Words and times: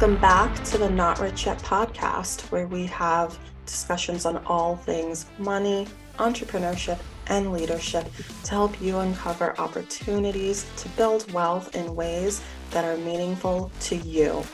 Welcome 0.00 0.20
back 0.20 0.54
to 0.66 0.78
the 0.78 0.88
Not 0.88 1.18
Rich 1.18 1.46
Yet 1.46 1.58
podcast, 1.58 2.52
where 2.52 2.68
we 2.68 2.86
have 2.86 3.36
discussions 3.66 4.26
on 4.26 4.36
all 4.46 4.76
things 4.76 5.26
money, 5.40 5.88
entrepreneurship, 6.18 7.00
and 7.26 7.52
leadership 7.52 8.06
to 8.44 8.50
help 8.52 8.80
you 8.80 8.98
uncover 8.98 9.58
opportunities 9.58 10.66
to 10.76 10.88
build 10.90 11.28
wealth 11.32 11.74
in 11.74 11.96
ways 11.96 12.40
that 12.70 12.84
are 12.84 12.96
meaningful 12.98 13.72
to 13.80 13.96
you. 13.96 14.44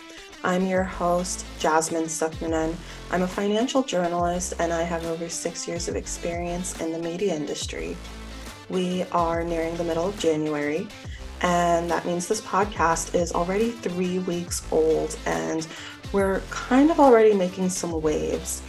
I'm 0.44 0.64
your 0.64 0.82
host, 0.82 1.44
Jasmine 1.58 2.04
Sukmanen. 2.04 2.74
I'm 3.10 3.20
a 3.20 3.28
financial 3.28 3.82
journalist 3.82 4.54
and 4.58 4.72
I 4.72 4.80
have 4.80 5.04
over 5.04 5.28
six 5.28 5.68
years 5.68 5.88
of 5.88 5.94
experience 5.94 6.80
in 6.80 6.90
the 6.90 6.98
media 6.98 7.34
industry. 7.34 7.98
We 8.70 9.02
are 9.12 9.44
nearing 9.44 9.76
the 9.76 9.84
middle 9.84 10.08
of 10.08 10.18
January, 10.18 10.88
and 11.44 11.90
that 11.90 12.06
means 12.06 12.26
this 12.26 12.40
podcast 12.40 13.14
is 13.14 13.32
already 13.32 13.70
three 13.70 14.18
weeks 14.20 14.66
old, 14.72 15.18
and 15.26 15.66
we're 16.10 16.40
kind 16.48 16.90
of 16.90 16.98
already 16.98 17.34
making 17.34 17.68
some 17.68 18.00
waves. 18.00 18.62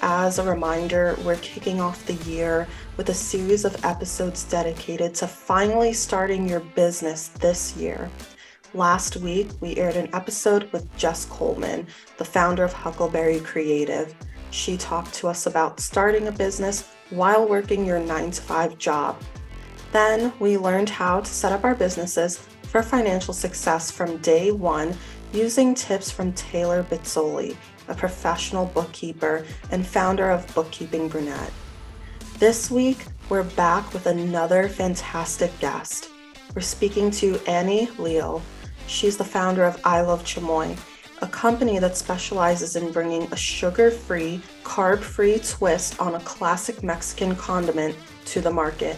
As 0.00 0.38
a 0.38 0.50
reminder, 0.50 1.14
we're 1.24 1.36
kicking 1.36 1.78
off 1.78 2.06
the 2.06 2.14
year 2.28 2.66
with 2.96 3.10
a 3.10 3.14
series 3.14 3.66
of 3.66 3.84
episodes 3.84 4.44
dedicated 4.44 5.14
to 5.16 5.26
finally 5.26 5.92
starting 5.92 6.48
your 6.48 6.60
business 6.60 7.28
this 7.28 7.76
year. 7.76 8.10
Last 8.72 9.18
week, 9.18 9.50
we 9.60 9.76
aired 9.76 9.96
an 9.96 10.08
episode 10.14 10.72
with 10.72 10.88
Jess 10.96 11.26
Coleman, 11.26 11.86
the 12.16 12.24
founder 12.24 12.64
of 12.64 12.72
Huckleberry 12.72 13.40
Creative. 13.40 14.14
She 14.50 14.78
talked 14.78 15.12
to 15.16 15.28
us 15.28 15.44
about 15.44 15.80
starting 15.80 16.28
a 16.28 16.32
business 16.32 16.88
while 17.10 17.46
working 17.46 17.84
your 17.84 18.00
9 18.00 18.30
to 18.30 18.40
5 18.40 18.78
job. 18.78 19.22
Then, 19.92 20.32
we 20.38 20.56
learned 20.56 20.88
how 20.88 21.20
to 21.20 21.30
set 21.30 21.52
up 21.52 21.64
our 21.64 21.74
businesses 21.74 22.38
for 22.62 22.82
financial 22.82 23.34
success 23.34 23.90
from 23.90 24.16
day 24.18 24.50
one 24.50 24.96
using 25.34 25.74
tips 25.74 26.10
from 26.10 26.32
Taylor 26.32 26.82
Bizzoli, 26.82 27.54
a 27.88 27.94
professional 27.94 28.64
bookkeeper 28.64 29.44
and 29.70 29.86
founder 29.86 30.30
of 30.30 30.52
Bookkeeping 30.54 31.08
Brunette. 31.08 31.52
This 32.38 32.70
week, 32.70 33.04
we're 33.28 33.42
back 33.42 33.92
with 33.92 34.06
another 34.06 34.66
fantastic 34.66 35.56
guest. 35.58 36.08
We're 36.54 36.62
speaking 36.62 37.10
to 37.12 37.38
Annie 37.46 37.90
Leal. 37.98 38.40
She's 38.86 39.18
the 39.18 39.24
founder 39.24 39.64
of 39.64 39.78
I 39.84 40.00
Love 40.00 40.24
Chamoy, 40.24 40.78
a 41.20 41.26
company 41.26 41.78
that 41.78 41.98
specializes 41.98 42.76
in 42.76 42.92
bringing 42.92 43.30
a 43.30 43.36
sugar 43.36 43.90
free, 43.90 44.40
carb 44.64 45.00
free 45.00 45.38
twist 45.38 46.00
on 46.00 46.14
a 46.14 46.20
classic 46.20 46.82
Mexican 46.82 47.36
condiment 47.36 47.94
to 48.24 48.40
the 48.40 48.50
market. 48.50 48.96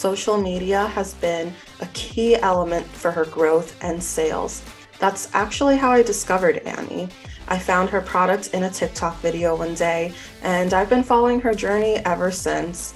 Social 0.00 0.40
media 0.40 0.86
has 0.86 1.12
been 1.12 1.52
a 1.80 1.86
key 1.88 2.34
element 2.36 2.86
for 2.86 3.10
her 3.10 3.26
growth 3.26 3.76
and 3.84 4.02
sales. 4.02 4.62
That's 4.98 5.28
actually 5.34 5.76
how 5.76 5.90
I 5.90 6.02
discovered 6.02 6.56
Annie. 6.64 7.10
I 7.48 7.58
found 7.58 7.90
her 7.90 8.00
product 8.00 8.54
in 8.54 8.62
a 8.62 8.70
TikTok 8.70 9.20
video 9.20 9.54
one 9.54 9.74
day, 9.74 10.14
and 10.40 10.72
I've 10.72 10.88
been 10.88 11.02
following 11.02 11.38
her 11.42 11.52
journey 11.52 11.96
ever 11.96 12.30
since. 12.30 12.94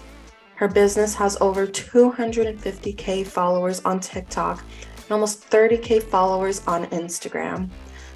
Her 0.54 0.66
business 0.66 1.14
has 1.16 1.36
over 1.42 1.66
250k 1.66 3.26
followers 3.26 3.82
on 3.84 4.00
TikTok 4.00 4.64
and 4.96 5.10
almost 5.10 5.50
30k 5.50 6.04
followers 6.04 6.66
on 6.66 6.86
Instagram. 6.86 7.68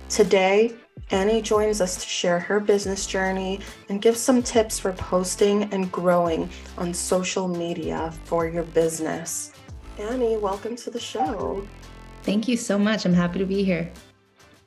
Today, 0.09 0.73
Annie 1.11 1.43
joins 1.43 1.81
us 1.81 1.97
to 1.97 2.09
share 2.09 2.39
her 2.39 2.61
business 2.61 3.07
journey 3.07 3.61
and 3.89 4.03
give 4.03 4.17
some 4.17 4.43
tips 4.43 4.79
for 4.79 4.93
posting 4.93 5.65
and 5.73 5.91
growing 5.91 6.51
on 6.77 6.93
social 6.93 7.49
media 7.49 8.13
for 8.25 8.47
your 8.47 8.65
business. 8.65 9.53
Annie, 9.99 10.37
welcome 10.37 10.77
to 10.77 10.91
the 10.91 11.01
show. 11.01 11.67
Thank 12.23 12.47
you 12.47 12.57
so 12.57 12.79
much. 12.79 13.05
I'm 13.05 13.15
happy 13.15 13.39
to 13.39 13.47
be 13.47 13.65
here. 13.65 13.91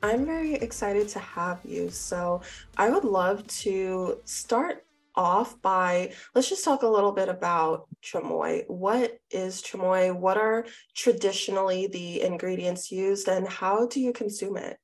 I'm 0.02 0.26
very 0.26 0.54
excited 0.54 1.08
to 1.10 1.20
have 1.20 1.60
you. 1.64 1.90
So, 1.90 2.42
I 2.76 2.90
would 2.90 3.04
love 3.04 3.46
to 3.48 4.18
start 4.24 4.84
off 5.14 5.60
by 5.62 6.12
let's 6.34 6.48
just 6.48 6.64
talk 6.64 6.82
a 6.82 6.88
little 6.88 7.12
bit 7.12 7.28
about 7.28 7.86
chamoy. 8.02 8.64
What 8.68 9.18
is 9.30 9.62
chamoy? 9.62 10.14
What 10.14 10.36
are 10.36 10.66
traditionally 10.94 11.86
the 11.86 12.22
ingredients 12.22 12.90
used 12.90 13.28
and 13.28 13.46
how 13.46 13.86
do 13.86 14.00
you 14.00 14.12
consume 14.12 14.56
it? 14.56 14.78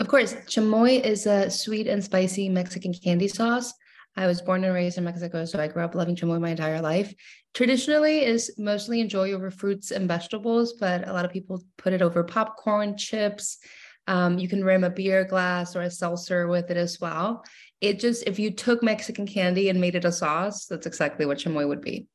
Of 0.00 0.08
course, 0.08 0.34
chamoy 0.46 1.04
is 1.04 1.26
a 1.26 1.50
sweet 1.50 1.86
and 1.86 2.02
spicy 2.02 2.48
Mexican 2.48 2.94
candy 2.94 3.28
sauce. 3.28 3.72
I 4.16 4.26
was 4.26 4.42
born 4.42 4.64
and 4.64 4.74
raised 4.74 4.98
in 4.98 5.04
Mexico, 5.04 5.44
so 5.44 5.60
I 5.60 5.68
grew 5.68 5.84
up 5.84 5.94
loving 5.94 6.16
chamoy 6.16 6.40
my 6.40 6.50
entire 6.50 6.80
life. 6.80 7.14
Traditionally 7.54 8.24
is 8.24 8.54
mostly 8.58 9.00
enjoyed 9.00 9.34
over 9.34 9.50
fruits 9.50 9.90
and 9.90 10.08
vegetables, 10.08 10.74
but 10.74 11.06
a 11.06 11.12
lot 11.12 11.24
of 11.24 11.32
people 11.32 11.62
put 11.76 11.92
it 11.92 12.02
over 12.02 12.24
popcorn, 12.24 12.96
chips. 12.96 13.58
Um, 14.06 14.38
you 14.38 14.48
can 14.48 14.64
rim 14.64 14.84
a 14.84 14.90
beer 14.90 15.24
glass 15.24 15.76
or 15.76 15.82
a 15.82 15.90
seltzer 15.90 16.48
with 16.48 16.70
it 16.70 16.76
as 16.76 17.00
well 17.00 17.44
it 17.80 18.00
just 18.00 18.24
if 18.26 18.38
you 18.38 18.50
took 18.50 18.82
Mexican 18.82 19.26
candy 19.26 19.68
and 19.68 19.80
made 19.80 19.94
it 19.94 20.04
a 20.04 20.12
sauce, 20.12 20.66
that's 20.66 20.86
exactly 20.86 21.26
what 21.26 21.38
chamoy 21.38 21.66
would 21.66 21.80
be. 21.80 22.08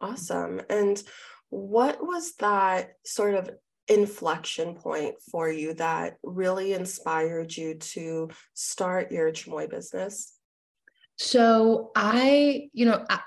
Awesome. 0.00 0.60
And 0.68 1.00
what 1.48 2.04
was 2.04 2.34
that 2.40 2.90
sort 3.04 3.34
of 3.34 3.50
inflection 3.88 4.74
point 4.74 5.14
for 5.30 5.50
you 5.50 5.74
that 5.74 6.16
really 6.22 6.72
inspired 6.72 7.56
you 7.56 7.74
to 7.74 8.28
start 8.54 9.12
your 9.12 9.30
chamoy 9.32 9.70
business? 9.70 10.34
So 11.16 11.92
I, 11.96 12.68
you 12.72 12.86
know, 12.86 13.04
I, 13.08 13.20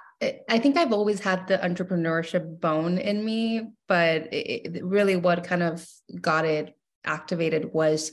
I 0.49 0.59
think 0.59 0.77
I've 0.77 0.93
always 0.93 1.19
had 1.21 1.47
the 1.47 1.57
entrepreneurship 1.57 2.59
bone 2.59 2.97
in 2.97 3.23
me, 3.23 3.69
but 3.87 4.33
it, 4.33 4.83
really 4.83 5.15
what 5.15 5.43
kind 5.43 5.63
of 5.63 5.87
got 6.21 6.45
it 6.45 6.75
activated 7.05 7.73
was 7.73 8.11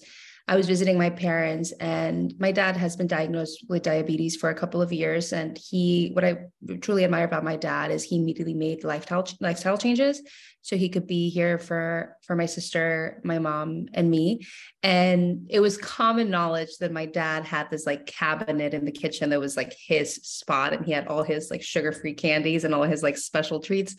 I 0.48 0.54
was 0.54 0.68
visiting 0.68 0.96
my 0.96 1.10
parents, 1.10 1.72
and 1.72 2.32
my 2.38 2.52
dad 2.52 2.76
has 2.76 2.94
been 2.94 3.08
diagnosed 3.08 3.66
with 3.68 3.82
diabetes 3.82 4.36
for 4.36 4.48
a 4.48 4.54
couple 4.54 4.80
of 4.80 4.92
years. 4.92 5.32
And 5.32 5.58
he, 5.58 6.10
what 6.12 6.24
I 6.24 6.36
truly 6.80 7.02
admire 7.02 7.24
about 7.24 7.42
my 7.42 7.56
dad 7.56 7.90
is 7.90 8.04
he 8.04 8.16
immediately 8.16 8.54
made 8.54 8.84
lifestyle 8.84 9.26
lifestyle 9.40 9.76
changes 9.76 10.22
so 10.66 10.76
he 10.76 10.88
could 10.88 11.06
be 11.06 11.30
here 11.30 11.58
for 11.60 12.16
for 12.22 12.34
my 12.34 12.46
sister, 12.46 13.20
my 13.22 13.38
mom, 13.38 13.86
and 13.94 14.10
me. 14.10 14.44
And 14.82 15.46
it 15.48 15.60
was 15.60 15.78
common 15.78 16.28
knowledge 16.28 16.78
that 16.80 16.90
my 16.90 17.06
dad 17.06 17.44
had 17.44 17.70
this 17.70 17.86
like 17.86 18.04
cabinet 18.06 18.74
in 18.74 18.84
the 18.84 18.90
kitchen 18.90 19.30
that 19.30 19.38
was 19.38 19.56
like 19.56 19.76
his 19.78 20.16
spot, 20.16 20.72
and 20.72 20.84
he 20.84 20.90
had 20.90 21.06
all 21.06 21.22
his 21.22 21.52
like 21.52 21.62
sugar 21.62 21.92
free 21.92 22.14
candies 22.14 22.64
and 22.64 22.74
all 22.74 22.82
his 22.82 23.00
like 23.00 23.16
special 23.16 23.60
treats. 23.60 23.94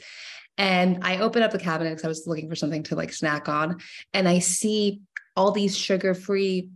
And 0.57 1.05
I 1.05 1.19
opened 1.19 1.45
up 1.45 1.51
the 1.51 1.57
cabinet 1.57 1.91
because 1.91 2.03
I 2.03 2.09
was 2.09 2.27
looking 2.27 2.49
for 2.49 2.55
something 2.55 2.83
to 2.83 2.95
like 2.95 3.13
snack 3.13 3.47
on. 3.47 3.77
And 4.13 4.27
I 4.27 4.39
see 4.39 4.99
all 5.37 5.51
these 5.51 5.77
sugar-free 5.77 6.67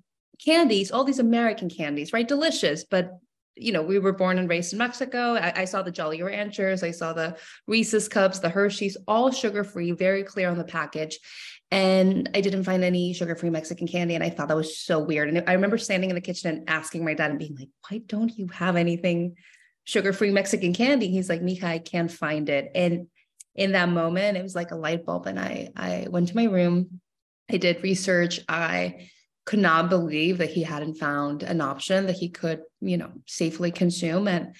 candies, 0.41 0.91
all 0.91 1.03
these 1.03 1.19
American 1.19 1.69
candies, 1.69 2.13
right? 2.13 2.27
Delicious, 2.27 2.85
but 2.85 3.17
you 3.61 3.71
know, 3.71 3.81
we 3.81 3.99
were 3.99 4.11
born 4.11 4.39
and 4.39 4.49
raised 4.49 4.73
in 4.73 4.79
Mexico. 4.79 5.35
I, 5.35 5.61
I, 5.61 5.65
saw 5.65 5.81
the 5.81 5.91
Jolly 5.91 6.21
Ranchers, 6.21 6.83
I 6.83 6.91
saw 6.91 7.13
the 7.13 7.37
Reese's 7.67 8.07
cups, 8.07 8.39
the 8.39 8.49
Hershey's, 8.49 8.97
all 9.07 9.31
sugar 9.31 9.63
free, 9.63 9.91
very 9.91 10.23
clear 10.23 10.49
on 10.49 10.57
the 10.57 10.63
package. 10.63 11.19
And 11.69 12.29
I 12.33 12.41
didn't 12.41 12.63
find 12.63 12.83
any 12.83 13.13
sugar 13.13 13.35
free 13.35 13.49
Mexican 13.49 13.87
candy. 13.87 14.15
And 14.15 14.23
I 14.23 14.29
thought 14.29 14.49
that 14.49 14.57
was 14.57 14.79
so 14.79 14.99
weird. 14.99 15.29
And 15.29 15.43
I 15.47 15.53
remember 15.53 15.77
standing 15.77 16.09
in 16.09 16.15
the 16.15 16.21
kitchen 16.21 16.53
and 16.53 16.69
asking 16.69 17.05
my 17.05 17.13
dad 17.13 17.29
and 17.29 17.39
being 17.39 17.55
like, 17.55 17.69
why 17.87 17.99
don't 17.99 18.35
you 18.37 18.47
have 18.47 18.75
anything 18.75 19.35
sugar 19.85 20.11
free 20.11 20.31
Mexican 20.31 20.73
candy? 20.73 21.09
He's 21.09 21.29
like, 21.29 21.41
Mija, 21.41 21.63
I 21.63 21.79
can't 21.79 22.11
find 22.11 22.49
it. 22.49 22.71
And 22.75 23.07
in 23.55 23.73
that 23.73 23.89
moment, 23.89 24.37
it 24.37 24.43
was 24.43 24.55
like 24.55 24.71
a 24.71 24.75
light 24.75 25.05
bulb. 25.05 25.27
And 25.27 25.39
I, 25.39 25.69
I 25.75 26.07
went 26.09 26.27
to 26.29 26.35
my 26.35 26.45
room, 26.45 26.99
I 27.49 27.57
did 27.57 27.83
research. 27.83 28.39
I 28.49 29.09
could 29.45 29.59
not 29.59 29.89
believe 29.89 30.37
that 30.37 30.51
he 30.51 30.63
hadn't 30.63 30.95
found 30.95 31.43
an 31.43 31.61
option 31.61 32.05
that 32.05 32.17
he 32.17 32.29
could, 32.29 32.61
you 32.79 32.97
know, 32.97 33.11
safely 33.27 33.71
consume. 33.71 34.27
And 34.27 34.55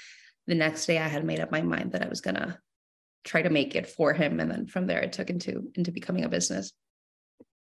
the 0.48 0.56
next 0.56 0.86
day 0.86 0.98
I 0.98 1.08
had 1.08 1.26
made 1.26 1.40
up 1.40 1.52
my 1.52 1.62
mind 1.62 1.92
that 1.92 2.04
I 2.04 2.08
was 2.08 2.22
gonna 2.22 2.60
try 3.24 3.42
to 3.42 3.50
make 3.50 3.76
it 3.76 3.88
for 3.88 4.14
him. 4.14 4.40
And 4.40 4.50
then 4.50 4.66
from 4.66 4.88
there 4.88 5.02
it 5.02 5.14
took 5.14 5.30
into 5.30 5.72
into 5.76 5.92
becoming 5.92 6.24
a 6.24 6.30
business. 6.30 6.74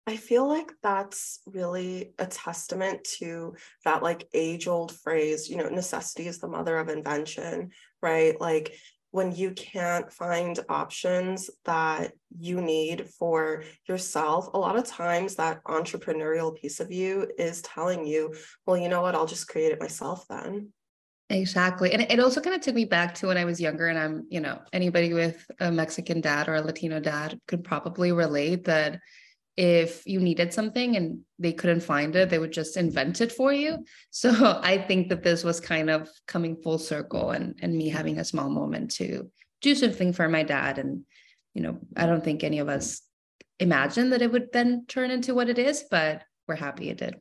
I 0.05 0.15
feel 0.15 0.47
like 0.47 0.71
that's 0.81 1.41
really 1.45 2.13
a 2.17 2.25
testament 2.25 3.03
to 3.19 3.55
that 3.83 4.03
like 4.03 4.29
age 4.33 4.67
old 4.67 4.93
phrase, 4.93 5.49
you 5.49 5.57
know, 5.57 5.67
necessity 5.67 6.27
is 6.27 6.39
the 6.39 6.47
mother 6.47 6.77
of 6.77 6.87
invention, 6.87 7.71
right? 8.01 8.39
Like 8.39 8.73
when 9.17 9.31
you 9.31 9.49
can't 9.49 10.13
find 10.13 10.59
options 10.69 11.49
that 11.65 12.11
you 12.37 12.61
need 12.61 13.09
for 13.09 13.63
yourself, 13.87 14.53
a 14.53 14.59
lot 14.59 14.77
of 14.77 14.85
times 14.85 15.33
that 15.33 15.63
entrepreneurial 15.63 16.55
piece 16.55 16.79
of 16.79 16.91
you 16.91 17.27
is 17.39 17.63
telling 17.63 18.05
you, 18.05 18.31
well, 18.67 18.77
you 18.77 18.87
know 18.87 19.01
what, 19.01 19.15
I'll 19.15 19.25
just 19.25 19.47
create 19.47 19.71
it 19.71 19.79
myself 19.79 20.27
then. 20.29 20.71
Exactly. 21.31 21.93
And 21.93 22.03
it 22.03 22.19
also 22.19 22.39
kind 22.41 22.55
of 22.55 22.61
took 22.61 22.75
me 22.75 22.85
back 22.85 23.15
to 23.15 23.25
when 23.25 23.37
I 23.37 23.45
was 23.45 23.59
younger. 23.59 23.87
And 23.87 23.97
I'm, 23.97 24.27
you 24.29 24.39
know, 24.39 24.59
anybody 24.71 25.11
with 25.15 25.43
a 25.59 25.71
Mexican 25.71 26.21
dad 26.21 26.47
or 26.47 26.53
a 26.53 26.61
Latino 26.61 26.99
dad 26.99 27.39
could 27.47 27.63
probably 27.63 28.11
relate 28.11 28.65
that 28.65 28.99
if 29.57 30.05
you 30.05 30.19
needed 30.19 30.53
something 30.53 30.95
and 30.95 31.21
they 31.39 31.51
couldn't 31.51 31.81
find 31.81 32.15
it, 32.15 32.29
they 32.29 32.37
would 32.37 32.53
just 32.53 32.77
invent 32.77 33.21
it 33.21 33.31
for 33.31 33.51
you. 33.51 33.83
So 34.11 34.29
I 34.63 34.77
think 34.77 35.09
that 35.09 35.23
this 35.23 35.43
was 35.43 35.59
kind 35.59 35.89
of 35.89 36.09
coming 36.27 36.55
full 36.55 36.77
circle 36.77 37.31
and, 37.31 37.57
and 37.61 37.75
me 37.75 37.89
having 37.89 38.19
a 38.19 38.25
small 38.25 38.49
moment 38.49 38.91
to 38.91 39.31
do 39.61 39.73
something 39.73 40.13
for 40.13 40.29
my 40.29 40.43
dad. 40.43 40.77
And, 40.77 41.03
you 41.55 41.63
know, 41.63 41.79
I 41.95 42.05
don't 42.05 42.23
think 42.23 42.43
any 42.43 42.59
of 42.59 42.69
us 42.69 43.01
imagined 43.59 44.13
that 44.13 44.21
it 44.21 44.31
would 44.31 44.49
then 44.53 44.85
turn 44.87 45.09
into 45.09 45.33
what 45.33 45.49
it 45.49 45.57
is, 45.57 45.83
but 45.89 46.21
we're 46.47 46.55
happy 46.55 46.89
it 46.89 46.99
did. 46.99 47.15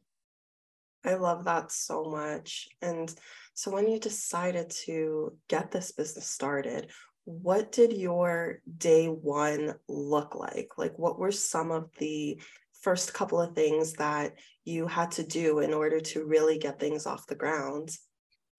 I 1.05 1.15
love 1.15 1.45
that 1.45 1.73
so 1.73 2.05
much. 2.05 2.69
And 2.83 3.13
so 3.55 3.71
when 3.71 3.89
you 3.89 3.99
decided 3.99 4.71
to 4.85 5.39
get 5.49 5.71
this 5.71 5.93
business 5.93 6.27
started, 6.27 6.91
what 7.27 7.73
did 7.73 7.93
your 7.93 8.61
day 8.79 9.07
one 9.09 9.75
look 9.89 10.37
like? 10.37 10.71
Like, 10.79 10.97
what 10.97 11.19
were 11.19 11.33
some 11.33 11.73
of 11.73 11.91
the 11.99 12.41
first 12.81 13.13
couple 13.13 13.41
of 13.41 13.55
things 13.55 13.95
that 13.95 14.35
you 14.65 14.87
had 14.87 15.11
to 15.13 15.25
do 15.25 15.59
in 15.59 15.75
order 15.75 15.99
to 15.99 16.25
really 16.25 16.57
get 16.57 16.79
things 16.79 17.05
off 17.05 17.27
the 17.27 17.35
ground? 17.35 17.91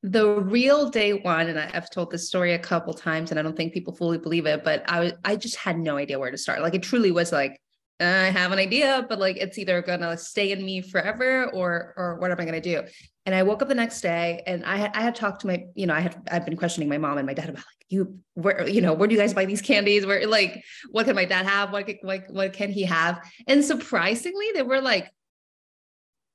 The 0.03 0.41
real 0.41 0.89
day 0.89 1.13
one, 1.13 1.47
and 1.47 1.57
I've 1.57 1.89
told 1.89 2.11
this 2.11 2.27
story 2.27 2.53
a 2.53 2.59
couple 2.59 2.93
times, 2.93 3.31
and 3.31 3.39
I 3.39 3.43
don't 3.43 3.55
think 3.55 3.73
people 3.73 3.95
fully 3.95 4.17
believe 4.17 4.45
it, 4.45 4.65
but 4.65 4.83
I 4.89 4.99
was 4.99 5.13
I 5.23 5.37
just 5.37 5.55
had 5.55 5.79
no 5.79 5.95
idea 5.95 6.19
where 6.19 6.29
to 6.29 6.37
start. 6.37 6.61
Like 6.61 6.75
it 6.75 6.83
truly 6.83 7.11
was 7.11 7.31
like 7.31 7.59
uh, 7.99 8.03
I 8.03 8.29
have 8.29 8.51
an 8.51 8.59
idea, 8.59 9.05
but 9.07 9.17
like 9.17 9.37
it's 9.37 9.57
either 9.57 9.81
gonna 9.81 10.17
stay 10.17 10.51
in 10.51 10.63
me 10.63 10.81
forever 10.81 11.49
or 11.53 11.93
or 11.97 12.19
what 12.19 12.31
am 12.31 12.39
I 12.39 12.45
gonna 12.45 12.61
do? 12.61 12.83
And 13.25 13.33
I 13.33 13.43
woke 13.43 13.61
up 13.61 13.69
the 13.69 13.75
next 13.75 14.01
day 14.01 14.43
and 14.45 14.63
I 14.65 14.75
had 14.75 14.91
I 14.93 15.01
had 15.01 15.15
talked 15.15 15.41
to 15.41 15.47
my, 15.47 15.63
you 15.73 15.87
know, 15.87 15.93
I 15.93 16.01
had 16.01 16.15
I've 16.29 16.45
been 16.45 16.57
questioning 16.57 16.89
my 16.89 16.97
mom 16.97 17.17
and 17.17 17.25
my 17.25 17.33
dad 17.33 17.49
about 17.49 17.57
like 17.57 17.76
you 17.89 18.19
where 18.33 18.67
you 18.67 18.81
know 18.81 18.93
where 18.93 19.07
do 19.07 19.15
you 19.15 19.21
guys 19.21 19.33
buy 19.33 19.45
these 19.45 19.61
candies? 19.61 20.05
Where 20.05 20.27
like 20.27 20.63
what 20.91 21.05
can 21.05 21.15
my 21.15 21.25
dad 21.25 21.45
have? 21.45 21.71
What 21.71 21.89
what 22.01 22.23
what 22.29 22.53
can 22.53 22.71
he 22.71 22.83
have? 22.83 23.19
And 23.47 23.63
surprisingly, 23.63 24.47
they 24.53 24.63
were 24.63 24.81
like 24.81 25.11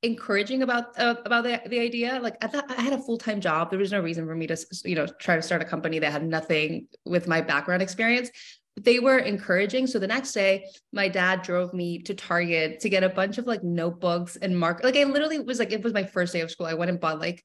encouraging 0.02 0.62
about 0.62 0.99
uh, 0.99 1.14
about 1.25 1.44
the, 1.44 1.60
the 1.69 1.78
idea 1.78 2.19
like 2.20 2.37
I 2.43 2.49
thought 2.49 2.69
I 2.69 2.81
had 2.82 2.93
a 2.93 2.99
full-time 2.99 3.40
job 3.40 3.70
there 3.70 3.78
was 3.78 3.93
no 3.93 4.00
reason 4.00 4.26
for 4.26 4.34
me 4.34 4.49
to 4.49 4.56
you 4.84 4.96
know 4.96 5.06
try 5.06 5.37
to 5.37 5.43
start 5.43 5.62
a 5.62 5.64
company 5.64 6.00
that 6.00 6.10
had 6.10 6.26
nothing 6.26 6.88
with 7.04 7.28
my 7.28 7.40
background 7.40 7.82
experience 7.82 8.28
But 8.75 8.84
they 8.84 8.99
were 8.99 9.19
encouraging. 9.19 9.87
So 9.87 9.99
the 9.99 10.06
next 10.06 10.32
day, 10.32 10.64
my 10.93 11.08
dad 11.08 11.43
drove 11.43 11.75
me 11.75 11.99
to 12.02 12.14
Target 12.14 12.81
to 12.81 12.88
get 12.88 13.04
a 13.04 13.08
bunch 13.08 13.38
of 13.38 13.46
like 13.46 13.62
notebooks 13.62 14.37
and 14.37 14.58
mark. 14.58 14.82
Like 14.82 14.96
I 14.96 15.04
literally 15.04 15.38
was 15.38 15.58
like, 15.58 15.72
it 15.72 15.84
was 15.84 15.93
my 15.93 16.04
first 16.04 16.32
day 16.32 16.40
of 16.40 16.50
school. 16.50 16.66
I 16.66 16.75
went 16.75 16.90
and 16.90 17.00
bought 17.00 17.20
like 17.20 17.44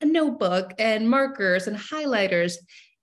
a 0.00 0.06
notebook 0.06 0.74
and 0.78 1.08
markers 1.08 1.66
and 1.66 1.76
highlighters. 1.76 2.54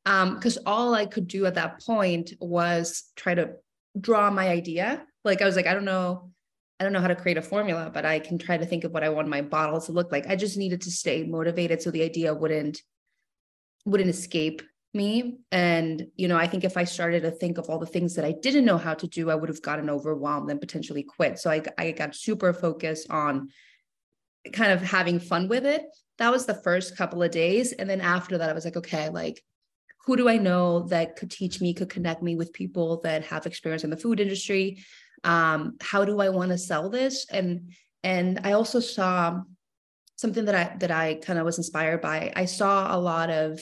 Um, 0.06 0.36
because 0.36 0.58
all 0.66 0.94
I 0.94 1.06
could 1.06 1.28
do 1.28 1.46
at 1.46 1.56
that 1.56 1.82
point 1.86 2.34
was 2.40 3.06
try 3.16 3.36
to 3.36 3.54
draw 4.00 4.30
my 4.30 4.50
idea. 4.50 5.06
Like 5.24 5.42
I 5.42 5.46
was 5.46 5.56
like, 5.56 5.68
I 5.68 5.74
don't 5.74 5.86
know, 5.86 6.32
I 6.80 6.84
don't 6.84 6.94
know 6.94 7.00
how 7.00 7.08
to 7.08 7.16
create 7.16 7.38
a 7.38 7.42
formula, 7.42 7.90
but 7.94 8.06
I 8.06 8.20
can 8.20 8.38
try 8.38 8.58
to 8.58 8.66
think 8.66 8.84
of 8.84 8.92
what 8.92 9.04
I 9.04 9.10
want 9.10 9.30
my 9.30 9.42
bottle 9.42 9.80
to 9.80 9.92
look 9.94 10.12
like. 10.12 10.28
I 10.28 10.36
just 10.36 10.58
needed 10.58 10.82
to 10.82 10.92
stay 10.92 11.24
motivated 11.24 11.82
so 11.82 11.92
the 11.92 12.04
idea 12.04 12.34
wouldn't 12.34 12.82
wouldn't 13.86 14.10
escape 14.10 14.62
me. 14.94 15.38
And, 15.52 16.08
you 16.16 16.28
know, 16.28 16.38
I 16.38 16.48
think 16.48 16.64
if 16.64 16.78
I 16.78 16.84
started 16.84 17.24
to 17.24 17.32
think 17.32 17.58
of 17.58 17.70
all 17.70 17.80
the 17.80 17.86
things 17.86 18.16
that 18.16 18.26
I 18.26 18.32
didn't 18.32 18.66
know 18.66 18.78
how 18.78 18.94
to 18.94 19.08
do, 19.08 19.30
I 19.30 19.36
would 19.36 19.50
have 19.50 19.62
gotten 19.62 19.90
overwhelmed 19.90 20.50
and 20.52 20.60
potentially 20.60 21.04
quit. 21.04 21.40
So 21.40 21.50
I, 21.50 21.64
I 21.78 21.92
got 21.92 22.16
super 22.16 22.54
focused 22.54 23.10
on 23.10 23.50
kind 24.52 24.72
of 24.72 24.82
having 24.82 25.20
fun 25.20 25.48
with 25.48 25.66
it. 25.66 25.84
That 26.18 26.32
was 26.32 26.46
the 26.46 26.54
first 26.54 26.96
couple 26.96 27.24
of 27.24 27.32
days. 27.32 27.72
And 27.72 27.90
then 27.90 28.02
after 28.02 28.38
that, 28.38 28.50
I 28.50 28.54
was 28.54 28.66
like, 28.66 28.78
okay, 28.78 29.10
like, 29.10 29.44
who 30.06 30.18
do 30.18 30.28
I 30.28 30.38
know 30.38 30.82
that 30.90 31.16
could 31.16 31.32
teach 31.32 31.62
me, 31.62 31.74
could 31.74 31.90
connect 31.90 32.22
me 32.22 32.36
with 32.36 32.54
people 32.54 33.00
that 33.02 33.24
have 33.26 33.46
experience 33.46 33.84
in 33.84 33.90
the 33.90 33.98
food 33.98 34.20
industry? 34.20 34.84
Um, 35.24 35.78
how 35.82 36.04
do 36.04 36.20
I 36.20 36.30
want 36.30 36.52
to 36.52 36.58
sell 36.58 36.90
this? 36.90 37.26
And 37.32 37.72
and 38.04 38.42
I 38.44 38.52
also 38.52 38.82
saw 38.82 39.40
something 40.18 40.46
that 40.46 40.56
I 40.56 40.76
that 40.80 40.92
I 40.92 41.16
kind 41.16 41.40
of 41.40 41.46
was 41.46 41.58
inspired 41.58 42.02
by. 42.02 42.34
I 42.36 42.46
saw 42.46 42.96
a 42.96 43.00
lot 43.00 43.30
of 43.30 43.60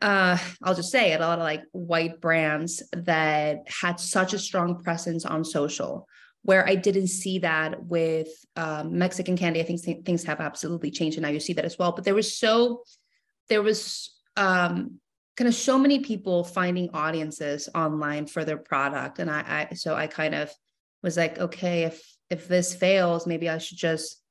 uh 0.00 0.38
i'll 0.62 0.74
just 0.74 0.90
say 0.90 1.12
it 1.12 1.20
a 1.20 1.26
lot 1.26 1.38
of 1.38 1.44
like 1.44 1.62
white 1.72 2.20
brands 2.20 2.82
that 2.92 3.58
had 3.66 4.00
such 4.00 4.32
a 4.32 4.38
strong 4.38 4.82
presence 4.82 5.26
on 5.26 5.44
social 5.44 6.08
where 6.42 6.66
i 6.66 6.74
didn't 6.74 7.08
see 7.08 7.38
that 7.38 7.84
with 7.84 8.28
um, 8.56 8.96
mexican 8.96 9.36
candy 9.36 9.60
i 9.60 9.62
think 9.62 9.82
th- 9.82 10.02
things 10.04 10.24
have 10.24 10.40
absolutely 10.40 10.90
changed 10.90 11.18
and 11.18 11.22
now 11.22 11.28
you 11.28 11.38
see 11.38 11.52
that 11.52 11.66
as 11.66 11.78
well 11.78 11.92
but 11.92 12.02
there 12.02 12.14
was 12.14 12.38
so 12.38 12.82
there 13.50 13.62
was 13.62 14.13
um 14.36 14.98
kind 15.36 15.48
of 15.48 15.54
so 15.54 15.78
many 15.78 16.00
people 16.00 16.44
finding 16.44 16.90
audiences 16.90 17.68
online 17.74 18.26
for 18.26 18.44
their 18.44 18.56
product 18.56 19.18
and 19.18 19.30
i 19.30 19.68
i 19.70 19.74
so 19.74 19.94
i 19.94 20.06
kind 20.06 20.34
of 20.34 20.50
was 21.02 21.16
like 21.16 21.38
okay 21.38 21.84
if 21.84 22.02
if 22.30 22.48
this 22.48 22.74
fails 22.74 23.26
maybe 23.26 23.48
i 23.48 23.58
should 23.58 23.78
just 23.78 24.24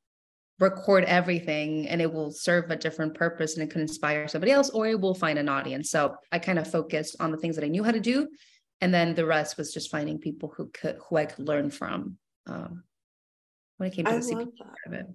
record 0.60 1.04
everything 1.06 1.88
and 1.88 2.02
it 2.02 2.12
will 2.12 2.32
serve 2.32 2.70
a 2.70 2.76
different 2.76 3.14
purpose 3.14 3.56
and 3.56 3.64
it 3.64 3.72
could 3.72 3.82
inspire 3.82 4.28
somebody 4.28 4.52
else 4.52 4.70
or 4.70 4.88
it 4.88 5.00
will 5.00 5.16
find 5.16 5.40
an 5.40 5.50
audience. 5.50 5.90
So 5.90 6.16
I 6.32 6.40
kind 6.40 6.60
of 6.60 6.70
focused 6.70 7.16
on 7.20 7.32
the 7.32 7.38
things 7.38 7.56
that 7.56 7.66
I 7.66 7.70
knew 7.70 7.84
how 7.84 7.92
to 7.92 8.00
do. 8.00 8.28
And 8.82 8.94
then 8.94 9.16
the 9.16 9.26
rest 9.26 9.58
was 9.58 9.74
just 9.74 9.92
finding 9.92 10.20
people 10.20 10.54
who 10.56 10.70
could 10.74 10.98
who 11.08 11.18
I 11.18 11.26
could 11.26 11.48
learn 11.48 11.70
from 11.70 12.18
um, 12.48 12.84
when 13.78 13.90
it 13.90 13.96
came 13.96 14.06
to 14.06 14.12
I 14.12 14.16
the 14.16 14.22
CPG 14.22 14.58
part 14.58 14.78
of 14.88 14.94
it. 14.94 15.08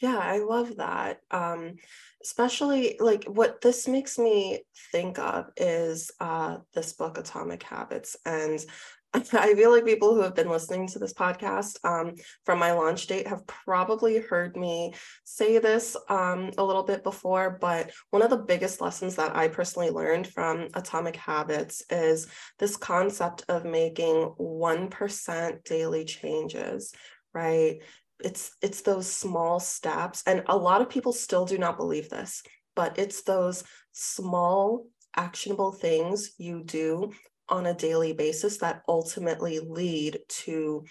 Yeah, 0.00 0.16
I 0.18 0.38
love 0.38 0.76
that. 0.76 1.20
Um, 1.30 1.76
especially 2.22 2.96
like 3.00 3.24
what 3.24 3.60
this 3.60 3.86
makes 3.86 4.18
me 4.18 4.62
think 4.92 5.18
of 5.18 5.46
is 5.56 6.10
uh, 6.20 6.58
this 6.74 6.92
book, 6.94 7.18
Atomic 7.18 7.62
Habits. 7.62 8.16
And 8.24 8.58
I 9.12 9.54
feel 9.54 9.72
like 9.72 9.84
people 9.84 10.14
who 10.14 10.22
have 10.22 10.34
been 10.34 10.48
listening 10.48 10.86
to 10.88 10.98
this 10.98 11.12
podcast 11.12 11.84
um, 11.84 12.14
from 12.46 12.58
my 12.58 12.72
launch 12.72 13.08
date 13.08 13.26
have 13.26 13.46
probably 13.46 14.18
heard 14.18 14.56
me 14.56 14.94
say 15.24 15.58
this 15.58 15.96
um, 16.08 16.50
a 16.56 16.64
little 16.64 16.84
bit 16.84 17.02
before, 17.02 17.58
but 17.60 17.90
one 18.10 18.22
of 18.22 18.30
the 18.30 18.36
biggest 18.38 18.80
lessons 18.80 19.16
that 19.16 19.34
I 19.36 19.48
personally 19.48 19.90
learned 19.90 20.28
from 20.28 20.68
Atomic 20.74 21.16
Habits 21.16 21.82
is 21.90 22.28
this 22.58 22.76
concept 22.76 23.44
of 23.48 23.64
making 23.64 24.32
1% 24.38 25.64
daily 25.64 26.04
changes, 26.04 26.94
right? 27.34 27.80
It's 28.24 28.56
it's 28.62 28.82
those 28.82 29.10
small 29.10 29.60
steps 29.60 30.22
and 30.26 30.42
a 30.46 30.56
lot 30.56 30.80
of 30.80 30.90
people 30.90 31.12
still 31.12 31.44
do 31.44 31.58
not 31.58 31.76
believe 31.76 32.08
this, 32.08 32.42
but 32.76 32.98
it's 32.98 33.22
those 33.22 33.64
small 33.92 34.86
actionable 35.16 35.72
things 35.72 36.32
you 36.38 36.62
do 36.62 37.12
on 37.48 37.66
a 37.66 37.74
daily 37.74 38.12
basis 38.12 38.58
that 38.58 38.82
ultimately 38.88 39.58
lead 39.58 40.20
to 40.28 40.84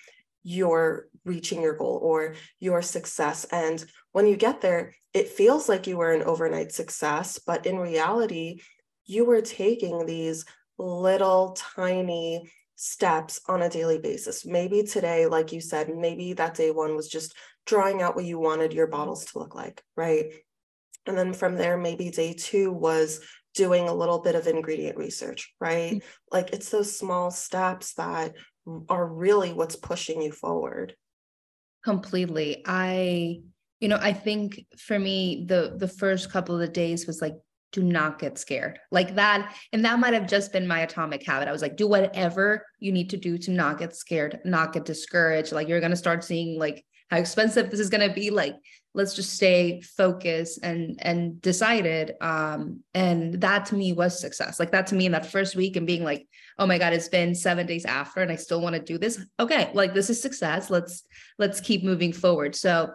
your 0.44 1.08
reaching 1.26 1.62
your 1.62 1.76
goal 1.76 2.00
or 2.02 2.36
your 2.60 2.82
success. 2.82 3.46
And 3.52 3.84
when 4.12 4.28
you 4.28 4.36
get 4.36 4.62
there, 4.62 4.94
it 5.14 5.30
feels 5.30 5.70
like 5.70 5.88
you 5.88 5.98
were 5.98 6.14
an 6.14 6.24
overnight 6.24 6.72
success, 6.72 7.40
but 7.40 7.66
in 7.66 7.78
reality, 7.78 8.62
you 9.06 9.26
were 9.26 9.42
taking 9.42 10.06
these 10.06 10.46
little 10.78 11.56
tiny 11.76 12.50
steps 12.82 13.42
on 13.50 13.62
a 13.62 13.70
daily 13.70 14.00
basis. 14.00 14.46
Maybe 14.46 14.84
today, 14.84 15.26
like 15.26 15.52
you 15.52 15.60
said, 15.60 15.90
maybe 15.94 16.32
that 16.34 16.56
day 16.56 16.72
one 16.72 16.96
was 16.96 17.10
just 17.10 17.36
drawing 17.66 18.02
out 18.02 18.16
what 18.16 18.24
you 18.24 18.40
wanted 18.40 18.72
your 18.74 18.88
bottles 18.88 19.26
to 19.26 19.40
look 19.40 19.54
like, 19.54 19.84
right? 19.98 20.32
And 21.06 21.18
then 21.18 21.34
from 21.34 21.56
there, 21.56 21.78
maybe 21.78 22.10
day 22.10 22.34
two 22.34 22.72
was 22.72 23.20
doing 23.54 23.90
a 23.90 23.94
little 23.94 24.20
bit 24.20 24.36
of 24.36 24.48
ingredient 24.48 24.98
research, 24.98 25.54
right? 25.60 25.96
Mm-hmm. 25.96 26.08
Like 26.32 26.52
it's 26.54 26.70
those 26.70 26.98
small 26.98 27.32
steps 27.32 27.96
that 27.96 28.36
are 28.88 29.06
really 29.06 29.52
what's 29.52 29.76
pushing 29.76 30.22
you 30.22 30.32
forward. 30.32 30.96
Completely. 31.84 32.64
I 32.66 33.42
you 33.82 33.88
know, 33.90 34.00
I 34.02 34.14
think 34.14 34.66
for 34.78 34.98
me 34.98 35.46
the 35.48 35.76
the 35.78 35.88
first 35.88 36.32
couple 36.32 36.56
of 36.56 36.62
the 36.62 36.68
days 36.68 37.08
was 37.08 37.22
like 37.22 37.36
do 37.72 37.84
not 37.84 38.20
get 38.20 38.38
scared. 38.38 38.80
Like 38.92 39.16
that 39.16 39.56
and 39.74 39.86
that 39.86 40.00
might 40.00 40.14
have 40.14 40.28
just 40.28 40.52
been 40.52 40.68
my 40.68 40.82
atomic 40.82 41.26
habit. 41.26 41.48
I 41.48 41.52
was 41.52 41.62
like 41.62 41.78
do 41.78 41.88
whatever 41.88 42.66
you 42.80 42.92
need 42.92 43.10
to 43.12 43.18
do 43.18 43.38
to 43.38 43.52
not 43.52 43.80
get 43.80 43.96
scared, 43.96 44.40
not 44.46 44.74
get 44.74 44.86
discouraged. 44.86 45.52
Like 45.52 45.68
you're 45.68 45.80
going 45.80 45.92
to 45.92 45.98
start 45.98 46.24
seeing 46.24 46.60
like 46.60 46.86
how 47.10 47.18
expensive 47.18 47.70
this 47.70 47.80
is 47.80 47.90
going 47.90 48.08
to 48.08 48.14
be 48.14 48.30
like 48.30 48.56
let's 48.94 49.14
just 49.14 49.34
stay 49.34 49.82
focused 49.82 50.60
and 50.64 50.98
and 51.02 51.42
decided 51.42 52.14
um 52.22 52.80
and 52.94 53.40
that 53.42 53.66
to 53.66 53.76
me 53.76 53.94
was 53.94 54.20
success 54.20 54.60
like 54.60 54.72
that 54.72 54.88
to 54.88 54.96
me 54.96 55.06
in 55.06 55.12
that 55.12 55.26
first 55.26 55.56
week 55.56 55.76
and 55.76 55.86
being 55.86 56.04
like 56.04 56.28
oh 56.58 56.66
my 56.66 56.78
god 56.78 56.94
it's 56.94 57.08
been 57.08 57.36
7 57.36 57.68
days 57.68 57.86
after 57.86 58.22
and 58.22 58.32
I 58.32 58.36
still 58.36 58.62
want 58.62 58.76
to 58.76 58.82
do 58.82 58.98
this 58.98 59.24
okay 59.40 59.70
like 59.74 59.94
this 59.94 60.10
is 60.10 60.22
success 60.22 60.70
let's 60.70 61.04
let's 61.38 61.62
keep 61.62 61.84
moving 61.84 62.14
forward 62.14 62.56
so 62.56 62.92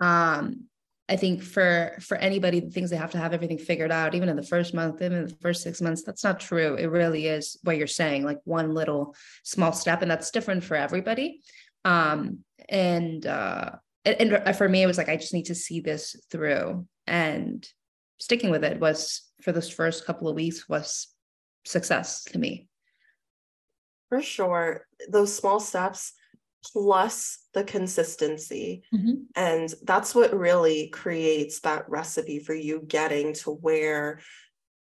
um 0.00 0.64
I 1.08 1.16
think 1.16 1.42
for 1.42 1.96
for 2.00 2.16
anybody 2.18 2.60
the 2.60 2.70
things 2.70 2.90
they 2.90 2.96
have 2.96 3.12
to 3.12 3.18
have 3.18 3.32
everything 3.32 3.58
figured 3.58 3.90
out 3.90 4.14
even 4.14 4.28
in 4.28 4.36
the 4.36 4.42
first 4.42 4.74
month 4.74 5.00
even 5.00 5.18
in 5.18 5.26
the 5.26 5.36
first 5.40 5.62
6 5.62 5.80
months 5.80 6.02
that's 6.02 6.24
not 6.24 6.40
true. 6.40 6.74
It 6.74 6.86
really 6.86 7.26
is 7.26 7.58
what 7.62 7.78
you're 7.78 7.86
saying 7.86 8.24
like 8.24 8.38
one 8.44 8.74
little 8.74 9.14
small 9.42 9.72
step 9.72 10.02
and 10.02 10.10
that's 10.10 10.30
different 10.30 10.64
for 10.64 10.76
everybody. 10.76 11.40
Um 11.84 12.40
and 12.68 13.24
uh 13.24 13.70
and, 14.04 14.32
and 14.32 14.56
for 14.56 14.68
me 14.68 14.82
it 14.82 14.86
was 14.86 14.98
like 14.98 15.08
i 15.08 15.16
just 15.16 15.34
need 15.34 15.46
to 15.46 15.54
see 15.54 15.80
this 15.80 16.16
through 16.30 16.86
and 17.06 17.66
sticking 18.18 18.50
with 18.50 18.64
it 18.64 18.80
was 18.80 19.22
for 19.42 19.52
those 19.52 19.70
first 19.70 20.04
couple 20.06 20.28
of 20.28 20.34
weeks 20.34 20.68
was 20.68 21.08
success 21.64 22.24
to 22.24 22.38
me. 22.38 22.68
For 24.08 24.22
sure. 24.22 24.86
Those 25.08 25.34
small 25.34 25.60
steps 25.60 26.12
plus 26.64 27.38
the 27.54 27.64
consistency 27.64 28.82
mm-hmm. 28.94 29.22
and 29.36 29.74
that's 29.84 30.14
what 30.14 30.36
really 30.36 30.88
creates 30.88 31.60
that 31.60 31.88
recipe 31.88 32.38
for 32.38 32.54
you 32.54 32.82
getting 32.86 33.32
to 33.32 33.50
where 33.50 34.20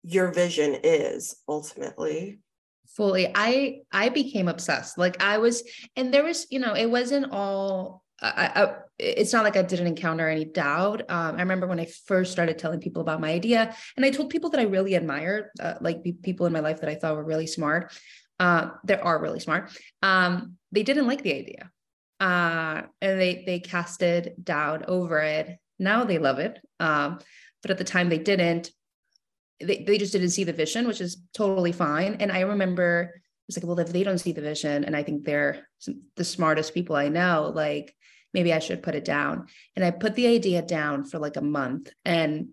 your 0.03 0.31
vision 0.31 0.77
is 0.83 1.35
ultimately 1.47 2.39
fully 2.87 3.29
i 3.35 3.79
i 3.91 4.09
became 4.09 4.47
obsessed 4.47 4.97
like 4.97 5.21
i 5.21 5.37
was 5.37 5.63
and 5.95 6.13
there 6.13 6.23
was 6.23 6.47
you 6.49 6.59
know 6.59 6.73
it 6.73 6.89
wasn't 6.89 7.31
all 7.31 8.03
I, 8.21 8.63
I, 8.63 8.75
it's 8.97 9.33
not 9.33 9.43
like 9.43 9.57
I 9.57 9.61
didn't 9.61 9.87
encounter 9.87 10.29
any 10.29 10.45
doubt. 10.45 11.01
Um, 11.09 11.35
I 11.35 11.41
remember 11.41 11.67
when 11.67 11.79
I 11.79 11.85
first 12.05 12.31
started 12.31 12.57
telling 12.57 12.79
people 12.79 13.01
about 13.01 13.19
my 13.19 13.29
idea, 13.29 13.75
and 13.97 14.05
I 14.05 14.09
told 14.09 14.29
people 14.29 14.49
that 14.51 14.59
I 14.59 14.63
really 14.63 14.95
admired, 14.95 15.49
uh, 15.59 15.75
like 15.81 16.01
people 16.23 16.45
in 16.45 16.53
my 16.53 16.61
life 16.61 16.79
that 16.79 16.89
I 16.89 16.95
thought 16.95 17.15
were 17.15 17.25
really 17.25 17.47
smart. 17.47 17.93
Uh, 18.39 18.71
they 18.83 18.97
are 18.97 19.21
really 19.21 19.39
smart. 19.39 19.71
Um, 20.01 20.57
they 20.71 20.83
didn't 20.83 21.07
like 21.07 21.23
the 21.23 21.33
idea, 21.33 21.71
uh, 22.19 22.83
and 23.01 23.19
they 23.19 23.43
they 23.45 23.59
casted 23.59 24.33
doubt 24.43 24.85
over 24.87 25.19
it. 25.19 25.57
Now 25.79 26.03
they 26.03 26.17
love 26.17 26.39
it, 26.39 26.59
um, 26.79 27.19
but 27.61 27.71
at 27.71 27.77
the 27.77 27.83
time 27.83 28.09
they 28.09 28.19
didn't. 28.19 28.71
They 29.61 29.83
they 29.87 29.97
just 29.97 30.11
didn't 30.11 30.31
see 30.31 30.43
the 30.43 30.51
vision, 30.51 30.85
which 30.85 30.99
is 30.99 31.21
totally 31.33 31.71
fine. 31.71 32.17
And 32.19 32.29
I 32.31 32.41
remember 32.41 33.21
it's 33.47 33.57
like, 33.57 33.65
well, 33.65 33.79
if 33.79 33.93
they 33.93 34.03
don't 34.03 34.17
see 34.17 34.31
the 34.31 34.41
vision, 34.41 34.83
and 34.83 34.95
I 34.95 35.03
think 35.03 35.23
they're 35.23 35.67
the 36.15 36.23
smartest 36.23 36.73
people 36.73 36.95
I 36.95 37.09
know, 37.09 37.51
like 37.53 37.95
maybe 38.33 38.51
I 38.51 38.59
should 38.59 38.83
put 38.83 38.95
it 38.95 39.05
down. 39.05 39.47
And 39.75 39.85
I 39.85 39.91
put 39.91 40.15
the 40.15 40.27
idea 40.27 40.61
down 40.61 41.05
for 41.05 41.19
like 41.19 41.37
a 41.37 41.41
month. 41.41 41.91
And 42.03 42.49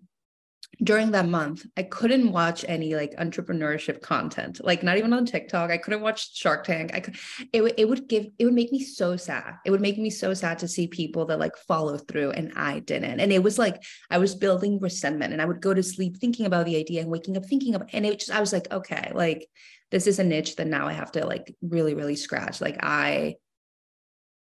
during 0.81 1.11
that 1.11 1.27
month, 1.27 1.65
I 1.77 1.83
couldn't 1.83 2.31
watch 2.31 2.65
any 2.67 2.95
like 2.95 3.15
entrepreneurship 3.17 4.01
content, 4.01 4.59
like 4.63 4.81
not 4.81 4.97
even 4.97 5.13
on 5.13 5.25
TikTok. 5.25 5.69
I 5.69 5.77
couldn't 5.77 6.01
watch 6.01 6.35
Shark 6.35 6.63
Tank. 6.63 6.91
I 6.93 6.99
could, 6.99 7.15
it, 7.51 7.75
it 7.77 7.87
would 7.87 8.07
give, 8.07 8.27
it 8.39 8.45
would 8.45 8.55
make 8.55 8.71
me 8.71 8.83
so 8.83 9.15
sad. 9.15 9.55
It 9.65 9.71
would 9.71 9.81
make 9.81 9.99
me 9.99 10.09
so 10.09 10.33
sad 10.33 10.59
to 10.59 10.67
see 10.67 10.87
people 10.87 11.25
that 11.25 11.39
like 11.39 11.55
follow 11.67 11.97
through 11.97 12.31
and 12.31 12.53
I 12.55 12.79
didn't. 12.79 13.19
And 13.19 13.31
it 13.31 13.43
was 13.43 13.59
like, 13.59 13.83
I 14.09 14.17
was 14.17 14.33
building 14.33 14.79
resentment 14.79 15.31
and 15.31 15.41
I 15.41 15.45
would 15.45 15.61
go 15.61 15.75
to 15.75 15.83
sleep 15.83 16.17
thinking 16.17 16.47
about 16.47 16.65
the 16.65 16.77
idea 16.77 17.01
and 17.01 17.09
waking 17.09 17.37
up 17.37 17.45
thinking 17.45 17.75
about, 17.75 17.89
and 17.93 18.05
it 18.05 18.19
just, 18.19 18.31
I 18.31 18.39
was 18.39 18.51
like, 18.51 18.71
okay, 18.71 19.11
like 19.13 19.47
this 19.91 20.07
is 20.07 20.17
a 20.17 20.23
niche 20.23 20.55
that 20.55 20.67
now 20.67 20.87
I 20.87 20.93
have 20.93 21.11
to 21.11 21.25
like 21.25 21.55
really, 21.61 21.93
really 21.93 22.15
scratch. 22.15 22.61
Like 22.61 22.79
I, 22.81 23.35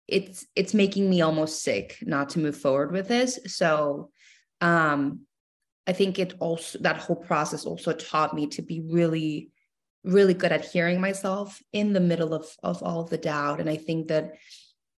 it's, 0.09 0.47
it's 0.57 0.73
making 0.73 1.11
me 1.11 1.21
almost 1.21 1.63
sick 1.63 1.99
not 2.01 2.31
to 2.31 2.39
move 2.39 2.57
forward 2.57 2.91
with 2.91 3.07
this. 3.07 3.39
So, 3.47 4.11
um, 4.63 5.27
I 5.87 5.93
think 5.93 6.19
it 6.19 6.35
also 6.39 6.79
that 6.81 6.99
whole 6.99 7.17
process 7.17 7.65
also 7.65 7.93
taught 7.93 8.35
me 8.35 8.47
to 8.49 8.63
be 8.63 8.81
really, 8.81 9.51
really 10.05 10.35
good 10.35 10.53
at 10.53 10.65
hearing 10.65 11.01
myself 11.01 11.61
in 11.73 11.93
the 11.93 12.01
middle 12.01 12.35
of 12.35 12.47
of 12.63 12.83
all 12.83 13.01
of 13.01 13.11
the 13.11 13.19
doubt. 13.19 13.61
And 13.61 13.69
I 13.69 13.77
think 13.77 14.09
that, 14.09 14.35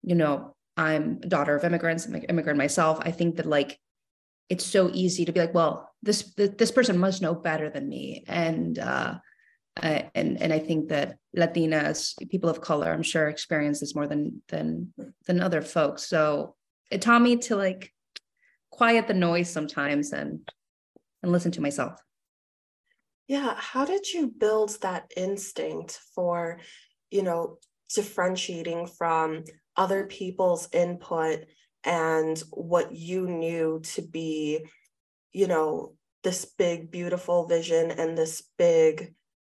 you 0.02 0.16
know, 0.16 0.56
I'm 0.76 1.20
a 1.24 1.28
daughter 1.28 1.56
of 1.56 1.64
immigrants, 1.64 2.06
I'm 2.06 2.16
an 2.16 2.24
immigrant 2.24 2.58
myself. 2.58 3.00
I 3.02 3.12
think 3.12 3.38
that 3.38 3.46
like 3.46 3.80
it's 4.50 4.66
so 4.66 4.90
easy 4.94 5.26
to 5.26 5.32
be 5.32 5.40
like, 5.40 5.54
well, 5.54 5.90
this 6.02 6.34
this 6.36 6.72
person 6.72 6.98
must 6.98 7.22
know 7.22 7.34
better 7.34 7.70
than 7.70 7.88
me. 7.88 8.26
And 8.28 8.78
uh, 8.78 9.16
uh 9.82 10.02
and 10.14 10.42
and 10.42 10.52
I 10.52 10.60
think 10.60 10.90
that 10.90 11.18
Latinas, 11.36 12.16
people 12.30 12.50
of 12.50 12.60
color, 12.60 12.92
I'm 12.92 13.04
sure 13.04 13.30
experience 13.30 13.80
this 13.80 13.96
more 13.96 14.08
than 14.08 14.42
than 14.50 14.94
than 15.28 15.40
other 15.40 15.62
folks. 15.62 16.04
So 16.04 16.56
it 16.92 17.02
taught 17.02 17.22
me 17.22 17.38
to 17.38 17.56
like 17.56 17.94
quiet 18.70 19.08
the 19.08 19.14
noise 19.14 19.50
sometimes 19.50 20.12
and 20.12 20.42
and 21.24 21.32
listen 21.32 21.52
to 21.54 21.62
myself. 21.62 22.00
Yeah. 23.28 23.56
How 23.58 23.86
did 23.86 24.12
you 24.12 24.28
build 24.28 24.82
that 24.82 25.12
instinct 25.16 26.00
for, 26.14 26.60
you 27.10 27.24
know, 27.24 27.58
differentiating 27.96 28.88
from 28.88 29.46
other 29.76 30.06
people's 30.06 30.68
input 30.74 31.46
and 31.86 32.38
what 32.52 32.96
you 32.96 33.28
knew 33.28 33.82
to 33.84 34.02
be, 34.02 34.66
you 35.32 35.48
know, 35.48 35.96
this 36.24 36.46
big, 36.46 36.92
beautiful 36.92 37.48
vision 37.48 37.92
and 37.92 38.18
this 38.18 38.44
big 38.58 39.14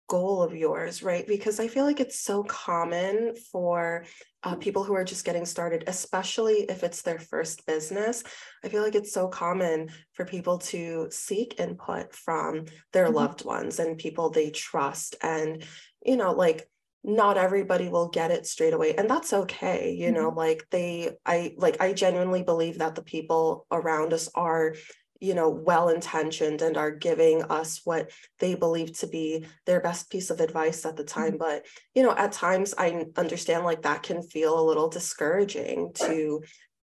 goal 0.08 0.42
of 0.42 0.54
yours, 0.54 1.02
right? 1.02 1.26
Because 1.26 1.58
I 1.60 1.68
feel 1.68 1.84
like 1.84 2.00
it's 2.00 2.20
so 2.20 2.42
common 2.42 3.34
for 3.52 4.04
uh, 4.44 4.54
people 4.56 4.84
who 4.84 4.94
are 4.94 5.04
just 5.04 5.24
getting 5.24 5.46
started, 5.46 5.84
especially 5.86 6.66
if 6.68 6.84
it's 6.84 7.02
their 7.02 7.18
first 7.18 7.66
business. 7.66 8.22
I 8.62 8.68
feel 8.68 8.82
like 8.82 8.94
it's 8.94 9.12
so 9.12 9.28
common 9.28 9.88
for 10.12 10.24
people 10.24 10.58
to 10.58 11.08
seek 11.10 11.58
input 11.58 12.14
from 12.14 12.66
their 12.92 13.06
mm-hmm. 13.06 13.16
loved 13.16 13.44
ones 13.44 13.78
and 13.78 13.98
people 13.98 14.30
they 14.30 14.50
trust. 14.50 15.16
And, 15.22 15.64
you 16.04 16.16
know, 16.16 16.32
like, 16.32 16.68
not 17.06 17.36
everybody 17.36 17.90
will 17.90 18.08
get 18.08 18.30
it 18.30 18.46
straight 18.46 18.72
away 18.72 18.94
and 18.94 19.10
that's 19.10 19.34
okay 19.34 19.92
you 19.92 20.06
mm-hmm. 20.06 20.22
know 20.22 20.28
like 20.30 20.64
they 20.70 21.10
i 21.26 21.54
like 21.58 21.78
i 21.78 21.92
genuinely 21.92 22.42
believe 22.42 22.78
that 22.78 22.94
the 22.94 23.02
people 23.02 23.66
around 23.70 24.14
us 24.14 24.30
are 24.34 24.74
you 25.24 25.34
know 25.34 25.48
well 25.48 25.88
intentioned 25.88 26.62
and 26.62 26.76
are 26.76 26.90
giving 26.90 27.42
us 27.44 27.80
what 27.84 28.10
they 28.38 28.54
believe 28.54 28.92
to 28.98 29.06
be 29.06 29.46
their 29.66 29.80
best 29.80 30.10
piece 30.10 30.30
of 30.30 30.40
advice 30.40 30.84
at 30.84 30.96
the 30.96 31.04
time. 31.04 31.32
Mm-hmm. 31.32 31.38
but 31.38 31.66
you 31.94 32.02
know 32.02 32.14
at 32.16 32.32
times 32.32 32.74
i 32.78 33.06
understand 33.16 33.64
like 33.64 33.82
that 33.82 34.02
can 34.02 34.22
feel 34.22 34.58
a 34.58 34.68
little 34.68 34.88
discouraging 34.88 35.92
to 35.94 36.42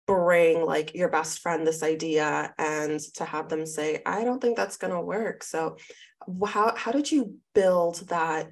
bring 0.07 0.65
like 0.65 0.95
your 0.95 1.11
best 1.11 1.41
friend 1.41 1.67
this 1.67 1.83
idea 1.83 2.55
and 2.59 2.99
to 3.15 3.25
have 3.25 3.49
them 3.49 3.67
say 3.67 4.01
i 4.07 4.25
don't 4.25 4.41
think 4.41 4.57
that's 4.57 4.79
going 4.79 4.93
to 4.93 5.01
work. 5.01 5.43
So 5.43 5.77
how 6.47 6.75
how 6.77 6.93
did 6.93 7.11
you 7.11 7.37
build 7.55 8.09
that 8.09 8.51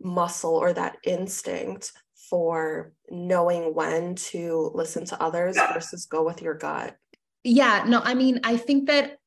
muscle 0.00 0.54
or 0.54 0.72
that 0.72 0.98
instinct 1.04 1.92
for 2.30 2.92
knowing 3.10 3.74
when 3.74 4.14
to 4.14 4.70
listen 4.74 5.04
to 5.06 5.22
others 5.22 5.56
versus 5.72 6.06
go 6.06 6.24
with 6.24 6.40
your 6.40 6.54
gut 6.54 6.96
yeah 7.44 7.84
no 7.86 8.00
i 8.04 8.14
mean 8.14 8.40
i 8.44 8.56
think 8.56 8.86
that 8.86 9.18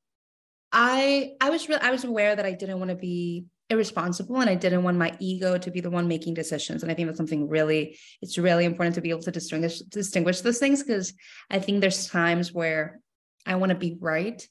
i 0.72 1.31
i 1.41 1.50
was 1.50 1.67
real 1.67 1.79
i 1.81 1.91
was 1.91 2.03
aware 2.03 2.36
that 2.36 2.45
i 2.45 2.51
didn't 2.51 2.79
want 2.79 2.89
to 2.89 2.95
be 2.95 3.45
irresponsible 3.69 4.39
and 4.39 4.50
i 4.50 4.55
didn't 4.55 4.84
want 4.84 4.98
my 4.98 5.15
ego 5.19 5.57
to 5.57 5.72
be 5.72 5.81
the 5.81 5.89
one 5.89 6.07
making 6.07 6.34
decisions 6.34 6.84
and 6.84 6.91
i 6.91 6.95
think 6.95 7.07
that's 7.07 7.17
something 7.17 7.48
really 7.48 7.98
it's 8.22 8.38
really 8.38 8.65
important 8.65 8.93
to 8.93 9.01
be 9.01 9.10
able 9.10 9.22
to 9.22 9.31
distinguish 9.31 9.79
distinguish 9.79 10.41
those 10.41 10.60
things 10.60 10.84
because 10.84 11.13
i 11.50 11.57
think 11.57 11.81
there's 11.81 12.07
times 12.07 12.53
where 12.53 13.00
i 13.45 13.55
want 13.55 13.72
to 13.72 13.77
be 13.77 13.98
right 14.00 14.48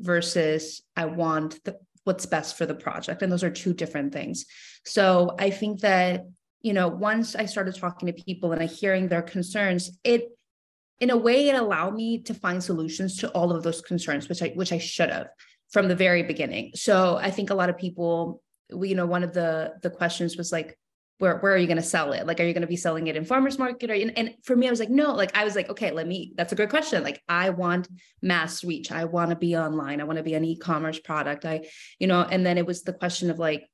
versus 0.00 0.82
i 0.96 1.04
want 1.04 1.62
the, 1.64 1.76
what's 2.04 2.26
best 2.26 2.56
for 2.56 2.66
the 2.66 2.74
project 2.74 3.22
and 3.22 3.30
those 3.30 3.44
are 3.44 3.50
two 3.50 3.74
different 3.74 4.12
things. 4.12 4.46
So 4.84 5.36
i 5.38 5.50
think 5.50 5.80
that 5.80 6.26
you 6.62 6.72
know 6.72 6.88
once 6.88 7.36
i 7.36 7.46
started 7.46 7.74
talking 7.76 8.06
to 8.06 8.24
people 8.24 8.52
and 8.52 8.62
i 8.62 8.66
hearing 8.66 9.08
their 9.08 9.22
concerns 9.22 9.98
it 10.04 10.28
in 11.00 11.10
a 11.10 11.16
way 11.16 11.48
it 11.48 11.56
allowed 11.56 11.94
me 11.94 12.18
to 12.22 12.34
find 12.34 12.62
solutions 12.62 13.16
to 13.18 13.30
all 13.30 13.50
of 13.52 13.62
those 13.62 13.80
concerns 13.80 14.28
which 14.28 14.42
i 14.42 14.48
which 14.50 14.72
i 14.72 14.78
should 14.78 15.10
have 15.10 15.28
from 15.70 15.88
the 15.88 15.96
very 15.96 16.22
beginning. 16.22 16.72
So 16.74 17.16
i 17.16 17.30
think 17.30 17.50
a 17.50 17.54
lot 17.54 17.70
of 17.70 17.78
people 17.78 18.42
you 18.70 18.94
know 18.94 19.06
one 19.06 19.24
of 19.24 19.32
the 19.32 19.74
the 19.82 19.90
questions 19.90 20.36
was 20.36 20.52
like 20.52 20.76
where, 21.18 21.36
where 21.40 21.52
are 21.52 21.58
you 21.58 21.66
going 21.66 21.76
to 21.76 21.82
sell 21.82 22.12
it? 22.12 22.26
Like 22.26 22.40
are 22.40 22.44
you 22.44 22.54
going 22.54 22.62
to 22.62 22.66
be 22.66 22.76
selling 22.76 23.08
it 23.08 23.14
in 23.14 23.26
farmers 23.26 23.58
market 23.58 23.90
or 23.90 23.94
in, 23.94 24.08
and 24.10 24.34
for 24.42 24.56
me 24.56 24.66
i 24.66 24.70
was 24.70 24.80
like 24.80 24.88
no. 24.88 25.12
Like 25.12 25.36
i 25.36 25.44
was 25.44 25.54
like 25.54 25.68
okay 25.68 25.90
let 25.90 26.06
me 26.06 26.32
that's 26.36 26.52
a 26.52 26.56
good 26.56 26.70
question. 26.70 27.02
Like 27.02 27.22
i 27.28 27.50
want 27.50 27.88
mass 28.22 28.64
reach. 28.64 28.90
I 28.90 29.04
want 29.04 29.30
to 29.30 29.36
be 29.36 29.56
online. 29.56 30.00
I 30.00 30.04
want 30.04 30.16
to 30.16 30.22
be 30.22 30.34
an 30.34 30.44
e-commerce 30.44 30.98
product. 30.98 31.44
I 31.44 31.68
you 31.98 32.06
know 32.06 32.22
and 32.22 32.44
then 32.44 32.58
it 32.58 32.66
was 32.66 32.82
the 32.82 32.92
question 32.92 33.30
of 33.30 33.38
like 33.38 33.68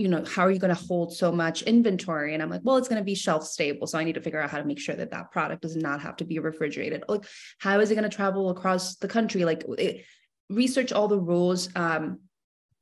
you 0.00 0.08
know 0.08 0.24
how 0.24 0.42
are 0.42 0.50
you 0.50 0.58
going 0.58 0.74
to 0.74 0.82
hold 0.82 1.14
so 1.14 1.30
much 1.30 1.62
inventory? 1.62 2.32
And 2.32 2.42
i'm 2.42 2.48
like 2.48 2.62
well 2.64 2.78
it's 2.78 2.88
going 2.88 3.00
to 3.00 3.04
be 3.04 3.14
shelf 3.14 3.44
stable 3.44 3.86
so 3.86 3.98
i 3.98 4.04
need 4.04 4.14
to 4.14 4.22
figure 4.22 4.40
out 4.40 4.50
how 4.50 4.58
to 4.58 4.64
make 4.64 4.80
sure 4.80 4.96
that 4.96 5.10
that 5.10 5.30
product 5.30 5.62
does 5.62 5.76
not 5.76 6.00
have 6.00 6.16
to 6.16 6.24
be 6.24 6.38
refrigerated. 6.38 7.04
Like 7.08 7.24
how 7.58 7.78
is 7.80 7.90
it 7.90 7.96
going 7.96 8.08
to 8.10 8.16
travel 8.16 8.50
across 8.50 8.96
the 8.96 9.08
country? 9.08 9.44
Like 9.44 9.64
it, 9.78 10.04
research 10.48 10.92
all 10.92 11.08
the 11.08 11.18
rules 11.18 11.68
um 11.76 12.20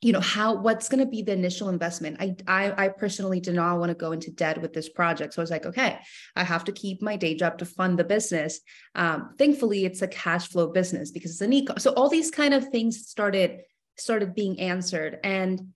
you 0.00 0.12
know 0.12 0.20
how 0.20 0.54
what's 0.54 0.88
going 0.88 1.04
to 1.04 1.10
be 1.10 1.22
the 1.22 1.32
initial 1.32 1.68
investment? 1.70 2.18
I, 2.20 2.36
I 2.46 2.84
i 2.84 2.88
personally 2.88 3.40
did 3.40 3.56
not 3.56 3.78
want 3.80 3.90
to 3.90 3.96
go 3.96 4.12
into 4.12 4.30
debt 4.30 4.62
with 4.62 4.72
this 4.72 4.88
project 4.88 5.34
so 5.34 5.42
i 5.42 5.44
was 5.44 5.50
like 5.50 5.66
okay 5.66 5.98
i 6.36 6.44
have 6.44 6.64
to 6.64 6.72
keep 6.72 7.02
my 7.02 7.16
day 7.16 7.34
job 7.34 7.58
to 7.58 7.66
fund 7.66 7.98
the 7.98 8.04
business. 8.04 8.60
Um 8.94 9.34
thankfully 9.36 9.84
it's 9.84 10.02
a 10.02 10.08
cash 10.08 10.48
flow 10.48 10.68
business 10.68 11.10
because 11.10 11.32
it's 11.32 11.40
an 11.40 11.52
eco 11.52 11.74
so 11.78 11.90
all 11.94 12.08
these 12.08 12.30
kind 12.30 12.54
of 12.54 12.68
things 12.68 13.08
started 13.08 13.50
started 14.00 14.34
being 14.34 14.60
answered. 14.60 15.18
And 15.24 15.74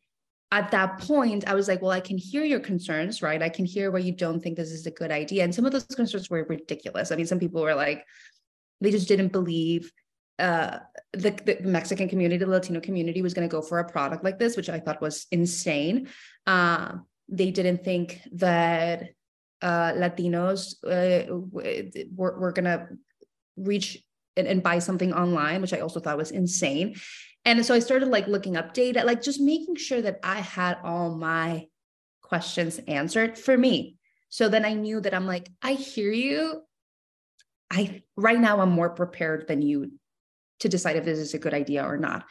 at 0.52 0.70
that 0.70 0.98
point, 0.98 1.48
I 1.48 1.54
was 1.54 1.66
like, 1.66 1.80
well, 1.80 1.90
I 1.90 2.00
can 2.00 2.18
hear 2.18 2.44
your 2.44 2.60
concerns, 2.60 3.22
right? 3.22 3.42
I 3.42 3.48
can 3.48 3.64
hear 3.64 3.90
why 3.90 4.00
you 4.00 4.12
don't 4.12 4.38
think 4.42 4.56
this 4.56 4.70
is 4.70 4.86
a 4.86 4.90
good 4.90 5.10
idea. 5.10 5.44
And 5.44 5.54
some 5.54 5.64
of 5.64 5.72
those 5.72 5.86
concerns 5.86 6.28
were 6.28 6.44
ridiculous. 6.44 7.10
I 7.10 7.16
mean, 7.16 7.26
some 7.26 7.38
people 7.38 7.62
were 7.62 7.74
like, 7.74 8.04
they 8.82 8.90
just 8.90 9.08
didn't 9.08 9.32
believe 9.32 9.90
uh, 10.38 10.78
the, 11.14 11.30
the, 11.30 11.58
Mexican 11.62 12.06
community, 12.06 12.36
the 12.36 12.46
Latino 12.46 12.80
community 12.80 13.22
was 13.22 13.32
going 13.32 13.48
to 13.48 13.50
go 13.50 13.62
for 13.62 13.78
a 13.78 13.90
product 13.90 14.24
like 14.24 14.38
this, 14.38 14.54
which 14.54 14.68
I 14.68 14.78
thought 14.78 15.00
was 15.00 15.26
insane. 15.30 16.08
Uh, 16.46 16.96
they 17.30 17.50
didn't 17.50 17.82
think 17.82 18.20
that 18.32 19.08
uh, 19.62 19.92
Latinos 19.92 20.74
uh, 20.84 21.34
were, 22.14 22.38
were 22.38 22.52
going 22.52 22.66
to 22.66 22.88
reach 23.56 24.04
and, 24.36 24.46
and 24.46 24.62
buy 24.62 24.80
something 24.80 25.14
online, 25.14 25.62
which 25.62 25.72
I 25.72 25.80
also 25.80 25.98
thought 25.98 26.18
was 26.18 26.30
insane. 26.30 26.96
And 27.44 27.64
so 27.66 27.74
I 27.74 27.80
started 27.80 28.08
like 28.08 28.28
looking 28.28 28.56
up 28.56 28.72
data, 28.72 29.04
like 29.04 29.22
just 29.22 29.40
making 29.40 29.76
sure 29.76 30.00
that 30.00 30.20
I 30.22 30.40
had 30.40 30.78
all 30.84 31.14
my 31.14 31.66
questions 32.22 32.78
answered 32.86 33.36
for 33.36 33.56
me. 33.56 33.96
So 34.28 34.48
then 34.48 34.64
I 34.64 34.72
knew 34.72 35.00
that 35.00 35.12
I'm 35.12 35.26
like, 35.26 35.50
I 35.60 35.72
hear 35.72 36.12
you. 36.12 36.62
I 37.70 38.02
right 38.16 38.40
now 38.40 38.60
I'm 38.60 38.70
more 38.70 38.90
prepared 38.90 39.48
than 39.48 39.62
you 39.62 39.92
to 40.60 40.68
decide 40.68 40.96
if 40.96 41.04
this 41.04 41.18
is 41.18 41.34
a 41.34 41.38
good 41.38 41.54
idea 41.54 41.84
or 41.84 41.96
not. 41.96 42.24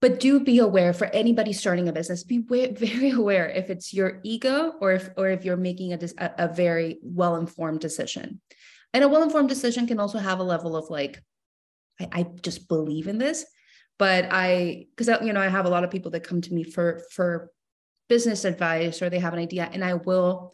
But 0.00 0.20
do 0.20 0.40
be 0.40 0.58
aware 0.58 0.92
for 0.92 1.06
anybody 1.06 1.52
starting 1.52 1.88
a 1.88 1.92
business, 1.92 2.24
be 2.24 2.38
very 2.40 3.10
aware 3.10 3.48
if 3.48 3.70
it's 3.70 3.92
your 3.92 4.20
ego 4.24 4.72
or 4.80 4.92
if 4.92 5.10
or 5.16 5.28
if 5.28 5.44
you're 5.44 5.56
making 5.56 5.92
a, 5.92 5.98
a, 6.38 6.48
very 6.48 6.98
well-informed 7.02 7.80
decision. 7.80 8.40
and 8.92 9.04
a 9.04 9.08
well-informed 9.08 9.48
decision 9.48 9.86
can 9.86 10.00
also 10.00 10.18
have 10.18 10.38
a 10.38 10.44
level 10.44 10.76
of 10.76 10.90
like 10.90 11.22
I, 12.00 12.08
I 12.12 12.22
just 12.42 12.68
believe 12.68 13.08
in 13.08 13.18
this 13.18 13.44
but 13.98 14.26
i 14.30 14.86
because 14.94 15.08
you 15.24 15.32
know 15.32 15.40
i 15.40 15.48
have 15.48 15.66
a 15.66 15.70
lot 15.70 15.84
of 15.84 15.90
people 15.90 16.10
that 16.10 16.24
come 16.24 16.40
to 16.40 16.54
me 16.54 16.62
for 16.62 17.02
for 17.12 17.50
business 18.08 18.44
advice 18.44 19.02
or 19.02 19.10
they 19.10 19.18
have 19.18 19.32
an 19.32 19.38
idea 19.38 19.68
and 19.72 19.84
i 19.84 19.94
will 19.94 20.52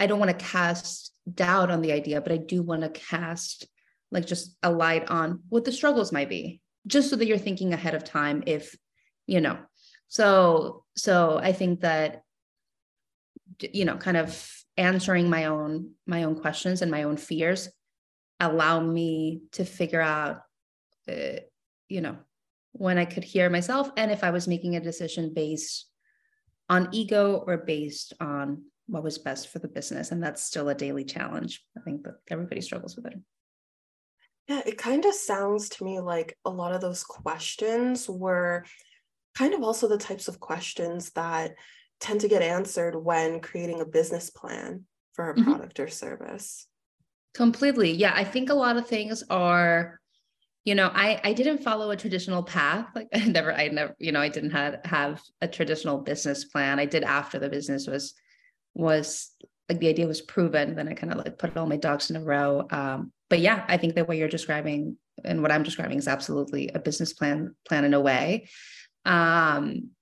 i 0.00 0.06
don't 0.06 0.18
want 0.18 0.30
to 0.30 0.44
cast 0.44 1.12
doubt 1.32 1.70
on 1.70 1.82
the 1.82 1.92
idea 1.92 2.20
but 2.20 2.32
i 2.32 2.36
do 2.36 2.62
want 2.62 2.82
to 2.82 2.88
cast 2.88 3.66
like 4.10 4.26
just 4.26 4.56
a 4.62 4.70
light 4.70 5.08
on 5.10 5.40
what 5.48 5.64
the 5.64 5.72
struggles 5.72 6.12
might 6.12 6.28
be 6.28 6.60
just 6.86 7.10
so 7.10 7.16
that 7.16 7.26
you're 7.26 7.38
thinking 7.38 7.72
ahead 7.72 7.94
of 7.94 8.02
time 8.02 8.42
if 8.46 8.76
you 9.26 9.40
know. 9.40 9.58
So 10.08 10.84
so 10.96 11.38
i 11.38 11.52
think 11.52 11.80
that 11.80 12.22
you 13.60 13.84
know 13.84 13.96
kind 13.96 14.16
of 14.16 14.50
answering 14.76 15.28
my 15.28 15.44
own 15.46 15.92
my 16.06 16.24
own 16.24 16.40
questions 16.40 16.82
and 16.82 16.90
my 16.90 17.02
own 17.02 17.16
fears 17.16 17.68
allow 18.40 18.80
me 18.80 19.42
to 19.52 19.64
figure 19.64 20.00
out 20.00 20.42
uh, 21.08 21.40
you 21.88 22.00
know 22.00 22.16
when 22.72 22.98
i 22.98 23.04
could 23.04 23.24
hear 23.24 23.50
myself 23.50 23.90
and 23.96 24.10
if 24.10 24.24
i 24.24 24.30
was 24.30 24.48
making 24.48 24.76
a 24.76 24.80
decision 24.80 25.32
based 25.34 25.86
on 26.68 26.88
ego 26.92 27.42
or 27.46 27.58
based 27.58 28.12
on 28.20 28.62
what 28.86 29.02
was 29.02 29.18
best 29.18 29.48
for 29.48 29.58
the 29.58 29.68
business 29.68 30.10
and 30.10 30.22
that's 30.22 30.42
still 30.42 30.68
a 30.68 30.74
daily 30.74 31.04
challenge 31.04 31.62
i 31.76 31.80
think 31.80 32.02
that 32.02 32.16
everybody 32.30 32.60
struggles 32.60 32.96
with 32.96 33.06
it 33.06 33.18
yeah 34.48 34.62
it 34.66 34.78
kind 34.78 35.04
of 35.04 35.14
sounds 35.14 35.68
to 35.68 35.84
me 35.84 36.00
like 36.00 36.36
a 36.44 36.50
lot 36.50 36.72
of 36.72 36.80
those 36.80 37.04
questions 37.04 38.08
were 38.08 38.64
kind 39.36 39.54
of 39.54 39.62
also 39.62 39.88
the 39.88 39.98
types 39.98 40.28
of 40.28 40.40
questions 40.40 41.10
that 41.10 41.54
tend 42.00 42.20
to 42.20 42.28
get 42.28 42.42
answered 42.42 42.96
when 42.96 43.40
creating 43.40 43.80
a 43.80 43.86
business 43.86 44.30
plan 44.30 44.84
for 45.14 45.30
a 45.30 45.34
mm-hmm. 45.34 45.44
product 45.44 45.80
or 45.80 45.88
service. 45.88 46.66
Completely. 47.34 47.92
Yeah. 47.92 48.12
I 48.14 48.24
think 48.24 48.50
a 48.50 48.54
lot 48.54 48.76
of 48.76 48.86
things 48.86 49.22
are, 49.30 50.00
you 50.68 50.74
know, 50.74 50.90
I, 50.92 51.18
I 51.24 51.32
didn't 51.32 51.62
follow 51.62 51.90
a 51.90 51.96
traditional 51.96 52.42
path. 52.42 52.88
Like 52.94 53.08
I 53.14 53.20
never, 53.20 53.54
I 53.54 53.68
never, 53.68 53.96
you 53.98 54.12
know, 54.12 54.20
I 54.20 54.28
didn't 54.28 54.50
have, 54.50 54.80
have 54.84 55.22
a 55.40 55.48
traditional 55.48 55.96
business 55.96 56.44
plan. 56.44 56.78
I 56.78 56.84
did 56.84 57.04
after 57.04 57.38
the 57.38 57.48
business 57.48 57.86
was, 57.86 58.12
was 58.74 59.30
like 59.70 59.80
the 59.80 59.88
idea 59.88 60.06
was 60.06 60.20
proven. 60.20 60.76
Then 60.76 60.86
I 60.86 60.92
kind 60.92 61.10
of 61.10 61.24
like 61.24 61.38
put 61.38 61.56
all 61.56 61.66
my 61.66 61.78
ducks 61.78 62.10
in 62.10 62.16
a 62.16 62.22
row. 62.22 62.66
Um, 62.70 63.12
but 63.30 63.40
yeah, 63.40 63.64
I 63.66 63.78
think 63.78 63.94
that 63.94 64.08
what 64.08 64.18
you're 64.18 64.28
describing 64.28 64.98
and 65.24 65.40
what 65.40 65.50
I'm 65.50 65.62
describing 65.62 65.96
is 65.96 66.06
absolutely 66.06 66.68
a 66.74 66.78
business 66.78 67.14
plan, 67.14 67.54
plan 67.66 67.86
in 67.86 67.94
a 67.94 68.00
way. 68.00 68.48
Um, 69.06 69.92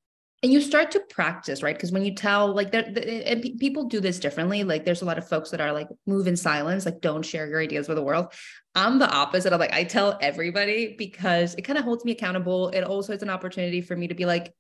and 0.43 0.52
you 0.52 0.61
start 0.61 0.90
to 0.93 1.00
practice 1.11 1.62
right? 1.62 1.75
Because 1.75 1.93
when 1.93 2.05
you 2.05 2.14
tell 2.14 2.55
like 2.55 2.71
there 2.71 2.85
and 2.85 3.43
pe- 3.43 3.57
people 3.57 3.85
do 3.85 4.00
this 4.00 4.19
differently. 4.19 4.64
Like 4.64 4.85
there's 4.85 5.02
a 5.02 5.07
lot 5.07 5.19
of 5.19 5.28
folks 5.28 5.50
that 5.50 5.61
are 5.61 5.73
like 5.73 5.88
move 6.07 6.26
in 6.26 6.37
silence 6.37 6.85
like 6.85 7.00
don't 7.00 7.25
share 7.25 7.47
your 7.47 7.61
ideas 7.61 7.88
with 7.88 7.97
the 7.97 8.02
world. 8.02 8.33
I'm 8.75 8.99
the 8.99 9.11
opposite 9.11 9.52
of 9.52 9.61
like 9.61 9.73
i 9.73 9.85
tell 9.85 10.19
everybody 10.21 10.95
because 10.99 11.55
it 11.55 11.62
kind 11.62 11.78
of 11.78 11.85
holds 11.85 12.05
me 12.05 12.12
accountable. 12.12 12.69
It 12.69 12.83
also 12.83 13.12
is 13.12 13.23
an 13.23 13.31
opportunity 13.31 13.81
for 13.81 13.97
me 13.97 14.09
to 14.09 14.14
be 14.14 14.26
like 14.26 14.52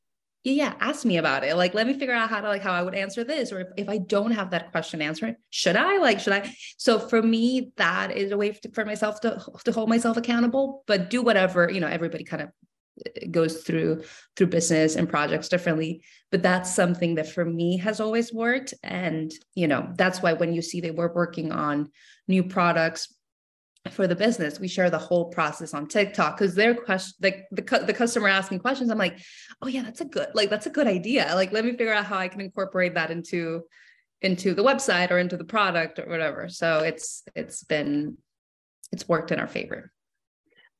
yeah, 0.44 0.52
yeah 0.52 0.74
ask 0.80 1.04
me 1.04 1.18
about 1.18 1.44
it. 1.44 1.56
Like 1.56 1.74
let 1.74 1.86
me 1.86 1.92
figure 1.92 2.14
out 2.14 2.30
how 2.30 2.40
to 2.40 2.48
like 2.48 2.62
how 2.62 2.72
i 2.72 2.82
would 2.82 2.94
answer 2.94 3.24
this. 3.24 3.52
Or 3.52 3.60
if, 3.60 3.68
if 3.76 3.88
i 3.88 3.98
don't 3.98 4.32
have 4.32 4.50
that 4.50 4.70
question 4.72 5.02
answered 5.02 5.36
should 5.50 5.76
i? 5.76 5.98
Like 5.98 6.20
should 6.20 6.32
i? 6.32 6.52
So 6.78 6.98
for 6.98 7.22
me 7.22 7.72
that 7.76 8.16
is 8.16 8.32
a 8.32 8.36
way 8.36 8.58
for 8.72 8.84
myself 8.84 9.20
to, 9.20 9.44
to 9.64 9.72
hold 9.72 9.88
myself 9.90 10.16
accountable 10.16 10.84
but 10.86 11.10
do 11.10 11.20
whatever 11.22 11.70
you 11.70 11.80
know 11.80 11.88
everybody 11.88 12.24
kind 12.24 12.42
of 12.42 12.48
goes 13.30 13.62
through 13.62 14.02
through 14.36 14.46
business 14.46 14.96
and 14.96 15.08
projects 15.08 15.48
differently. 15.48 16.02
But 16.30 16.42
that's 16.42 16.74
something 16.74 17.16
that 17.16 17.30
for 17.30 17.44
me 17.44 17.78
has 17.78 18.00
always 18.00 18.32
worked. 18.32 18.74
And 18.82 19.32
you 19.54 19.68
know 19.68 19.92
that's 19.96 20.22
why 20.22 20.32
when 20.32 20.52
you 20.52 20.62
see 20.62 20.80
they 20.80 20.90
were 20.90 21.12
working 21.12 21.52
on 21.52 21.90
new 22.28 22.44
products 22.44 23.12
for 23.92 24.08
the 24.08 24.16
business 24.16 24.58
we 24.58 24.66
share 24.66 24.90
the 24.90 24.98
whole 24.98 25.26
process 25.26 25.72
on 25.72 25.86
tiktok. 25.86 26.36
Because 26.36 26.54
their 26.54 26.74
question 26.74 27.14
like 27.22 27.46
the, 27.50 27.62
the 27.86 27.94
customer 27.94 28.28
asking 28.28 28.58
questions 28.58 28.90
i'm 28.90 28.98
like 28.98 29.18
oh 29.62 29.68
yeah 29.68 29.82
that's 29.82 30.00
a 30.00 30.04
good 30.04 30.28
like 30.34 30.50
that's 30.50 30.66
a 30.66 30.70
good 30.70 30.86
idea. 30.86 31.30
Like 31.34 31.52
let 31.52 31.64
me 31.64 31.72
figure 31.72 31.94
out 31.94 32.06
how 32.06 32.18
i 32.18 32.28
can 32.28 32.40
incorporate 32.40 32.94
that 32.94 33.10
into 33.10 33.62
into 34.22 34.54
the 34.54 34.64
website 34.64 35.10
or 35.10 35.18
into 35.18 35.36
the 35.36 35.44
product 35.44 35.98
or 35.98 36.08
whatever. 36.08 36.48
So 36.48 36.80
it's 36.80 37.22
it's 37.34 37.62
been 37.62 38.16
it's 38.92 39.08
worked 39.08 39.30
in 39.30 39.40
our 39.40 39.48
favor 39.48 39.92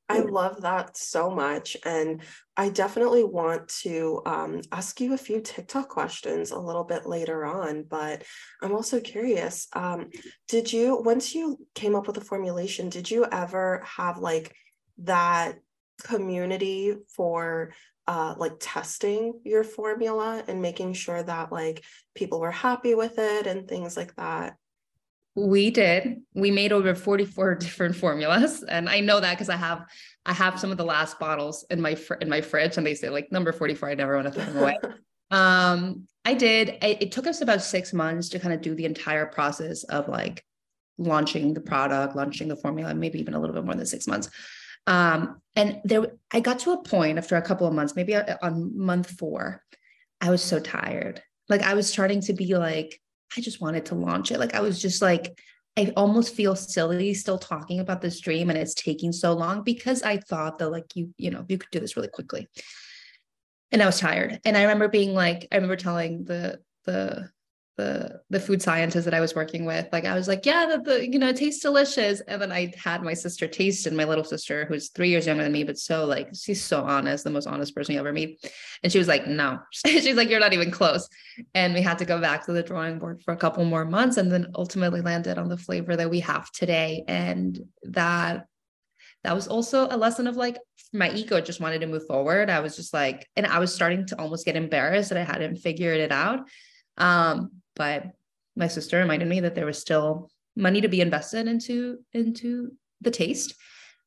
I 0.09 0.21
love 0.21 0.63
that 0.63 0.97
so 0.97 1.31
much. 1.31 1.77
And 1.85 2.23
I 2.57 2.69
definitely 2.69 3.25
want 3.25 3.69
to 3.83 4.23
um, 4.25 4.61
ask 4.71 5.01
you 5.01 5.15
a 5.15 5.19
few 5.19 5.41
TikTok 5.41 5.89
questions 5.89 6.53
a 6.53 6.59
little 6.59 6.85
bit 6.85 7.07
later 7.07 7.45
on. 7.45 7.83
But 7.83 8.23
I'm 8.63 8.73
also 8.73 9.01
curious 9.01 9.67
um, 9.73 10.11
did 10.49 10.73
you, 10.73 11.01
once 11.03 11.35
you 11.35 11.59
came 11.75 11.97
up 11.97 12.07
with 12.07 12.17
a 12.19 12.25
formulation, 12.25 12.89
did 12.89 13.11
you 13.11 13.27
ever 13.31 13.83
have 13.85 14.19
like 14.19 14.55
that 14.99 15.59
community 16.03 16.95
for 17.15 17.73
uh, 18.07 18.35
like 18.39 18.53
testing 18.61 19.41
your 19.45 19.65
formula 19.65 20.45
and 20.47 20.63
making 20.63 20.93
sure 20.93 21.23
that 21.23 21.51
like 21.51 21.85
people 22.15 22.39
were 22.39 22.53
happy 22.53 22.95
with 22.95 23.19
it 23.19 23.49
and 23.49 23.67
things 23.67 23.97
like 23.97 24.15
that? 24.15 24.57
We 25.37 25.71
did. 25.71 26.23
We 26.35 26.51
made 26.51 26.73
over 26.73 26.95
44 26.95 27.55
different 27.61 27.95
formulas. 27.95 28.65
And 28.67 28.89
I 28.89 29.01
know 29.01 29.21
that 29.21 29.35
because 29.35 29.51
I 29.51 29.57
have 29.57 29.85
I 30.25 30.33
have 30.33 30.59
some 30.59 30.73
of 30.73 30.79
the 30.79 30.85
last 30.85 31.21
bottles 31.21 31.65
in 31.71 31.81
my 31.81 31.95
fr- 31.95 32.15
in 32.15 32.29
my 32.29 32.41
fridge 32.41 32.79
and 32.79 32.87
they 32.87 32.95
say 32.95 33.11
like 33.11 33.31
number 33.31 33.53
44 33.53 33.91
I 33.91 33.95
never 33.95 34.17
want 34.17 34.27
to 34.27 34.33
throw 34.33 34.45
them 34.45 34.63
away. 34.63 34.79
um 35.31 36.09
I 36.25 36.35
did 36.35 36.79
it, 36.83 37.03
it 37.03 37.13
took 37.13 37.27
us 37.27 37.43
about 37.43 37.63
6 37.63 37.93
months 37.93 38.31
to 38.31 38.39
kind 38.39 38.55
of 38.55 38.63
do 38.63 38.75
the 38.75 38.87
entire 38.87 39.27
process 39.27 39.85
of 39.85 40.09
like 40.09 40.43
launching 40.99 41.53
the 41.53 41.61
product, 41.61 42.17
launching 42.17 42.49
the 42.49 42.57
formula, 42.57 42.95
maybe 42.95 43.21
even 43.21 43.35
a 43.35 43.39
little 43.39 43.55
bit 43.55 43.65
more 43.65 43.75
than 43.75 43.87
6 43.87 44.07
months. 44.09 44.31
Um 44.87 45.43
and 45.55 45.81
there 45.85 46.07
I 46.33 46.41
got 46.41 46.61
to 46.61 46.73
a 46.73 46.83
point 46.83 47.19
after 47.19 47.37
a 47.37 47.43
couple 47.43 47.67
of 47.67 47.75
months, 47.75 47.95
maybe 47.95 48.17
on 48.17 48.77
month 48.77 49.11
4, 49.11 49.63
I 50.23 50.31
was 50.31 50.43
so 50.43 50.59
tired. 50.61 51.23
Like 51.51 51.63
I 51.63 51.75
was 51.75 51.89
starting 51.89 52.23
to 52.23 52.33
be 52.33 52.57
like 52.57 52.99
I 53.37 53.41
just 53.41 53.61
wanted 53.61 53.87
to 53.87 53.95
launch 53.95 54.31
it. 54.31 54.39
Like 54.39 54.55
I 54.55 54.61
was 54.61 54.81
just 54.81 55.01
like, 55.01 55.39
I 55.77 55.93
almost 55.97 56.35
feel 56.35 56.57
silly 56.57 57.13
still 57.15 57.39
talking 57.39 57.81
about 57.81 58.01
this 58.01 58.21
dream 58.21 58.49
and 58.49 58.59
it's 58.59 58.75
taking 58.75 59.13
so 59.13 59.35
long 59.35 59.63
because 59.63 60.03
I 60.03 60.17
thought 60.19 60.59
that 60.59 60.71
like 60.71 60.95
you, 60.95 61.15
you 61.19 61.31
know, 61.31 61.45
you 61.49 61.59
could 61.59 61.71
do 61.71 61.81
this 61.81 61.97
really 61.97 62.09
quickly. 62.09 62.49
And 63.73 63.83
I 63.83 63.87
was 63.87 64.01
tired. 64.01 64.41
And 64.45 64.57
I 64.57 64.63
remember 64.63 64.89
being 64.89 65.13
like, 65.13 65.49
I 65.53 65.57
remember 65.57 65.77
telling 65.77 66.25
the 66.25 66.61
the 66.85 67.31
the 67.77 68.21
the 68.31 68.41
food 68.41 68.63
scientist 68.63 69.05
that 69.05 69.15
I 69.15 69.21
was 69.21 69.35
working 69.35 69.65
with. 69.65 69.87
Like 69.93 70.07
I 70.07 70.15
was 70.15 70.29
like, 70.29 70.47
yeah, 70.47 70.67
the, 70.67 70.79
the 70.79 71.09
you 71.11 71.19
know, 71.19 71.29
it 71.29 71.37
tastes 71.37 71.63
delicious. 71.63 72.21
And 72.27 72.41
then 72.41 72.51
I 72.51 72.73
had 72.83 73.03
my 73.03 73.13
sister 73.13 73.47
taste 73.47 73.87
and 73.87 73.97
my 73.97 74.05
little 74.05 74.25
sister, 74.25 74.65
who's 74.65 74.89
three 74.89 75.11
years 75.11 75.27
younger 75.27 75.43
than 75.43 75.53
me, 75.53 75.65
but 75.65 75.79
so 75.79 76.07
like 76.07 76.31
she's 76.35 76.63
so 76.63 76.83
honest, 76.83 77.25
the 77.25 77.31
most 77.31 77.47
honest 77.47 77.75
person 77.75 77.95
you 77.95 78.01
ever 78.01 78.13
meet. 78.13 78.51
And 78.83 78.91
she 78.91 78.99
was 78.99 79.09
like, 79.09 79.27
no. 79.27 79.59
she's 79.73 80.17
like, 80.17 80.31
you're 80.31 80.41
not 80.41 80.55
even 80.55 80.71
close. 80.71 81.09
And 81.55 81.75
we 81.75 81.83
had 81.83 81.99
to 81.99 82.07
go 82.07 82.21
back 82.21 82.47
to 82.47 82.53
the 82.53 82.63
drawing 82.63 82.99
board 82.99 83.23
for 83.23 83.35
a 83.35 83.37
couple 83.37 83.65
more 83.65 83.85
months 83.85 84.17
and 84.17 84.33
then 84.33 84.53
ultimately 84.55 85.03
landed 85.03 85.37
on 85.37 85.49
the 85.49 85.59
flavor 85.59 85.97
that 85.97 86.11
we 86.11 86.21
have 86.21 86.51
today. 86.53 87.05
And 87.07 87.61
that 87.83 88.47
that 89.23 89.35
was 89.35 89.49
also 89.49 89.89
a 89.91 89.97
lesson 89.97 90.29
of 90.29 90.37
like 90.37 90.57
my 90.93 91.11
ego 91.11 91.41
just 91.41 91.61
wanted 91.61 91.81
to 91.81 91.87
move 91.87 92.07
forward. 92.07 92.49
I 92.49 92.61
was 92.61 92.77
just 92.77 92.95
like, 92.95 93.29
and 93.37 93.47
I 93.47 93.59
was 93.59 93.75
starting 93.75 94.07
to 94.07 94.19
almost 94.19 94.47
get 94.47 94.57
embarrassed 94.57 95.11
that 95.11 95.19
I 95.19 95.25
hadn't 95.25 95.57
figured 95.57 96.01
it 96.01 96.13
out. 96.13 96.49
Um, 96.97 97.51
but 97.77 98.13
my 98.57 98.67
sister 98.69 98.99
reminded 98.99 99.29
me 99.29 99.41
that 99.41 99.55
there 99.55 99.67
was 99.67 99.79
still 99.79 100.31
money 100.57 100.81
to 100.81 100.89
be 100.89 101.01
invested 101.01 101.47
into 101.47 101.99
into 102.13 102.73
the 103.03 103.11
taste 103.11 103.55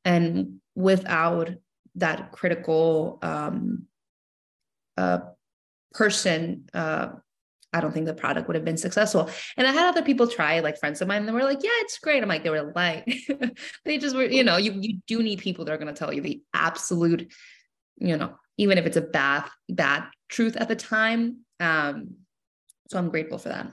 and 0.04 0.60
without 0.76 1.52
that 1.96 2.32
critical 2.32 3.20
um, 3.22 3.86
uh, 4.98 5.20
person 5.94 6.68
uh, 6.74 7.10
I 7.72 7.82
don't 7.82 7.94
think 7.94 8.08
the 8.08 8.14
product 8.14 8.48
would 8.48 8.56
have 8.56 8.66
been 8.66 8.78
successful. 8.78 9.30
And 9.56 9.68
I 9.68 9.72
had 9.72 9.88
other 9.88 10.02
people 10.02 10.28
try, 10.28 10.60
like 10.60 10.80
friends 10.80 11.02
of 11.02 11.08
mine, 11.08 11.20
and 11.20 11.28
they 11.28 11.34
were 11.34 11.44
like, 11.44 11.62
"Yeah, 11.62 11.70
it's 11.82 12.00
great." 12.00 12.24
I'm 12.24 12.30
like, 12.30 12.44
they 12.44 12.50
were 12.50 12.72
like, 12.76 13.08
they 13.86 13.98
just 14.00 14.16
were, 14.16 14.24
you 14.24 14.44
know, 14.44 14.58
you 14.58 14.74
you 14.80 15.00
do 15.06 15.22
need 15.22 15.40
people 15.40 15.66
that 15.66 15.72
are 15.72 15.78
going 15.78 15.94
to 15.94 15.98
tell 15.98 16.12
you 16.12 16.22
the 16.22 16.42
absolute, 16.54 17.32
you 17.98 18.18
know, 18.18 18.36
even 18.58 18.78
if 18.78 18.86
it's 18.86 18.98
a 18.98 19.02
bad 19.02 19.46
bad 19.70 20.06
truth 20.30 20.56
at 20.58 20.68
the 20.68 20.76
time. 20.76 21.46
Um, 21.60 22.16
so 22.90 22.98
I'm 22.98 23.10
grateful 23.10 23.38
for 23.38 23.50
that. 23.50 23.68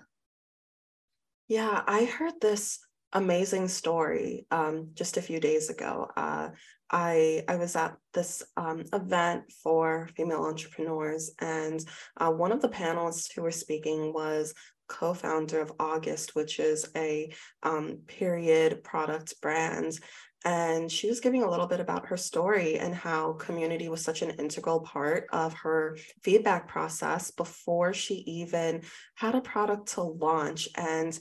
Yeah, 1.48 1.82
I 1.86 2.04
heard 2.04 2.34
this 2.40 2.80
amazing 3.12 3.68
story 3.68 4.46
um, 4.50 4.90
just 4.94 5.16
a 5.16 5.22
few 5.22 5.40
days 5.40 5.70
ago. 5.70 6.08
Uh, 6.16 6.50
I 6.90 7.42
I 7.48 7.56
was 7.56 7.74
at 7.76 7.96
this 8.12 8.42
um, 8.56 8.84
event 8.92 9.50
for 9.62 10.08
female 10.16 10.44
entrepreneurs, 10.44 11.30
and 11.40 11.82
uh, 12.18 12.30
one 12.30 12.52
of 12.52 12.60
the 12.60 12.68
panelists 12.68 13.32
who 13.32 13.42
were 13.42 13.50
speaking 13.50 14.12
was 14.12 14.54
co-founder 14.88 15.60
of 15.60 15.72
August, 15.80 16.34
which 16.34 16.60
is 16.60 16.88
a 16.94 17.32
um, 17.62 18.00
period 18.06 18.84
product 18.84 19.40
brand 19.40 19.98
and 20.44 20.90
she 20.90 21.08
was 21.08 21.20
giving 21.20 21.42
a 21.42 21.50
little 21.50 21.66
bit 21.66 21.80
about 21.80 22.06
her 22.06 22.16
story 22.16 22.78
and 22.78 22.94
how 22.94 23.32
community 23.32 23.88
was 23.88 24.02
such 24.02 24.22
an 24.22 24.30
integral 24.30 24.80
part 24.80 25.26
of 25.32 25.52
her 25.54 25.96
feedback 26.22 26.68
process 26.68 27.30
before 27.30 27.92
she 27.92 28.14
even 28.14 28.82
had 29.14 29.34
a 29.34 29.40
product 29.40 29.88
to 29.94 30.02
launch. 30.02 30.68
And 30.76 31.18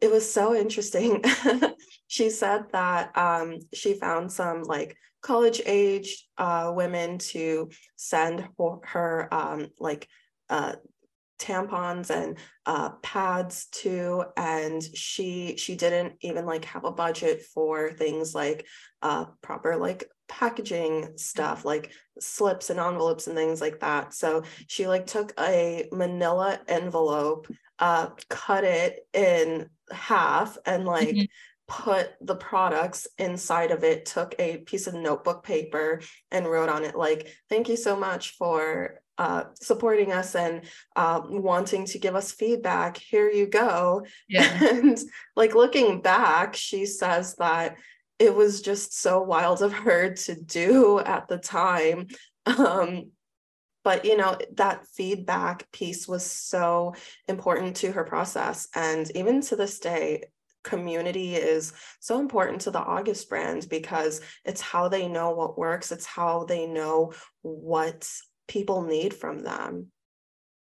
it 0.00 0.10
was 0.10 0.30
so 0.30 0.54
interesting. 0.54 1.24
she 2.06 2.30
said 2.30 2.64
that 2.72 3.16
um, 3.16 3.58
she 3.74 3.94
found 3.94 4.30
some 4.30 4.62
like 4.62 4.96
college 5.20 5.60
age 5.66 6.26
uh, 6.38 6.72
women 6.74 7.18
to 7.18 7.70
send 7.96 8.48
her, 8.58 8.76
her 8.84 9.34
um, 9.34 9.68
like 9.78 10.08
uh, 10.48 10.74
tampons 11.40 12.10
and 12.10 12.38
uh, 12.66 12.90
pads 13.02 13.66
too 13.72 14.24
and 14.36 14.82
she 14.82 15.56
she 15.56 15.74
didn't 15.74 16.14
even 16.20 16.46
like 16.46 16.64
have 16.66 16.84
a 16.84 16.92
budget 16.92 17.42
for 17.42 17.92
things 17.92 18.34
like 18.34 18.66
uh, 19.02 19.24
proper 19.42 19.76
like 19.76 20.04
packaging 20.28 21.16
stuff 21.16 21.64
like 21.64 21.90
slips 22.20 22.70
and 22.70 22.78
envelopes 22.78 23.26
and 23.26 23.36
things 23.36 23.60
like 23.60 23.80
that. 23.80 24.14
So 24.14 24.44
she 24.68 24.86
like 24.86 25.06
took 25.06 25.32
a 25.40 25.88
manila 25.90 26.60
envelope 26.68 27.48
uh, 27.80 28.10
cut 28.28 28.62
it 28.62 29.06
in 29.14 29.68
half 29.90 30.58
and 30.66 30.84
like 30.84 31.08
mm-hmm. 31.08 31.24
put 31.66 32.10
the 32.20 32.36
products 32.36 33.08
inside 33.18 33.70
of 33.70 33.82
it 33.82 34.04
took 34.04 34.34
a 34.38 34.58
piece 34.58 34.86
of 34.86 34.94
notebook 34.94 35.42
paper 35.42 36.00
and 36.30 36.46
wrote 36.46 36.68
on 36.68 36.84
it 36.84 36.94
like 36.94 37.34
thank 37.48 37.68
you 37.68 37.76
so 37.76 37.96
much 37.96 38.36
for 38.36 39.00
uh, 39.20 39.44
supporting 39.52 40.12
us 40.12 40.34
and 40.34 40.62
uh, 40.96 41.20
wanting 41.28 41.84
to 41.84 41.98
give 41.98 42.16
us 42.16 42.32
feedback 42.32 42.96
here 42.96 43.30
you 43.30 43.46
go. 43.46 44.06
Yeah. 44.26 44.64
and 44.70 44.98
like 45.36 45.54
looking 45.54 46.00
back 46.00 46.56
she 46.56 46.86
says 46.86 47.34
that 47.36 47.76
it 48.18 48.34
was 48.34 48.62
just 48.62 48.98
so 48.98 49.22
wild 49.22 49.60
of 49.60 49.74
her 49.74 50.14
to 50.14 50.34
do 50.34 51.00
at 51.00 51.28
the 51.28 51.36
time. 51.36 52.08
Um, 52.46 53.10
but 53.84 54.06
you 54.06 54.16
know 54.16 54.38
that 54.56 54.86
feedback 54.94 55.70
piece 55.70 56.08
was 56.08 56.24
so 56.24 56.94
important 57.28 57.76
to 57.76 57.92
her 57.92 58.04
process. 58.04 58.68
And 58.74 59.10
even 59.14 59.42
to 59.42 59.56
this 59.56 59.80
day 59.80 60.24
community 60.64 61.34
is 61.36 61.74
so 62.00 62.20
important 62.20 62.62
to 62.62 62.70
the 62.70 62.80
August 62.80 63.28
brand 63.28 63.66
because 63.68 64.22
it's 64.46 64.62
how 64.62 64.88
they 64.88 65.08
know 65.08 65.32
what 65.32 65.58
works, 65.58 65.92
it's 65.92 66.06
how 66.06 66.44
they 66.44 66.66
know 66.66 67.12
what 67.42 68.10
people 68.50 68.82
need 68.82 69.14
from 69.14 69.38
them. 69.38 69.86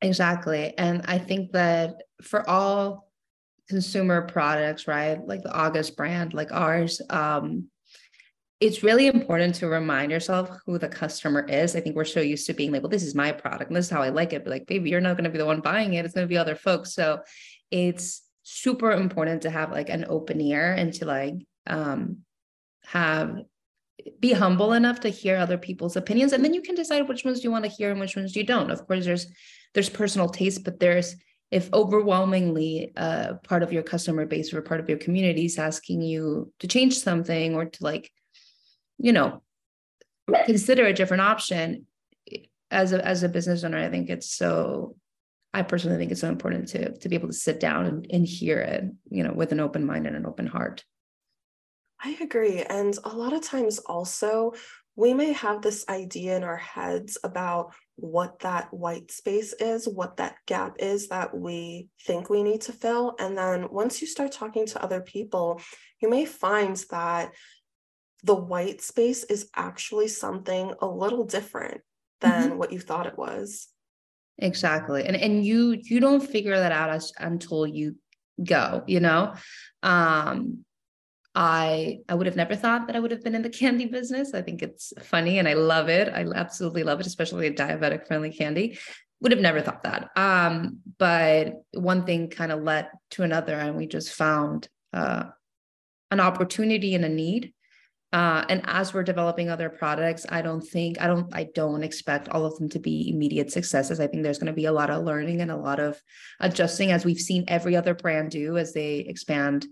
Exactly. 0.02 0.74
And 0.76 1.02
I 1.06 1.18
think 1.18 1.52
that 1.52 2.02
for 2.22 2.48
all 2.48 3.10
consumer 3.68 4.26
products, 4.26 4.86
right, 4.86 5.18
like 5.26 5.42
the 5.42 5.52
August 5.52 5.96
brand, 5.96 6.34
like 6.34 6.52
ours, 6.52 7.00
um, 7.08 7.68
it's 8.60 8.82
really 8.82 9.06
important 9.06 9.54
to 9.56 9.68
remind 9.68 10.12
yourself 10.12 10.50
who 10.66 10.76
the 10.76 10.88
customer 10.88 11.46
is. 11.48 11.74
I 11.74 11.80
think 11.80 11.96
we're 11.96 12.04
so 12.04 12.20
used 12.20 12.46
to 12.46 12.52
being 12.52 12.70
like, 12.70 12.82
well, 12.82 12.90
this 12.90 13.02
is 13.02 13.14
my 13.14 13.32
product 13.32 13.70
and 13.70 13.76
this 13.76 13.86
is 13.86 13.90
how 13.90 14.02
I 14.02 14.10
like 14.10 14.34
it. 14.34 14.44
But 14.44 14.50
like, 14.50 14.66
baby, 14.66 14.90
you're 14.90 15.00
not 15.00 15.16
going 15.16 15.24
to 15.24 15.30
be 15.30 15.38
the 15.38 15.46
one 15.46 15.62
buying 15.62 15.94
it. 15.94 16.04
It's 16.04 16.14
going 16.14 16.26
to 16.26 16.28
be 16.28 16.36
other 16.36 16.56
folks. 16.56 16.92
So 16.92 17.20
it's 17.70 18.22
super 18.42 18.92
important 18.92 19.42
to 19.42 19.50
have 19.50 19.70
like 19.70 19.88
an 19.88 20.04
open 20.08 20.40
ear 20.40 20.72
and 20.72 20.92
to 20.94 21.06
like 21.06 21.34
um 21.66 22.18
have 22.84 23.36
be 24.20 24.32
humble 24.32 24.72
enough 24.72 25.00
to 25.00 25.08
hear 25.08 25.36
other 25.36 25.58
people's 25.58 25.96
opinions 25.96 26.32
and 26.32 26.44
then 26.44 26.54
you 26.54 26.62
can 26.62 26.74
decide 26.74 27.08
which 27.08 27.24
ones 27.24 27.42
you 27.42 27.50
want 27.50 27.64
to 27.64 27.70
hear 27.70 27.90
and 27.90 28.00
which 28.00 28.16
ones 28.16 28.36
you 28.36 28.44
don't 28.44 28.70
of 28.70 28.86
course 28.86 29.04
there's 29.04 29.26
there's 29.74 29.88
personal 29.88 30.28
taste 30.28 30.64
but 30.64 30.80
there's 30.80 31.16
if 31.50 31.68
overwhelmingly 31.72 32.92
uh, 32.96 33.34
part 33.42 33.64
of 33.64 33.72
your 33.72 33.82
customer 33.82 34.24
base 34.24 34.54
or 34.54 34.62
part 34.62 34.78
of 34.78 34.88
your 34.88 34.98
community 34.98 35.46
is 35.46 35.58
asking 35.58 36.00
you 36.00 36.52
to 36.60 36.68
change 36.68 36.98
something 36.98 37.54
or 37.54 37.64
to 37.64 37.84
like 37.84 38.10
you 38.98 39.12
know 39.12 39.42
consider 40.46 40.86
a 40.86 40.92
different 40.92 41.22
option 41.22 41.86
as 42.70 42.92
a 42.92 43.04
as 43.04 43.22
a 43.22 43.28
business 43.28 43.64
owner 43.64 43.78
i 43.78 43.88
think 43.88 44.08
it's 44.08 44.30
so 44.30 44.94
I 45.52 45.62
personally 45.62 45.98
think 45.98 46.12
it's 46.12 46.20
so 46.20 46.28
important 46.28 46.68
to 46.68 46.96
to 46.98 47.08
be 47.08 47.16
able 47.16 47.28
to 47.28 47.34
sit 47.34 47.58
down 47.58 47.86
and, 47.86 48.06
and 48.10 48.26
hear 48.26 48.60
it, 48.60 48.84
you 49.10 49.24
know, 49.24 49.32
with 49.32 49.52
an 49.52 49.60
open 49.60 49.84
mind 49.84 50.06
and 50.06 50.16
an 50.16 50.26
open 50.26 50.46
heart. 50.46 50.84
I 52.02 52.16
agree. 52.20 52.62
And 52.62 52.96
a 53.04 53.10
lot 53.10 53.32
of 53.32 53.42
times 53.42 53.78
also 53.78 54.54
we 54.96 55.14
may 55.14 55.32
have 55.32 55.62
this 55.62 55.84
idea 55.88 56.36
in 56.36 56.44
our 56.44 56.56
heads 56.56 57.16
about 57.24 57.72
what 57.96 58.40
that 58.40 58.72
white 58.72 59.10
space 59.10 59.52
is, 59.54 59.88
what 59.88 60.16
that 60.16 60.36
gap 60.46 60.76
is 60.78 61.08
that 61.08 61.36
we 61.36 61.88
think 62.06 62.28
we 62.28 62.42
need 62.42 62.62
to 62.62 62.72
fill. 62.72 63.14
And 63.18 63.36
then 63.36 63.68
once 63.70 64.00
you 64.00 64.06
start 64.06 64.32
talking 64.32 64.66
to 64.66 64.82
other 64.82 65.00
people, 65.00 65.60
you 66.02 66.10
may 66.10 66.24
find 66.24 66.76
that 66.90 67.32
the 68.24 68.34
white 68.34 68.82
space 68.82 69.24
is 69.24 69.48
actually 69.54 70.08
something 70.08 70.74
a 70.80 70.86
little 70.86 71.24
different 71.24 71.80
than 72.20 72.50
mm-hmm. 72.50 72.58
what 72.58 72.72
you 72.72 72.80
thought 72.80 73.06
it 73.06 73.16
was. 73.16 73.68
Exactly. 74.38 75.04
And 75.04 75.16
and 75.16 75.44
you 75.44 75.78
you 75.82 76.00
don't 76.00 76.26
figure 76.26 76.56
that 76.56 76.72
out 76.72 76.90
as, 76.90 77.12
until 77.18 77.66
you 77.66 77.96
go, 78.42 78.82
you 78.86 79.00
know. 79.00 79.34
Um 79.82 80.64
I 81.34 82.00
I 82.08 82.14
would 82.14 82.26
have 82.26 82.36
never 82.36 82.56
thought 82.56 82.86
that 82.86 82.96
I 82.96 83.00
would 83.00 83.10
have 83.10 83.22
been 83.22 83.34
in 83.34 83.42
the 83.42 83.50
candy 83.60 83.86
business. 83.86 84.34
I 84.34 84.42
think 84.42 84.62
it's 84.62 84.92
funny 85.00 85.38
and 85.38 85.48
I 85.48 85.54
love 85.54 85.88
it. 85.88 86.08
I 86.08 86.26
absolutely 86.34 86.82
love 86.82 87.00
it, 87.00 87.06
especially 87.06 87.46
a 87.46 87.54
diabetic 87.54 88.06
friendly 88.06 88.32
candy. 88.32 88.78
Would 89.20 89.32
have 89.32 89.40
never 89.40 89.60
thought 89.60 89.82
that. 89.82 90.10
Um, 90.16 90.78
but 90.98 91.62
one 91.72 92.06
thing 92.06 92.30
kind 92.30 92.52
of 92.52 92.62
led 92.62 92.88
to 93.10 93.22
another, 93.22 93.52
and 93.54 93.76
we 93.76 93.86
just 93.86 94.14
found 94.14 94.68
uh, 94.94 95.24
an 96.10 96.20
opportunity 96.20 96.94
and 96.94 97.04
a 97.04 97.08
need 97.08 97.52
uh, 98.12 98.44
and 98.48 98.62
as 98.64 98.92
we're 98.92 99.04
developing 99.04 99.48
other 99.48 99.70
products, 99.70 100.26
I 100.28 100.42
don't 100.42 100.62
think 100.62 101.00
I 101.00 101.06
don't 101.06 101.32
I 101.32 101.44
don't 101.54 101.84
expect 101.84 102.28
all 102.28 102.44
of 102.44 102.56
them 102.58 102.68
to 102.70 102.80
be 102.80 103.08
immediate 103.08 103.52
successes. 103.52 104.00
I 104.00 104.08
think 104.08 104.24
there's 104.24 104.38
going 104.38 104.48
to 104.48 104.52
be 104.52 104.64
a 104.64 104.72
lot 104.72 104.90
of 104.90 105.04
learning 105.04 105.40
and 105.40 105.50
a 105.50 105.56
lot 105.56 105.78
of 105.78 106.00
adjusting, 106.40 106.90
as 106.90 107.04
we've 107.04 107.20
seen 107.20 107.44
every 107.46 107.76
other 107.76 107.94
brand 107.94 108.32
do 108.32 108.56
as 108.58 108.72
they 108.72 108.98
expand 108.98 109.66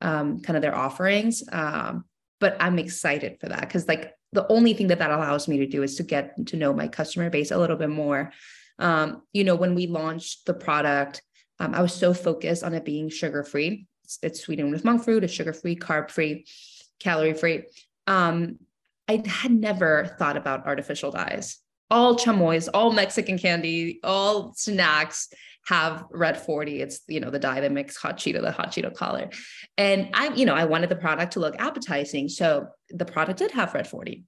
um, 0.00 0.40
kind 0.40 0.56
of 0.56 0.62
their 0.62 0.74
offerings. 0.74 1.42
Um, 1.50 2.04
but 2.40 2.56
I'm 2.60 2.78
excited 2.78 3.38
for 3.40 3.48
that 3.48 3.60
because 3.60 3.88
like 3.88 4.14
the 4.32 4.46
only 4.48 4.74
thing 4.74 4.88
that 4.88 4.98
that 4.98 5.10
allows 5.10 5.48
me 5.48 5.58
to 5.58 5.66
do 5.66 5.82
is 5.82 5.96
to 5.96 6.02
get 6.02 6.46
to 6.48 6.56
know 6.56 6.72
my 6.72 6.88
customer 6.88 7.30
base 7.30 7.50
a 7.50 7.58
little 7.58 7.76
bit 7.76 7.90
more. 7.90 8.32
Um, 8.78 9.22
you 9.32 9.44
know, 9.44 9.56
when 9.56 9.74
we 9.74 9.86
launched 9.86 10.46
the 10.46 10.54
product, 10.54 11.22
um, 11.58 11.74
I 11.74 11.82
was 11.82 11.92
so 11.92 12.14
focused 12.14 12.62
on 12.62 12.74
it 12.74 12.84
being 12.84 13.08
sugar 13.08 13.42
free. 13.42 13.86
It's, 14.04 14.18
it's 14.22 14.40
sweetened 14.40 14.70
with 14.70 14.84
monk 14.84 15.02
fruit, 15.02 15.24
it's 15.24 15.32
sugar 15.32 15.52
free, 15.52 15.74
carb 15.74 16.10
free 16.10 16.46
calorie 17.00 17.34
free. 17.34 17.64
Um, 18.06 18.58
I 19.08 19.22
had 19.26 19.52
never 19.52 20.16
thought 20.18 20.36
about 20.36 20.66
artificial 20.66 21.10
dyes. 21.10 21.58
All 21.90 22.16
chamoys, 22.16 22.68
all 22.72 22.92
Mexican 22.92 23.38
candy, 23.38 24.00
all 24.04 24.52
snacks 24.54 25.28
have 25.68 26.04
red 26.10 26.40
40. 26.40 26.80
It's, 26.80 27.00
you 27.08 27.20
know, 27.20 27.30
the 27.30 27.38
dye 27.38 27.60
that 27.60 27.72
makes 27.72 27.96
hot 27.96 28.16
Cheeto, 28.16 28.40
the 28.40 28.52
hot 28.52 28.72
Cheeto 28.72 28.94
color. 28.94 29.30
And 29.76 30.10
I, 30.14 30.32
you 30.34 30.46
know, 30.46 30.54
I 30.54 30.64
wanted 30.64 30.88
the 30.88 30.96
product 30.96 31.34
to 31.34 31.40
look 31.40 31.56
appetizing. 31.58 32.28
So 32.28 32.68
the 32.90 33.04
product 33.04 33.38
did 33.38 33.50
have 33.52 33.74
red 33.74 33.86
40 33.86 34.24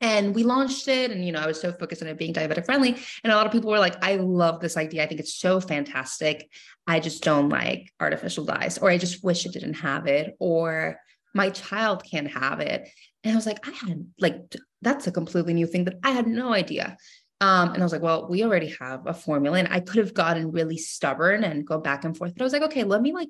and 0.00 0.34
we 0.34 0.42
launched 0.42 0.88
it 0.88 1.10
and 1.10 1.24
you 1.24 1.30
know 1.30 1.38
i 1.38 1.46
was 1.46 1.60
so 1.60 1.70
focused 1.70 2.02
on 2.02 2.08
it 2.08 2.18
being 2.18 2.32
diabetic 2.32 2.64
friendly 2.64 2.96
and 3.22 3.32
a 3.32 3.36
lot 3.36 3.46
of 3.46 3.52
people 3.52 3.70
were 3.70 3.78
like 3.78 4.02
i 4.02 4.16
love 4.16 4.58
this 4.58 4.76
idea 4.76 5.04
i 5.04 5.06
think 5.06 5.20
it's 5.20 5.34
so 5.34 5.60
fantastic 5.60 6.50
i 6.86 6.98
just 6.98 7.22
don't 7.22 7.48
like 7.48 7.92
artificial 8.00 8.44
dyes 8.44 8.78
or 8.78 8.90
i 8.90 8.98
just 8.98 9.22
wish 9.22 9.44
it 9.44 9.52
didn't 9.52 9.74
have 9.74 10.06
it 10.06 10.34
or 10.40 10.98
my 11.34 11.50
child 11.50 12.04
can't 12.08 12.30
have 12.30 12.60
it. 12.60 12.88
And 13.24 13.32
I 13.32 13.36
was 13.36 13.46
like, 13.46 13.66
I 13.66 13.72
had 13.72 14.06
like, 14.18 14.36
that's 14.80 15.06
a 15.06 15.12
completely 15.12 15.52
new 15.52 15.66
thing 15.66 15.84
that 15.84 15.98
I 16.02 16.12
had 16.12 16.26
no 16.26 16.52
idea. 16.52 16.96
Um, 17.40 17.70
and 17.74 17.82
I 17.82 17.84
was 17.84 17.92
like, 17.92 18.02
well, 18.02 18.28
we 18.28 18.44
already 18.44 18.74
have 18.80 19.06
a 19.06 19.14
formula. 19.14 19.58
And 19.58 19.68
I 19.70 19.80
could 19.80 19.98
have 19.98 20.14
gotten 20.14 20.52
really 20.52 20.78
stubborn 20.78 21.44
and 21.44 21.66
go 21.66 21.78
back 21.78 22.04
and 22.04 22.16
forth. 22.16 22.32
But 22.34 22.42
I 22.42 22.44
was 22.44 22.52
like, 22.52 22.62
okay, 22.62 22.84
let 22.84 23.02
me 23.02 23.12
like, 23.12 23.28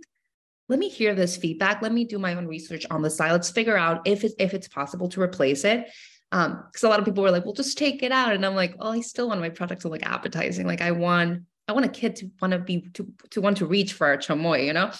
let 0.69 0.79
me 0.79 0.89
hear 0.89 1.15
this 1.15 1.37
feedback. 1.37 1.83
Let 1.83 1.93
me 1.93 2.05
do 2.05 2.19
my 2.19 2.35
own 2.35 2.47
research 2.47 2.87
on 2.91 3.03
the 3.03 3.11
side. 3.11 3.33
Let's 3.33 3.51
figure 3.51 3.77
out 3.77 4.07
if 4.07 4.25
it's 4.25 4.35
if 4.39 4.55
it's 4.55 4.69
possible 4.69 5.09
to 5.11 5.21
replace 5.21 5.65
it. 5.65 5.89
Um, 6.33 6.65
because 6.67 6.83
a 6.83 6.89
lot 6.89 6.99
of 6.99 7.05
people 7.05 7.23
were 7.23 7.31
like, 7.31 7.45
well, 7.45 7.55
just 7.55 7.79
take 7.79 8.03
it 8.03 8.13
out. 8.13 8.33
And 8.33 8.45
I'm 8.45 8.55
like, 8.55 8.75
oh, 8.81 8.91
I 8.91 9.01
still 9.01 9.29
want 9.29 9.41
my 9.41 9.51
product 9.51 9.83
to 9.83 9.89
look 9.89 10.03
appetizing. 10.03 10.67
Like 10.67 10.81
I 10.81 10.91
want, 10.91 11.43
I 11.69 11.73
want 11.73 11.85
a 11.85 11.89
kid 11.89 12.17
to 12.17 12.31
want 12.41 12.53
to 12.53 12.59
be 12.59 12.89
to, 12.95 13.07
to 13.31 13.41
want 13.41 13.59
to 13.59 13.67
reach 13.67 13.93
for 13.93 14.13
a 14.13 14.19
chamoy, 14.19 14.67
you 14.67 14.73
know? 14.73 14.91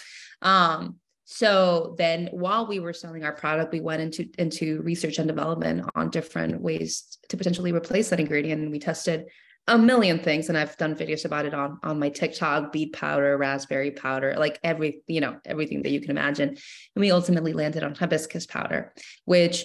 Um, 0.43 0.97
so 1.25 1.95
then 1.97 2.29
while 2.33 2.67
we 2.67 2.81
were 2.81 2.93
selling 2.93 3.25
our 3.25 3.33
product, 3.33 3.73
we 3.73 3.81
went 3.81 4.03
into, 4.03 4.29
into 4.39 4.83
research 4.83 5.19
and 5.19 5.27
development 5.27 5.89
on 5.95 6.11
different 6.11 6.61
ways 6.61 7.19
to 7.31 7.37
potentially 7.37 7.73
replace 7.73 8.11
that 8.11 8.21
ingredient. 8.21 8.63
And 8.63 8.71
we 8.71 8.79
tested 8.79 9.27
a 9.67 9.79
million 9.79 10.19
things. 10.19 10.51
And 10.51 10.59
I've 10.59 10.77
done 10.77 10.95
videos 10.95 11.25
about 11.25 11.47
it 11.47 11.55
on, 11.55 11.79
on 11.83 11.99
my 11.99 12.11
TikTok, 12.11 12.73
beet 12.73 12.93
powder, 12.93 13.39
raspberry 13.39 13.91
powder, 13.91 14.35
like 14.39 14.59
every, 14.63 15.03
you 15.07 15.23
know, 15.23 15.39
everything 15.47 15.83
that 15.83 15.91
you 15.91 16.01
can 16.01 16.11
imagine. 16.11 16.49
And 16.51 16.59
we 17.01 17.11
ultimately 17.11 17.55
landed 17.55 17.83
on 17.83 17.95
hibiscus 17.95 18.47
powder, 18.47 18.93
which 19.25 19.65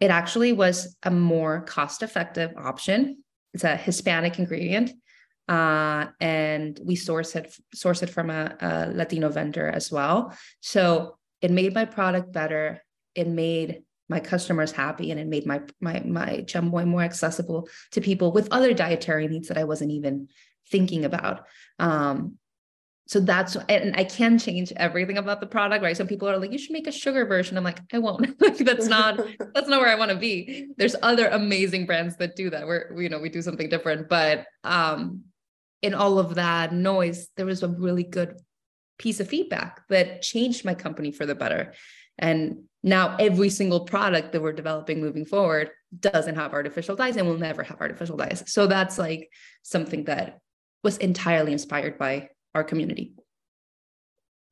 it 0.00 0.10
actually 0.10 0.52
was 0.52 0.96
a 1.04 1.10
more 1.10 1.60
cost 1.60 2.02
effective 2.02 2.52
option. 2.56 3.22
It's 3.54 3.62
a 3.62 3.76
Hispanic 3.76 4.40
ingredient 4.40 4.90
uh, 5.50 6.06
and 6.20 6.78
we 6.84 6.94
source 6.94 7.34
it 7.34 7.52
source 7.74 8.04
it 8.04 8.08
from 8.08 8.30
a, 8.30 8.56
a 8.60 8.86
Latino 8.94 9.28
vendor 9.28 9.66
as 9.66 9.90
well. 9.90 10.32
So 10.60 11.18
it 11.42 11.50
made 11.50 11.74
my 11.74 11.84
product 11.84 12.32
better. 12.32 12.84
It 13.16 13.26
made 13.26 13.82
my 14.08 14.20
customers 14.20 14.70
happy, 14.70 15.10
and 15.10 15.18
it 15.18 15.26
made 15.26 15.46
my 15.46 15.62
my 15.80 16.00
my 16.06 16.44
chamoy 16.46 16.86
more 16.86 17.02
accessible 17.02 17.68
to 17.90 18.00
people 18.00 18.30
with 18.30 18.46
other 18.52 18.72
dietary 18.72 19.26
needs 19.26 19.48
that 19.48 19.58
I 19.58 19.64
wasn't 19.64 19.90
even 19.90 20.28
thinking 20.68 21.04
about. 21.04 21.46
Um, 21.80 22.38
so 23.08 23.18
that's 23.18 23.56
and 23.68 23.96
I 23.96 24.04
can 24.04 24.38
change 24.38 24.72
everything 24.76 25.18
about 25.18 25.40
the 25.40 25.48
product, 25.48 25.82
right? 25.82 25.96
Some 25.96 26.06
people 26.06 26.28
are 26.28 26.38
like, 26.38 26.52
you 26.52 26.58
should 26.58 26.70
make 26.70 26.86
a 26.86 26.92
sugar 26.92 27.26
version. 27.26 27.56
I'm 27.56 27.64
like, 27.64 27.80
I 27.92 27.98
won't. 27.98 28.40
like 28.40 28.58
that's 28.58 28.86
not 28.86 29.16
that's 29.52 29.68
not 29.68 29.80
where 29.80 29.90
I 29.90 29.96
want 29.96 30.12
to 30.12 30.16
be. 30.16 30.68
There's 30.76 30.94
other 31.02 31.26
amazing 31.26 31.86
brands 31.86 32.14
that 32.18 32.36
do 32.36 32.50
that. 32.50 32.68
Where 32.68 32.94
you 32.96 33.08
know 33.08 33.18
we 33.18 33.28
do 33.28 33.42
something 33.42 33.68
different, 33.68 34.08
but 34.08 34.46
um, 34.62 35.24
in 35.82 35.94
all 35.94 36.18
of 36.18 36.34
that 36.34 36.72
noise, 36.72 37.28
there 37.36 37.46
was 37.46 37.62
a 37.62 37.68
really 37.68 38.04
good 38.04 38.36
piece 38.98 39.20
of 39.20 39.28
feedback 39.28 39.86
that 39.88 40.22
changed 40.22 40.64
my 40.64 40.74
company 40.74 41.10
for 41.10 41.24
the 41.26 41.34
better. 41.34 41.72
And 42.18 42.64
now 42.82 43.16
every 43.18 43.48
single 43.48 43.80
product 43.86 44.32
that 44.32 44.42
we're 44.42 44.52
developing 44.52 45.00
moving 45.00 45.24
forward 45.24 45.70
doesn't 45.98 46.36
have 46.36 46.52
artificial 46.52 46.96
dyes 46.96 47.16
and 47.16 47.26
will 47.26 47.38
never 47.38 47.62
have 47.62 47.80
artificial 47.80 48.16
dyes. 48.16 48.42
So 48.46 48.66
that's 48.66 48.98
like 48.98 49.30
something 49.62 50.04
that 50.04 50.38
was 50.82 50.98
entirely 50.98 51.52
inspired 51.52 51.98
by 51.98 52.28
our 52.54 52.64
community. 52.64 53.14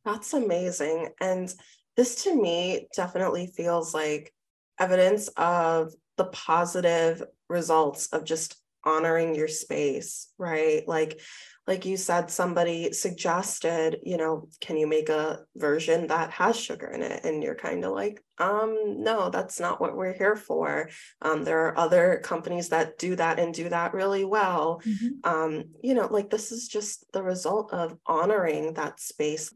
That's 0.04 0.32
amazing. 0.32 1.08
And 1.20 1.52
this 1.96 2.24
to 2.24 2.34
me 2.34 2.88
definitely 2.94 3.52
feels 3.54 3.92
like 3.92 4.32
evidence 4.78 5.28
of 5.36 5.92
the 6.16 6.26
positive 6.26 7.22
results 7.48 8.06
of 8.08 8.24
just 8.24 8.56
honoring 8.84 9.34
your 9.34 9.48
space, 9.48 10.28
right? 10.38 10.86
Like 10.86 11.20
like 11.68 11.84
you 11.84 11.98
said 11.98 12.30
somebody 12.30 12.92
suggested 12.92 13.98
you 14.02 14.16
know 14.16 14.48
can 14.60 14.76
you 14.76 14.86
make 14.88 15.10
a 15.10 15.40
version 15.54 16.06
that 16.08 16.30
has 16.30 16.58
sugar 16.58 16.88
in 16.88 17.02
it 17.02 17.24
and 17.24 17.42
you're 17.42 17.54
kind 17.54 17.84
of 17.84 17.92
like 17.92 18.24
um 18.38 19.02
no 19.04 19.28
that's 19.28 19.60
not 19.60 19.80
what 19.80 19.94
we're 19.94 20.14
here 20.14 20.34
for 20.34 20.88
um 21.22 21.44
there 21.44 21.66
are 21.66 21.78
other 21.78 22.20
companies 22.24 22.70
that 22.70 22.98
do 22.98 23.14
that 23.14 23.38
and 23.38 23.54
do 23.54 23.68
that 23.68 23.92
really 23.92 24.24
well 24.24 24.80
mm-hmm. 24.84 25.30
um 25.30 25.64
you 25.82 25.94
know 25.94 26.08
like 26.10 26.30
this 26.30 26.50
is 26.50 26.66
just 26.66 27.04
the 27.12 27.22
result 27.22 27.72
of 27.72 27.96
honoring 28.06 28.72
that 28.72 28.98
space 28.98 29.52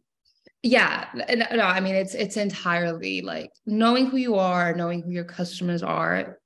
yeah 0.62 1.08
no 1.14 1.64
i 1.64 1.80
mean 1.80 1.96
it's 1.96 2.14
it's 2.14 2.36
entirely 2.36 3.22
like 3.22 3.50
knowing 3.66 4.06
who 4.06 4.18
you 4.18 4.36
are 4.36 4.74
knowing 4.74 5.02
who 5.02 5.10
your 5.10 5.24
customers 5.24 5.82
are 5.82 6.38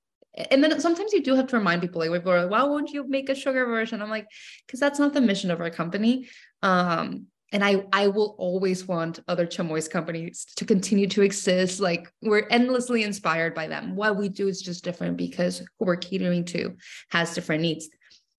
and 0.51 0.63
then 0.63 0.79
sometimes 0.81 1.13
you 1.13 1.23
do 1.23 1.35
have 1.35 1.47
to 1.49 1.57
remind 1.57 1.83
people 1.83 2.01
like 2.01 2.27
are 2.27 2.43
like, 2.43 2.51
why 2.51 2.63
won't 2.65 2.93
you 2.93 3.09
make 3.09 3.29
a 3.29 3.35
sugar 3.35 3.65
version? 3.67 4.03
I'm 4.03 4.11
like, 4.11 4.27
because 4.67 4.81
that's 4.81 4.99
not 4.99 5.15
the 5.15 5.21
mission 5.21 5.51
of 5.51 5.61
our 5.61 5.71
company. 5.71 6.29
Um, 6.63 7.27
and 7.53 7.65
I 7.65 7.85
I 7.93 8.09
will 8.09 8.35
always 8.39 8.87
want 8.87 9.21
other 9.29 9.47
chamoy 9.47 9.89
companies 9.89 10.47
to 10.57 10.65
continue 10.65 11.07
to 11.09 11.23
exist. 11.23 11.81
Like 11.81 12.13
we're 12.21 12.47
endlessly 12.51 13.05
inspired 13.05 13.55
by 13.55 13.69
them. 13.69 13.95
What 13.95 14.17
we 14.17 14.29
do 14.29 14.49
is 14.49 14.61
just 14.61 14.85
different 14.85 15.17
because 15.17 15.59
who 15.59 15.87
we're 15.87 15.97
catering 15.97 16.45
to 16.47 16.77
has 17.11 17.35
different 17.35 17.63
needs. 17.63 17.89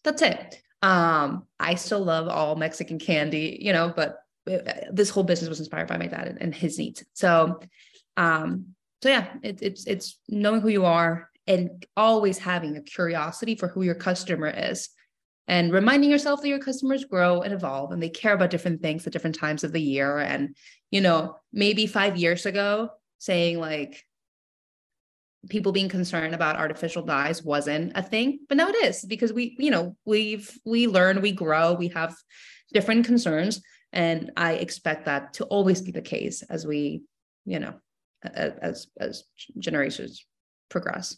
That's 0.03 0.21
it. 0.21 0.61
Um, 0.81 1.47
I 1.59 1.75
still 1.75 2.03
love 2.03 2.27
all 2.27 2.55
Mexican 2.55 2.99
candy, 2.99 3.57
you 3.59 3.73
know, 3.73 3.91
but 3.95 4.19
uh, 4.49 4.59
this 4.91 5.09
whole 5.09 5.23
business 5.23 5.49
was 5.49 5.59
inspired 5.59 5.87
by 5.87 5.97
my 5.97 6.07
dad 6.07 6.27
and, 6.27 6.41
and 6.41 6.53
his 6.53 6.77
needs. 6.77 7.03
So, 7.13 7.59
um, 8.17 8.75
so 9.01 9.09
yeah, 9.09 9.27
it, 9.41 9.61
it's 9.61 9.87
it's 9.87 10.19
knowing 10.27 10.61
who 10.61 10.69
you 10.69 10.85
are 10.85 11.29
and 11.47 11.85
always 11.95 12.37
having 12.37 12.75
a 12.75 12.81
curiosity 12.81 13.55
for 13.55 13.67
who 13.67 13.81
your 13.81 13.95
customer 13.95 14.47
is 14.47 14.89
and 15.47 15.71
reminding 15.71 16.09
yourself 16.09 16.41
that 16.41 16.49
your 16.49 16.59
customers 16.59 17.05
grow 17.05 17.41
and 17.41 17.53
evolve 17.53 17.91
and 17.91 18.03
they 18.03 18.09
care 18.09 18.33
about 18.33 18.49
different 18.49 18.81
things 18.81 19.07
at 19.07 19.13
different 19.13 19.37
times 19.37 19.63
of 19.63 19.71
the 19.71 19.81
year. 19.81 20.17
And 20.17 20.55
you 20.91 21.01
know 21.01 21.37
maybe 21.51 21.87
5 21.87 22.17
years 22.17 22.45
ago 22.45 22.89
saying 23.17 23.59
like 23.59 24.03
people 25.49 25.71
being 25.71 25.89
concerned 25.89 26.33
about 26.33 26.57
artificial 26.57 27.03
dyes 27.03 27.43
wasn't 27.43 27.91
a 27.95 28.01
thing 28.01 28.39
but 28.47 28.57
now 28.57 28.67
it 28.67 28.75
is 28.85 29.05
because 29.05 29.33
we 29.33 29.55
you 29.59 29.71
know 29.71 29.95
we've 30.05 30.57
we 30.65 30.87
learn 30.87 31.21
we 31.21 31.31
grow 31.31 31.73
we 31.73 31.89
have 31.89 32.15
different 32.73 33.05
concerns. 33.05 33.61
And 33.93 34.31
i 34.35 34.53
expect 34.53 35.05
that 35.05 35.33
to 35.35 35.45
always 35.45 35.81
be 35.81 35.91
the 35.91 36.01
case 36.01 36.43
as 36.43 36.65
we 36.65 37.03
you 37.45 37.59
know 37.59 37.73
as 38.23 38.87
as 38.99 39.23
generations 39.57 40.25
progress 40.69 41.17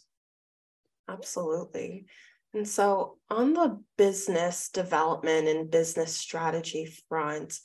Absolutely. 1.10 2.06
And 2.52 2.66
so, 2.66 3.18
on 3.30 3.54
the 3.54 3.80
business 3.96 4.70
development 4.70 5.48
and 5.48 5.70
business 5.70 6.16
strategy 6.16 6.88
front, 7.08 7.58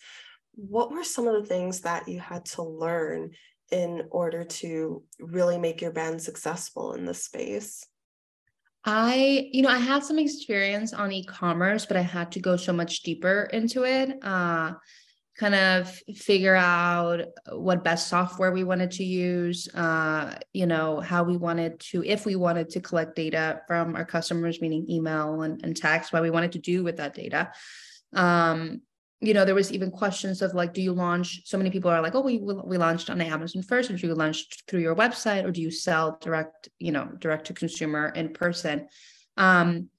what 0.54 0.92
were 0.92 1.04
some 1.04 1.28
of 1.28 1.42
the 1.42 1.48
things 1.48 1.82
that 1.82 2.08
you 2.08 2.20
had 2.20 2.46
to 2.46 2.64
learn 2.64 3.32
in 3.72 4.04
order 4.12 4.44
to 4.44 5.04
really 5.20 5.58
make 5.58 5.82
your 5.82 5.92
brand 5.92 6.22
successful 6.22 6.94
in 6.94 7.06
this 7.06 7.24
space? 7.24 7.84
I, 8.86 9.50
you 9.52 9.64
know, 9.64 9.70
I 9.70 9.80
had 9.80 10.04
some 10.04 10.20
experience 10.20 10.94
on 10.94 11.12
e-commerce, 11.12 11.88
but 11.88 11.98
I 11.98 12.02
had 12.02 12.32
to 12.34 12.40
go 12.40 12.56
so 12.56 12.72
much 12.72 13.02
deeper 13.02 13.50
into 13.52 13.84
it. 13.84 14.24
Uh, 14.24 14.74
kind 15.38 15.56
of 15.56 15.90
figure 16.16 16.56
out 16.56 17.22
what 17.52 17.84
best 17.84 18.08
software 18.08 18.52
we 18.52 18.64
wanted 18.64 18.92
to 18.92 19.04
use 19.04 19.68
uh, 19.76 20.34
you 20.54 20.66
know 20.66 21.02
how 21.02 21.24
we 21.24 21.36
wanted 21.36 21.80
to 21.80 22.04
if 22.06 22.26
we 22.26 22.36
wanted 22.36 22.70
to 22.70 22.80
collect 22.80 23.16
data 23.16 23.62
from 23.68 23.96
our 23.96 24.06
customers 24.06 24.62
meaning 24.62 24.86
email 24.90 25.42
and, 25.42 25.64
and 25.64 25.76
text 25.76 26.14
what 26.14 26.22
we 26.22 26.30
wanted 26.30 26.52
to 26.54 26.60
do 26.60 26.84
with 26.84 26.98
that 26.98 27.14
data. 27.14 27.52
Um, 28.14 28.82
you 29.22 29.34
know 29.34 29.46
there 29.46 29.56
was 29.56 29.72
even 29.72 29.92
questions 29.92 30.42
of 30.42 30.54
like 30.54 30.74
do 30.74 30.82
you 30.82 30.94
launch 30.94 31.42
so 31.46 31.58
many 31.58 31.70
people 31.70 31.90
are 31.90 32.02
like 32.02 32.16
oh 32.16 32.22
we 32.22 32.38
we 32.40 32.78
launched 32.78 33.10
on 33.10 33.22
amazon 33.22 33.64
first 33.64 33.90
or 33.90 33.96
do 33.96 34.08
you 34.08 34.14
launch 34.14 34.46
through 34.68 34.82
your 34.82 34.94
website 34.96 35.46
or 35.46 35.52
do 35.52 35.62
you 35.62 35.72
sell 35.72 36.18
direct 36.22 36.70
you 36.80 36.92
know 36.92 37.06
direct 37.20 37.48
to 37.48 37.54
consumer 37.54 38.10
in 38.10 38.34
person? 38.34 38.88
Um, 39.38 39.90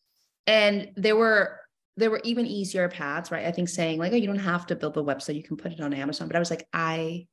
and 0.47 0.93
there 0.97 1.17
were 1.17 1.61
there 1.97 2.11
were 2.11 2.21
even 2.25 2.47
easier 2.47 2.89
paths, 2.89 3.31
right? 3.31 3.47
I 3.47 3.53
think 3.53 3.69
saying 3.69 3.99
like, 3.99 4.13
oh, 4.13 4.17
you 4.17 4.27
don't 4.27 4.39
have 4.39 4.67
to 4.67 4.77
build 4.77 4.95
the 4.95 5.05
website, 5.05 5.37
you 5.37 5.43
can 5.43 5.57
put 5.57 5.73
it 5.73 5.81
on 5.81 5.95
Amazon. 5.95 6.29
But 6.29 6.37
I 6.37 6.41
was 6.41 6.51
like, 6.51 6.67
I 6.73 7.27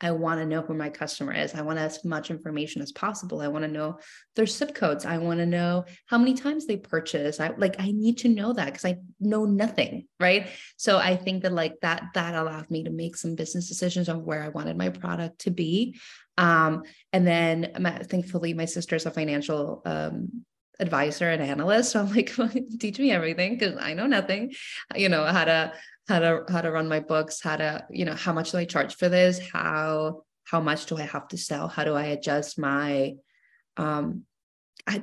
I 0.00 0.10
want 0.10 0.40
to 0.40 0.46
know 0.46 0.60
who 0.60 0.74
my 0.74 0.90
customer 0.90 1.32
is. 1.32 1.54
I 1.54 1.62
want 1.62 1.78
as 1.78 2.04
much 2.04 2.30
information 2.30 2.82
as 2.82 2.92
possible. 2.92 3.40
I 3.40 3.48
want 3.48 3.64
to 3.64 3.70
know 3.70 3.98
their 4.34 4.44
zip 4.44 4.74
codes. 4.74 5.06
I 5.06 5.16
want 5.16 5.40
to 5.40 5.46
know 5.46 5.86
how 6.04 6.18
many 6.18 6.34
times 6.34 6.66
they 6.66 6.76
purchase. 6.76 7.40
I 7.40 7.54
like 7.56 7.76
I 7.78 7.92
need 7.92 8.18
to 8.18 8.28
know 8.28 8.52
that 8.52 8.66
because 8.66 8.84
I 8.84 8.98
know 9.20 9.46
nothing, 9.46 10.06
right? 10.20 10.48
So 10.76 10.98
I 10.98 11.16
think 11.16 11.42
that 11.42 11.52
like 11.52 11.80
that 11.80 12.08
that 12.12 12.34
allowed 12.34 12.70
me 12.70 12.84
to 12.84 12.90
make 12.90 13.16
some 13.16 13.34
business 13.34 13.68
decisions 13.68 14.10
on 14.10 14.24
where 14.24 14.42
I 14.42 14.48
wanted 14.48 14.76
my 14.76 14.90
product 14.90 15.40
to 15.40 15.50
be. 15.50 15.98
Um, 16.36 16.82
and 17.14 17.26
then 17.26 17.72
thankfully 18.04 18.52
my 18.52 18.66
sister's 18.66 19.06
a 19.06 19.10
financial 19.10 19.80
um, 19.86 20.44
advisor 20.80 21.28
and 21.30 21.42
analyst. 21.42 21.92
So 21.92 22.00
I'm 22.02 22.12
like, 22.12 22.34
teach 22.80 22.98
me 22.98 23.12
everything 23.12 23.56
because 23.56 23.76
I 23.78 23.94
know 23.94 24.06
nothing. 24.06 24.54
You 24.94 25.08
know, 25.08 25.24
how 25.24 25.44
to 25.44 25.72
how 26.08 26.18
to 26.20 26.44
how 26.48 26.60
to 26.60 26.70
run 26.70 26.88
my 26.88 27.00
books, 27.00 27.40
how 27.42 27.56
to, 27.56 27.84
you 27.90 28.04
know, 28.04 28.14
how 28.14 28.32
much 28.32 28.52
do 28.52 28.58
I 28.58 28.64
charge 28.64 28.96
for 28.96 29.08
this? 29.08 29.40
How 29.52 30.22
how 30.44 30.60
much 30.60 30.86
do 30.86 30.96
I 30.96 31.02
have 31.02 31.28
to 31.28 31.38
sell? 31.38 31.68
How 31.68 31.84
do 31.84 31.94
I 31.94 32.04
adjust 32.06 32.58
my 32.58 33.14
um 33.76 34.24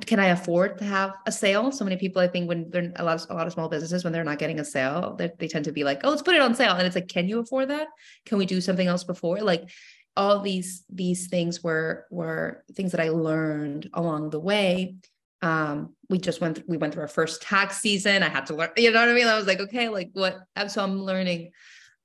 can 0.06 0.18
I 0.18 0.28
afford 0.28 0.78
to 0.78 0.84
have 0.84 1.12
a 1.26 1.32
sale? 1.32 1.70
So 1.70 1.84
many 1.84 1.96
people, 1.98 2.22
I 2.22 2.28
think, 2.28 2.48
when 2.48 2.70
they're 2.70 2.90
a 2.96 3.04
lot 3.04 3.22
of 3.22 3.30
a 3.30 3.34
lot 3.34 3.46
of 3.46 3.52
small 3.52 3.68
businesses, 3.68 4.02
when 4.02 4.14
they're 4.14 4.24
not 4.24 4.38
getting 4.38 4.58
a 4.58 4.64
sale, 4.64 5.14
they, 5.18 5.30
they 5.38 5.46
tend 5.46 5.66
to 5.66 5.72
be 5.72 5.84
like, 5.84 6.00
"Oh, 6.04 6.10
let's 6.10 6.22
put 6.22 6.34
it 6.34 6.40
on 6.40 6.54
sale," 6.54 6.72
and 6.72 6.86
it's 6.86 6.96
like, 6.96 7.08
"Can 7.08 7.28
you 7.28 7.40
afford 7.40 7.68
that? 7.68 7.88
Can 8.24 8.38
we 8.38 8.46
do 8.46 8.62
something 8.62 8.86
else 8.86 9.04
before?" 9.04 9.42
Like, 9.42 9.68
all 10.16 10.40
these 10.40 10.84
these 10.88 11.26
things 11.26 11.62
were 11.62 12.06
were 12.10 12.64
things 12.72 12.92
that 12.92 13.00
I 13.00 13.10
learned 13.10 13.90
along 13.92 14.30
the 14.30 14.40
way, 14.40 14.96
um, 15.42 15.94
we 16.08 16.18
just 16.18 16.40
went 16.40 16.56
th- 16.56 16.66
we 16.68 16.76
went 16.76 16.92
through 16.92 17.02
our 17.02 17.08
first 17.08 17.42
tax 17.42 17.80
season 17.80 18.22
i 18.22 18.28
had 18.28 18.46
to 18.46 18.54
learn 18.54 18.70
you 18.76 18.90
know 18.90 19.00
what 19.00 19.08
i 19.08 19.12
mean 19.12 19.26
i 19.26 19.36
was 19.36 19.46
like 19.46 19.60
okay 19.60 19.88
like 19.88 20.10
what 20.12 20.38
And 20.56 20.70
so 20.70 20.82
i'm 20.82 21.02
learning 21.02 21.50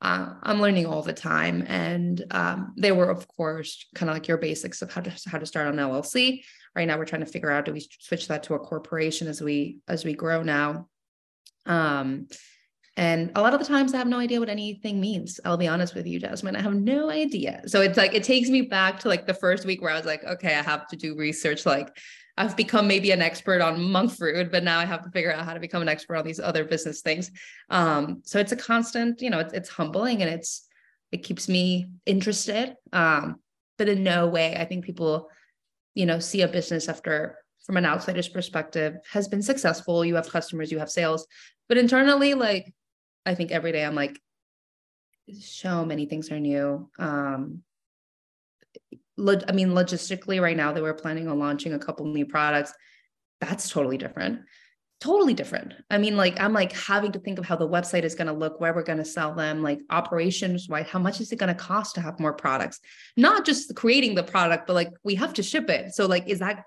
uh, 0.01 0.33
i'm 0.43 0.61
learning 0.61 0.85
all 0.85 1.01
the 1.01 1.13
time 1.13 1.63
and 1.67 2.23
um, 2.31 2.73
they 2.77 2.91
were 2.91 3.09
of 3.09 3.27
course 3.27 3.85
kind 3.95 4.09
of 4.09 4.15
like 4.15 4.27
your 4.27 4.37
basics 4.37 4.81
of 4.81 4.91
how 4.91 5.01
to 5.01 5.11
how 5.27 5.37
to 5.37 5.45
start 5.45 5.67
an 5.67 5.75
llc 5.75 6.43
right 6.75 6.87
now 6.87 6.97
we're 6.97 7.05
trying 7.05 7.25
to 7.25 7.31
figure 7.31 7.51
out 7.51 7.65
do 7.65 7.73
we 7.73 7.85
switch 7.99 8.27
that 8.27 8.43
to 8.43 8.53
a 8.53 8.59
corporation 8.59 9.27
as 9.27 9.41
we 9.41 9.79
as 9.87 10.05
we 10.05 10.13
grow 10.13 10.41
now 10.43 10.87
um, 11.65 12.27
and 12.97 13.31
a 13.35 13.41
lot 13.41 13.53
of 13.53 13.61
the 13.61 13.65
times 13.65 13.93
I 13.93 13.97
have 13.97 14.07
no 14.07 14.19
idea 14.19 14.41
what 14.41 14.49
anything 14.49 14.99
means. 14.99 15.39
I'll 15.45 15.55
be 15.55 15.69
honest 15.69 15.95
with 15.95 16.05
you, 16.05 16.19
Jasmine. 16.19 16.57
I 16.57 16.61
have 16.61 16.73
no 16.73 17.09
idea. 17.09 17.61
So 17.65 17.79
it's 17.81 17.97
like 17.97 18.13
it 18.13 18.25
takes 18.25 18.49
me 18.49 18.63
back 18.63 18.99
to 18.99 19.07
like 19.07 19.25
the 19.25 19.33
first 19.33 19.65
week 19.65 19.81
where 19.81 19.91
I 19.91 19.95
was 19.95 20.05
like, 20.05 20.21
okay, 20.25 20.55
I 20.55 20.61
have 20.61 20.85
to 20.87 20.97
do 20.97 21.15
research. 21.15 21.65
Like 21.65 21.95
I've 22.39 22.55
become 22.55 22.87
maybe 22.87 23.11
an 23.11 23.21
expert 23.21 23.61
on 23.61 23.91
monk 23.91 24.13
fruit, 24.13 24.49
but 24.49 24.63
now 24.63 24.79
I 24.79 24.85
have 24.85 25.03
to 25.03 25.11
figure 25.11 25.33
out 25.33 25.43
how 25.43 25.53
to 25.53 25.59
become 25.59 25.81
an 25.81 25.89
expert 25.89 26.15
on 26.15 26.25
these 26.25 26.39
other 26.39 26.63
business 26.63 27.01
things. 27.01 27.31
Um, 27.69 28.21
so 28.23 28.39
it's 28.39 28.53
a 28.53 28.55
constant, 28.55 29.21
you 29.21 29.29
know, 29.29 29.39
it's, 29.39 29.53
it's 29.53 29.67
humbling 29.67 30.21
and 30.21 30.31
it's 30.31 30.65
it 31.11 31.23
keeps 31.23 31.49
me 31.49 31.89
interested. 32.05 32.75
Um, 32.93 33.41
but 33.77 33.89
in 33.89 34.03
no 34.03 34.27
way, 34.27 34.55
I 34.55 34.63
think 34.63 34.85
people, 34.85 35.29
you 35.95 36.05
know, 36.05 36.19
see 36.19 36.41
a 36.41 36.47
business 36.47 36.87
after 36.87 37.39
from 37.65 37.75
an 37.75 37.85
outsider's 37.85 38.29
perspective 38.29 38.95
has 39.11 39.27
been 39.27 39.41
successful. 39.41 40.05
You 40.05 40.15
have 40.15 40.29
customers, 40.29 40.71
you 40.71 40.79
have 40.79 40.89
sales, 40.89 41.27
but 41.67 41.77
internally, 41.77 42.35
like 42.35 42.73
I 43.25 43.35
think 43.35 43.51
every 43.51 43.73
day 43.73 43.83
I'm 43.83 43.95
like, 43.95 44.17
so 45.41 45.83
many 45.83 46.05
things 46.05 46.31
are 46.31 46.39
new. 46.39 46.89
Um, 46.97 47.63
I 49.47 49.51
mean, 49.51 49.69
logistically, 49.69 50.41
right 50.41 50.57
now 50.57 50.71
they 50.73 50.81
were 50.81 50.93
planning 50.93 51.27
on 51.27 51.39
launching 51.39 51.73
a 51.73 51.79
couple 51.79 52.05
new 52.05 52.25
products. 52.25 52.73
That's 53.41 53.69
totally 53.69 53.97
different. 53.97 54.41
totally 55.01 55.33
different. 55.33 55.73
I 55.89 55.97
mean, 55.97 56.17
like 56.17 56.39
I'm 56.39 56.51
like 56.53 56.73
having 56.73 57.11
to 57.13 57.19
think 57.19 57.39
of 57.39 57.45
how 57.45 57.55
the 57.55 57.67
website 57.67 58.03
is 58.03 58.15
going 58.15 58.27
to 58.27 58.33
look, 58.33 58.59
where 58.59 58.73
we're 58.73 58.83
going 58.83 58.97
to 58.97 59.05
sell 59.05 59.33
them, 59.33 59.63
like 59.63 59.79
operations 59.89 60.67
wise, 60.67 60.87
how 60.87 60.99
much 60.99 61.21
is 61.21 61.31
it 61.31 61.37
going 61.37 61.53
to 61.55 61.55
cost 61.55 61.95
to 61.95 62.01
have 62.01 62.19
more 62.19 62.33
products? 62.33 62.79
Not 63.15 63.45
just 63.45 63.75
creating 63.75 64.15
the 64.15 64.23
product, 64.23 64.67
but 64.67 64.73
like 64.73 64.91
we 65.03 65.15
have 65.15 65.33
to 65.35 65.43
ship 65.43 65.69
it. 65.69 65.93
So 65.93 66.05
like, 66.05 66.27
is 66.27 66.39
that 66.39 66.65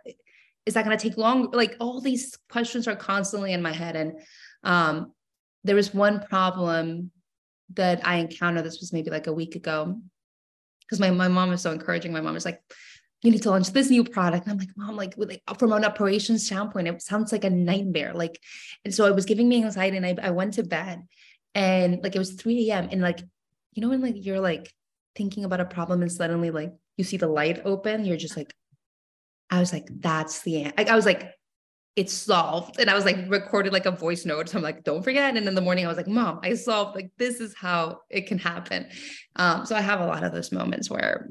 is 0.64 0.74
that 0.74 0.84
going 0.84 0.96
to 0.96 1.02
take 1.02 1.18
long? 1.18 1.50
Like 1.50 1.76
all 1.80 2.00
these 2.00 2.38
questions 2.50 2.88
are 2.88 2.96
constantly 2.96 3.52
in 3.52 3.62
my 3.62 3.72
head. 3.72 3.96
And 3.96 4.20
um, 4.62 5.12
there 5.64 5.76
was 5.76 5.92
one 5.92 6.20
problem 6.20 7.10
that 7.74 8.06
I 8.06 8.16
encountered. 8.16 8.64
This 8.64 8.80
was 8.80 8.92
maybe 8.92 9.10
like 9.10 9.26
a 9.26 9.32
week 9.32 9.56
ago, 9.56 10.00
because 10.92 11.00
my 11.00 11.10
my 11.10 11.28
mom 11.28 11.48
was 11.48 11.62
so 11.62 11.72
encouraging. 11.72 12.12
My 12.12 12.20
mom 12.20 12.34
was 12.34 12.44
like, 12.44 12.60
you 13.22 13.30
need 13.30 13.42
to 13.42 13.50
launch 13.50 13.72
this 13.72 13.88
new 13.88 14.04
product. 14.04 14.44
And 14.44 14.52
I'm 14.52 14.58
like, 14.58 14.76
mom, 14.76 14.94
like, 14.94 15.14
like 15.16 15.42
from 15.58 15.72
an 15.72 15.86
operations 15.86 16.44
standpoint, 16.44 16.86
it 16.86 17.00
sounds 17.00 17.32
like 17.32 17.44
a 17.44 17.50
nightmare. 17.50 18.12
Like, 18.12 18.38
and 18.84 18.94
so 18.94 19.06
it 19.06 19.14
was 19.14 19.24
giving 19.24 19.48
me 19.48 19.64
anxiety. 19.64 19.96
And 19.96 20.04
I, 20.04 20.16
I 20.20 20.30
went 20.32 20.54
to 20.54 20.64
bed 20.64 21.02
and 21.54 22.02
like 22.02 22.14
it 22.14 22.18
was 22.18 22.32
3 22.32 22.68
a.m. 22.70 22.88
And 22.92 23.00
like, 23.00 23.20
you 23.72 23.80
know, 23.80 23.88
when 23.88 24.02
like 24.02 24.16
you're 24.22 24.40
like 24.40 24.70
thinking 25.14 25.44
about 25.44 25.60
a 25.60 25.64
problem 25.64 26.02
and 26.02 26.12
suddenly 26.12 26.50
like 26.50 26.74
you 26.98 27.04
see 27.04 27.16
the 27.16 27.26
light 27.26 27.62
open, 27.64 28.04
you're 28.04 28.18
just 28.18 28.36
like, 28.36 28.52
I 29.48 29.60
was 29.60 29.72
like, 29.72 29.88
that's 29.88 30.42
the 30.42 30.64
end. 30.64 30.74
Like, 30.76 30.88
I 30.88 30.96
was 30.96 31.06
like, 31.06 31.32
it's 31.94 32.12
solved. 32.12 32.80
And 32.80 32.88
I 32.88 32.94
was 32.94 33.04
like 33.04 33.18
recorded 33.28 33.72
like 33.72 33.86
a 33.86 33.90
voice 33.90 34.24
note. 34.24 34.48
So 34.48 34.56
I'm 34.56 34.64
like, 34.64 34.82
don't 34.82 35.02
forget. 35.02 35.36
And 35.36 35.46
in 35.46 35.54
the 35.54 35.60
morning, 35.60 35.84
I 35.84 35.88
was 35.88 35.96
like, 35.96 36.08
Mom, 36.08 36.40
I 36.42 36.54
solved 36.54 36.96
like 36.96 37.10
this 37.18 37.40
is 37.40 37.54
how 37.54 37.98
it 38.08 38.26
can 38.26 38.38
happen. 38.38 38.86
Um, 39.36 39.66
so 39.66 39.76
I 39.76 39.80
have 39.80 40.00
a 40.00 40.06
lot 40.06 40.24
of 40.24 40.32
those 40.32 40.52
moments 40.52 40.88
where 40.88 41.28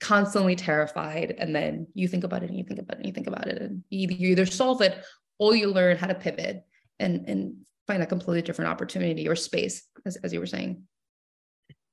constantly 0.00 0.56
terrified 0.56 1.34
and 1.38 1.54
then 1.54 1.86
you 1.94 2.08
think 2.08 2.24
about 2.24 2.42
it 2.42 2.50
and 2.50 2.58
you 2.58 2.64
think 2.64 2.80
about 2.80 2.96
it 2.96 2.98
and 2.98 3.06
you 3.06 3.12
think 3.12 3.26
about 3.26 3.46
it 3.46 3.62
and 3.62 3.82
you, 3.90 4.08
you 4.08 4.30
either 4.30 4.46
solve 4.46 4.80
it 4.82 5.04
or 5.38 5.54
you 5.54 5.68
learn 5.68 5.96
how 5.96 6.06
to 6.06 6.14
pivot 6.14 6.64
and 6.98 7.28
and 7.28 7.54
find 7.86 8.02
a 8.02 8.06
completely 8.06 8.42
different 8.42 8.70
opportunity 8.70 9.28
or 9.28 9.36
space 9.36 9.84
as, 10.04 10.16
as 10.16 10.32
you 10.32 10.40
were 10.40 10.46
saying 10.46 10.82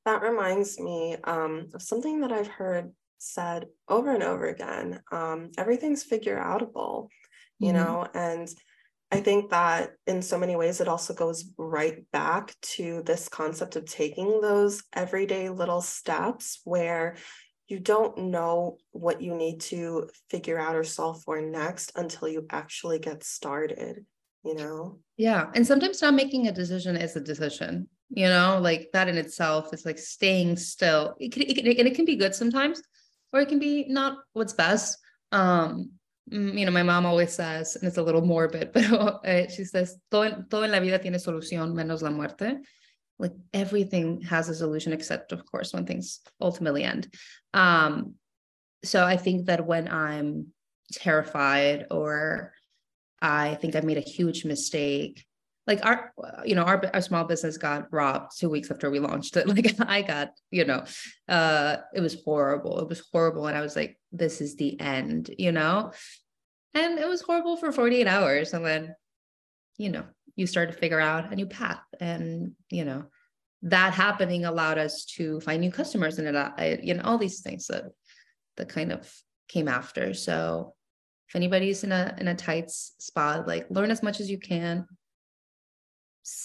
that 0.05 0.21
reminds 0.21 0.79
me 0.79 1.15
um, 1.25 1.67
of 1.73 1.81
something 1.81 2.19
that 2.21 2.31
i've 2.31 2.47
heard 2.47 2.91
said 3.19 3.67
over 3.87 4.13
and 4.13 4.23
over 4.23 4.47
again 4.47 4.99
um, 5.11 5.51
everything's 5.57 6.03
figure 6.03 6.37
outable 6.37 7.07
you 7.59 7.73
mm-hmm. 7.73 7.77
know 7.77 8.07
and 8.13 8.49
I 9.11 9.21
think 9.21 9.49
that 9.49 9.93
in 10.05 10.21
so 10.21 10.37
many 10.37 10.55
ways, 10.55 10.81
it 10.81 10.87
also 10.87 11.15
goes 11.15 11.51
right 11.57 12.05
back 12.11 12.53
to 12.61 13.01
this 13.01 13.27
concept 13.27 13.75
of 13.75 13.85
taking 13.85 14.39
those 14.39 14.83
everyday 14.93 15.49
little 15.49 15.81
steps 15.81 16.61
where 16.63 17.15
you 17.69 17.79
don't 17.79 18.17
know 18.17 18.77
what 18.91 19.21
you 19.21 19.35
need 19.35 19.61
to 19.61 20.09
figure 20.29 20.59
out 20.59 20.75
or 20.75 20.83
solve 20.83 21.21
for 21.23 21.39
next 21.39 21.91
until 21.95 22.27
you 22.27 22.45
actually 22.49 22.99
get 22.99 23.23
started 23.23 24.05
you 24.43 24.55
know 24.55 24.99
yeah 25.17 25.47
and 25.53 25.65
sometimes 25.65 26.01
not 26.01 26.13
making 26.13 26.47
a 26.47 26.51
decision 26.51 26.95
is 26.95 27.15
a 27.15 27.21
decision 27.21 27.87
you 28.09 28.27
know 28.27 28.59
like 28.61 28.89
that 28.93 29.07
in 29.07 29.17
itself 29.17 29.73
is 29.73 29.85
like 29.85 29.99
staying 29.99 30.55
still 30.55 31.15
it 31.19 31.31
can, 31.31 31.43
it 31.43 31.55
can, 31.55 31.67
and 31.67 31.87
it 31.87 31.95
can 31.95 32.05
be 32.05 32.15
good 32.15 32.33
sometimes 32.33 32.81
or 33.33 33.41
it 33.41 33.49
can 33.49 33.59
be 33.59 33.85
not 33.87 34.17
what's 34.33 34.53
best 34.53 34.97
um 35.31 35.91
you 36.31 36.65
know 36.65 36.71
my 36.71 36.83
mom 36.83 37.05
always 37.05 37.33
says 37.33 37.75
and 37.75 37.87
it's 37.87 37.97
a 37.97 38.03
little 38.03 38.25
morbid 38.25 38.71
but 38.73 39.25
uh, 39.25 39.47
she 39.49 39.63
says 39.63 39.97
todo, 40.11 40.45
todo 40.49 40.63
en 40.63 40.71
la 40.71 40.79
vida 40.79 40.99
tiene 40.99 41.17
solución 41.17 41.73
menos 41.73 42.01
la 42.01 42.11
muerte. 42.11 42.59
Like 43.17 43.33
everything 43.53 44.21
has 44.21 44.47
a 44.47 44.55
solution 44.55 44.93
except 44.93 45.31
of 45.31 45.45
course 45.45 45.73
when 45.73 45.85
things 45.85 46.21
ultimately 46.39 46.83
end. 46.83 47.13
Um 47.53 48.15
so 48.83 49.05
i 49.05 49.17
think 49.17 49.47
that 49.47 49.65
when 49.65 49.87
i'm 49.87 50.47
terrified 50.91 51.85
or 51.91 52.53
i 53.21 53.55
think 53.55 53.75
i 53.75 53.81
made 53.81 53.97
a 53.97 54.01
huge 54.01 54.45
mistake 54.45 55.25
like 55.69 55.85
our 55.85 56.11
you 56.43 56.55
know 56.55 56.63
our, 56.63 56.81
our 56.93 57.01
small 57.01 57.23
business 57.23 57.57
got 57.57 57.93
robbed 57.93 58.37
two 58.37 58.49
weeks 58.49 58.71
after 58.71 58.89
we 58.89 58.99
launched 58.99 59.37
it. 59.37 59.47
Like 59.59 59.75
i 59.87 60.01
got 60.01 60.31
you 60.51 60.65
know 60.65 60.83
uh 61.29 61.77
it 61.93 62.01
was 62.01 62.17
horrible. 62.25 62.79
It 62.79 62.89
was 62.89 63.03
horrible. 63.13 63.45
And 63.47 63.57
i 63.57 63.61
was 63.61 63.75
like 63.75 63.97
this 64.11 64.41
is 64.41 64.55
the 64.55 64.79
end 64.81 65.29
you 65.37 65.51
know? 65.51 65.93
And 66.73 66.99
it 66.99 67.07
was 67.07 67.21
horrible 67.21 67.55
for 67.55 67.71
48 67.71 68.07
hours. 68.07 68.53
And 68.53 68.65
then 68.65 68.95
you 69.77 69.89
know 69.89 70.05
you 70.35 70.47
start 70.47 70.71
to 70.71 70.77
figure 70.77 70.99
out 70.99 71.31
a 71.31 71.35
new 71.35 71.45
path. 71.45 71.83
And 71.99 72.53
you 72.69 72.83
know 72.83 73.05
that 73.61 73.93
happening 73.93 74.45
allowed 74.45 74.79
us 74.79 75.05
to 75.17 75.39
find 75.41 75.61
new 75.61 75.71
customers 75.71 76.17
and 76.17 76.35
it 76.35 76.83
you 76.83 76.95
know 76.95 77.03
all 77.03 77.19
these 77.19 77.41
things 77.41 77.67
that 77.67 77.85
that 78.57 78.69
kind 78.69 78.91
of 78.91 79.01
came 79.47 79.67
after. 79.67 80.15
So 80.15 80.73
if 81.27 81.35
anybody's 81.35 81.83
in 81.83 81.91
a 81.91 82.15
in 82.17 82.27
a 82.27 82.33
tight 82.33 82.71
spot 82.71 83.47
like 83.47 83.67
learn 83.69 83.91
as 83.91 84.01
much 84.01 84.19
as 84.19 84.31
you 84.31 84.39
can 84.39 84.87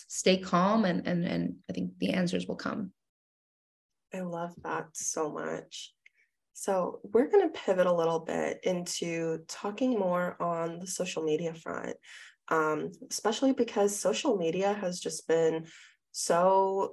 stay 0.08 0.38
calm 0.38 0.84
and 0.84 1.06
and 1.06 1.24
and 1.24 1.56
i 1.68 1.72
think 1.72 1.92
the 1.98 2.10
answers 2.10 2.46
will 2.46 2.56
come. 2.56 2.92
I 4.12 4.20
love 4.20 4.54
that 4.62 4.88
so 4.92 5.32
much. 5.32 5.92
So 6.52 7.00
we're 7.02 7.28
going 7.28 7.50
to 7.50 7.58
pivot 7.58 7.86
a 7.86 7.92
little 7.92 8.20
bit 8.20 8.60
into 8.62 9.40
talking 9.48 9.98
more 9.98 10.40
on 10.40 10.78
the 10.78 10.86
social 10.86 11.24
media 11.24 11.52
front 11.52 11.96
um, 12.48 12.92
especially 13.10 13.52
because 13.52 13.98
social 13.98 14.36
media 14.36 14.72
has 14.72 15.00
just 15.00 15.26
been 15.26 15.66
so 16.12 16.92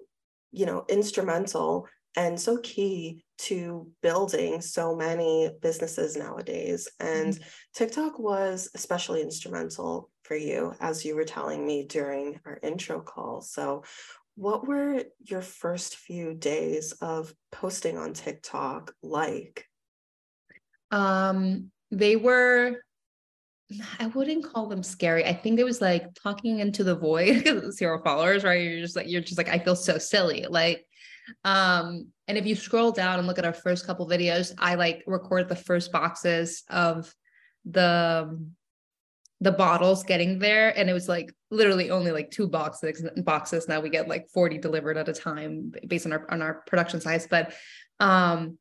you 0.52 0.66
know 0.66 0.86
instrumental 0.90 1.88
and 2.16 2.40
so 2.40 2.58
key 2.58 3.24
to 3.42 3.88
building 4.02 4.62
so 4.62 4.96
many 4.96 5.50
businesses 5.62 6.16
nowadays 6.16 6.88
and 7.00 7.34
mm-hmm. 7.34 7.44
tiktok 7.74 8.20
was 8.20 8.70
especially 8.76 9.22
instrumental 9.22 10.10
for 10.24 10.36
you 10.36 10.74
as 10.80 11.04
you 11.04 11.16
were 11.16 11.24
telling 11.24 11.66
me 11.66 11.86
during 11.86 12.40
our 12.46 12.60
intro 12.62 13.02
call 13.02 13.42
so 13.42 13.84
what 14.36 14.68
were 14.68 15.04
your 15.20 15.42
first 15.42 15.98
few 15.98 16.34
days 16.34 16.92
of 17.02 17.34
posting 17.52 17.98
on 17.98 18.14
tiktok 18.14 18.94
like 19.02 19.66
um 20.92 21.72
they 21.90 22.16
were 22.16 22.78
I 24.00 24.08
wouldn't 24.08 24.44
call 24.44 24.68
them 24.68 24.84
scary. 24.84 25.26
I 25.26 25.34
think 25.34 25.60
it 25.60 25.64
was 25.64 25.82
like 25.82 26.14
talking 26.14 26.60
into 26.60 26.84
the 26.84 26.96
void 26.96 27.36
because 27.44 27.78
zero 27.78 28.02
followers, 28.04 28.44
right? 28.44 28.62
You're 28.62 28.82
just 28.82 28.96
like, 28.96 29.08
you're 29.08 29.22
just 29.22 29.38
like, 29.38 29.50
I 29.50 29.60
feel 29.60 29.76
so 29.76 29.98
silly. 29.98 30.46
Like, 30.50 30.86
um, 31.44 32.08
and 32.32 32.38
if 32.38 32.46
you 32.46 32.56
scroll 32.56 32.94
down 32.94 33.20
and 33.20 33.28
look 33.28 33.38
at 33.40 33.44
our 33.44 33.52
first 33.52 33.86
couple 33.86 34.08
videos, 34.08 34.54
I 34.58 34.76
like 34.76 35.04
record 35.06 35.50
the 35.50 35.56
first 35.58 35.92
boxes 35.92 36.64
of 36.70 37.14
the 37.66 38.40
the 39.42 39.52
bottles 39.52 40.06
getting 40.06 40.40
there. 40.40 40.70
And 40.78 40.90
it 40.90 40.94
was 40.94 41.10
like 41.10 41.36
literally 41.50 41.92
only 41.92 42.14
like 42.14 42.32
two 42.32 42.48
boxes 42.48 43.04
boxes. 43.18 43.68
Now 43.68 43.82
we 43.82 43.90
get 43.90 44.08
like 44.08 44.30
40 44.30 44.60
delivered 44.60 44.96
at 44.96 45.10
a 45.10 45.14
time 45.14 45.74
based 45.86 46.06
on 46.06 46.14
our 46.14 46.26
on 46.32 46.42
our 46.42 46.64
production 46.68 47.02
size. 47.02 47.28
But 47.30 47.54
um 48.00 48.58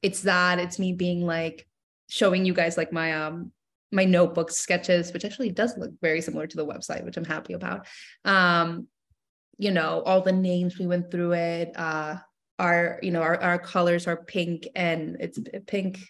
it's 0.00 0.22
that, 0.22 0.60
it's 0.60 0.78
me 0.78 0.92
being 0.92 1.26
like 1.26 1.66
showing 2.08 2.44
you 2.44 2.54
guys 2.54 2.76
like 2.76 2.92
my 2.92 3.14
um 3.14 3.50
my 3.90 4.04
notebook 4.04 4.52
sketches, 4.52 5.12
which 5.12 5.24
actually 5.24 5.50
does 5.50 5.76
look 5.76 5.90
very 6.00 6.20
similar 6.20 6.46
to 6.46 6.56
the 6.56 6.66
website, 6.66 7.04
which 7.04 7.16
I'm 7.16 7.24
happy 7.24 7.54
about. 7.54 7.84
Um, 8.24 8.86
you 9.58 9.72
know, 9.72 10.02
all 10.06 10.20
the 10.20 10.30
names 10.30 10.78
we 10.78 10.86
went 10.86 11.10
through 11.10 11.32
it. 11.32 11.72
Uh, 11.74 12.18
our, 12.58 12.98
you 13.02 13.10
know, 13.10 13.22
our, 13.22 13.40
our 13.40 13.58
colors 13.58 14.06
are 14.06 14.16
pink 14.16 14.66
and 14.74 15.16
it's 15.20 15.38
pink, 15.66 16.00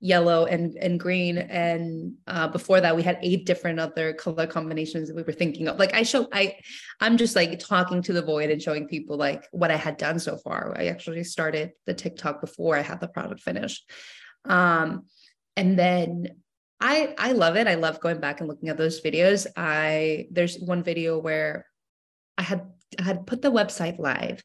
yellow, 0.00 0.46
and 0.46 0.76
and 0.76 0.98
green. 0.98 1.38
And 1.38 2.14
uh, 2.26 2.48
before 2.48 2.80
that, 2.80 2.96
we 2.96 3.02
had 3.02 3.18
eight 3.22 3.46
different 3.46 3.78
other 3.78 4.12
color 4.12 4.46
combinations 4.46 5.08
that 5.08 5.16
we 5.16 5.22
were 5.22 5.32
thinking 5.32 5.68
of. 5.68 5.78
Like 5.78 5.94
I 5.94 6.02
show, 6.02 6.28
I, 6.32 6.56
I'm 7.00 7.16
just 7.16 7.36
like 7.36 7.58
talking 7.58 8.02
to 8.02 8.12
the 8.12 8.22
void 8.22 8.50
and 8.50 8.60
showing 8.60 8.88
people 8.88 9.16
like 9.16 9.46
what 9.52 9.70
I 9.70 9.76
had 9.76 9.96
done 9.96 10.18
so 10.18 10.36
far. 10.36 10.74
I 10.76 10.86
actually 10.86 11.24
started 11.24 11.72
the 11.86 11.94
TikTok 11.94 12.40
before 12.40 12.76
I 12.76 12.82
had 12.82 13.00
the 13.00 13.08
product 13.08 13.40
finished. 13.40 13.90
Um, 14.44 15.04
and 15.56 15.78
then 15.78 16.28
I 16.80 17.14
I 17.16 17.32
love 17.32 17.56
it. 17.56 17.66
I 17.66 17.76
love 17.76 18.00
going 18.00 18.20
back 18.20 18.40
and 18.40 18.48
looking 18.48 18.68
at 18.68 18.76
those 18.76 19.00
videos. 19.00 19.46
I 19.56 20.26
there's 20.30 20.58
one 20.58 20.82
video 20.82 21.18
where 21.18 21.66
I 22.36 22.42
had 22.42 22.70
I 22.98 23.02
had 23.02 23.26
put 23.26 23.40
the 23.40 23.50
website 23.50 23.98
live 23.98 24.42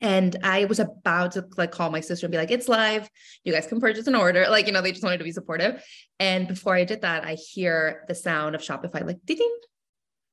and 0.00 0.36
I 0.42 0.64
was 0.66 0.78
about 0.78 1.32
to 1.32 1.46
like 1.56 1.70
call 1.70 1.90
my 1.90 2.00
sister 2.00 2.26
and 2.26 2.32
be 2.32 2.38
like, 2.38 2.50
it's 2.50 2.68
live. 2.68 3.08
You 3.44 3.52
guys 3.52 3.66
can 3.66 3.80
purchase 3.80 4.06
an 4.06 4.14
order. 4.14 4.46
Like, 4.48 4.66
you 4.66 4.72
know, 4.72 4.82
they 4.82 4.92
just 4.92 5.04
wanted 5.04 5.18
to 5.18 5.24
be 5.24 5.32
supportive. 5.32 5.82
And 6.18 6.48
before 6.48 6.74
I 6.74 6.84
did 6.84 7.02
that, 7.02 7.24
I 7.24 7.34
hear 7.34 8.04
the 8.08 8.14
sound 8.14 8.54
of 8.54 8.60
Shopify 8.60 9.04
like 9.04 9.18
ding. 9.24 9.38
ding. 9.38 9.58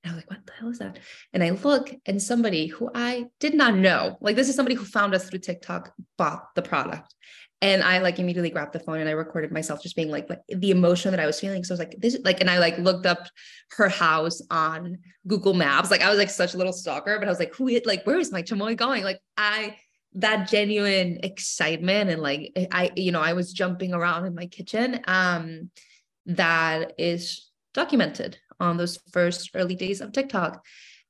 I 0.06 0.10
was 0.10 0.18
like, 0.18 0.30
what 0.30 0.46
the 0.46 0.52
hell 0.52 0.70
is 0.70 0.80
that? 0.80 1.00
And 1.32 1.42
I 1.42 1.52
look 1.52 1.94
and 2.06 2.22
somebody 2.22 2.68
who 2.68 2.90
I 2.94 3.28
did 3.40 3.54
not 3.54 3.76
know, 3.76 4.18
like 4.20 4.36
this 4.36 4.50
is 4.50 4.56
somebody 4.56 4.76
who 4.76 4.84
found 4.84 5.16
us 5.16 5.30
through 5.30 5.40
TikTok, 5.40 5.94
bought 6.18 6.54
the 6.56 6.62
product. 6.62 7.16
And 7.64 7.82
I 7.82 8.00
like 8.00 8.20
immediately 8.20 8.50
grabbed 8.50 8.74
the 8.74 8.80
phone 8.80 9.00
and 9.00 9.08
I 9.08 9.14
recorded 9.14 9.54
myself 9.54 9.82
just 9.82 9.96
being 9.96 10.12
like, 10.12 10.30
like 10.30 10.42
the 10.50 10.70
emotion 10.70 11.12
that 11.12 11.20
I 11.22 11.26
was 11.26 11.40
feeling. 11.40 11.64
So 11.64 11.72
I 11.72 11.76
was 11.76 11.80
like, 11.80 11.96
this 11.98 12.18
like, 12.26 12.42
and 12.42 12.50
I 12.50 12.60
like 12.60 12.78
looked 12.78 13.06
up 13.06 13.30
her 13.78 13.88
house 13.88 14.42
on 14.52 14.98
Google 15.28 15.54
Maps. 15.54 15.90
Like 15.90 16.02
I 16.02 16.10
was 16.10 16.20
like 16.20 16.30
such 16.30 16.54
a 16.54 16.58
little 16.58 16.74
stalker, 16.74 17.18
but 17.18 17.26
I 17.26 17.32
was 17.32 17.40
like, 17.40 17.56
who 17.56 17.70
it 17.70 17.86
like, 17.86 18.06
where 18.06 18.20
is 18.20 18.34
my 18.34 18.44
chamoy 18.44 18.76
going? 18.76 19.06
Like 19.06 19.22
I 19.38 19.78
that 20.16 20.50
genuine 20.50 21.20
excitement 21.24 22.10
and 22.10 22.22
like 22.22 22.52
I, 22.70 22.92
you 22.98 23.14
know, 23.14 23.22
I 23.22 23.32
was 23.32 23.54
jumping 23.54 23.94
around 23.94 24.26
in 24.26 24.36
my 24.36 24.48
kitchen. 24.48 25.00
Um, 25.08 25.72
that 26.26 26.92
is 26.98 27.50
documented 27.74 28.38
on 28.60 28.76
those 28.76 29.00
first 29.14 29.52
early 29.56 29.76
days 29.76 30.02
of 30.02 30.12
TikTok. 30.12 30.66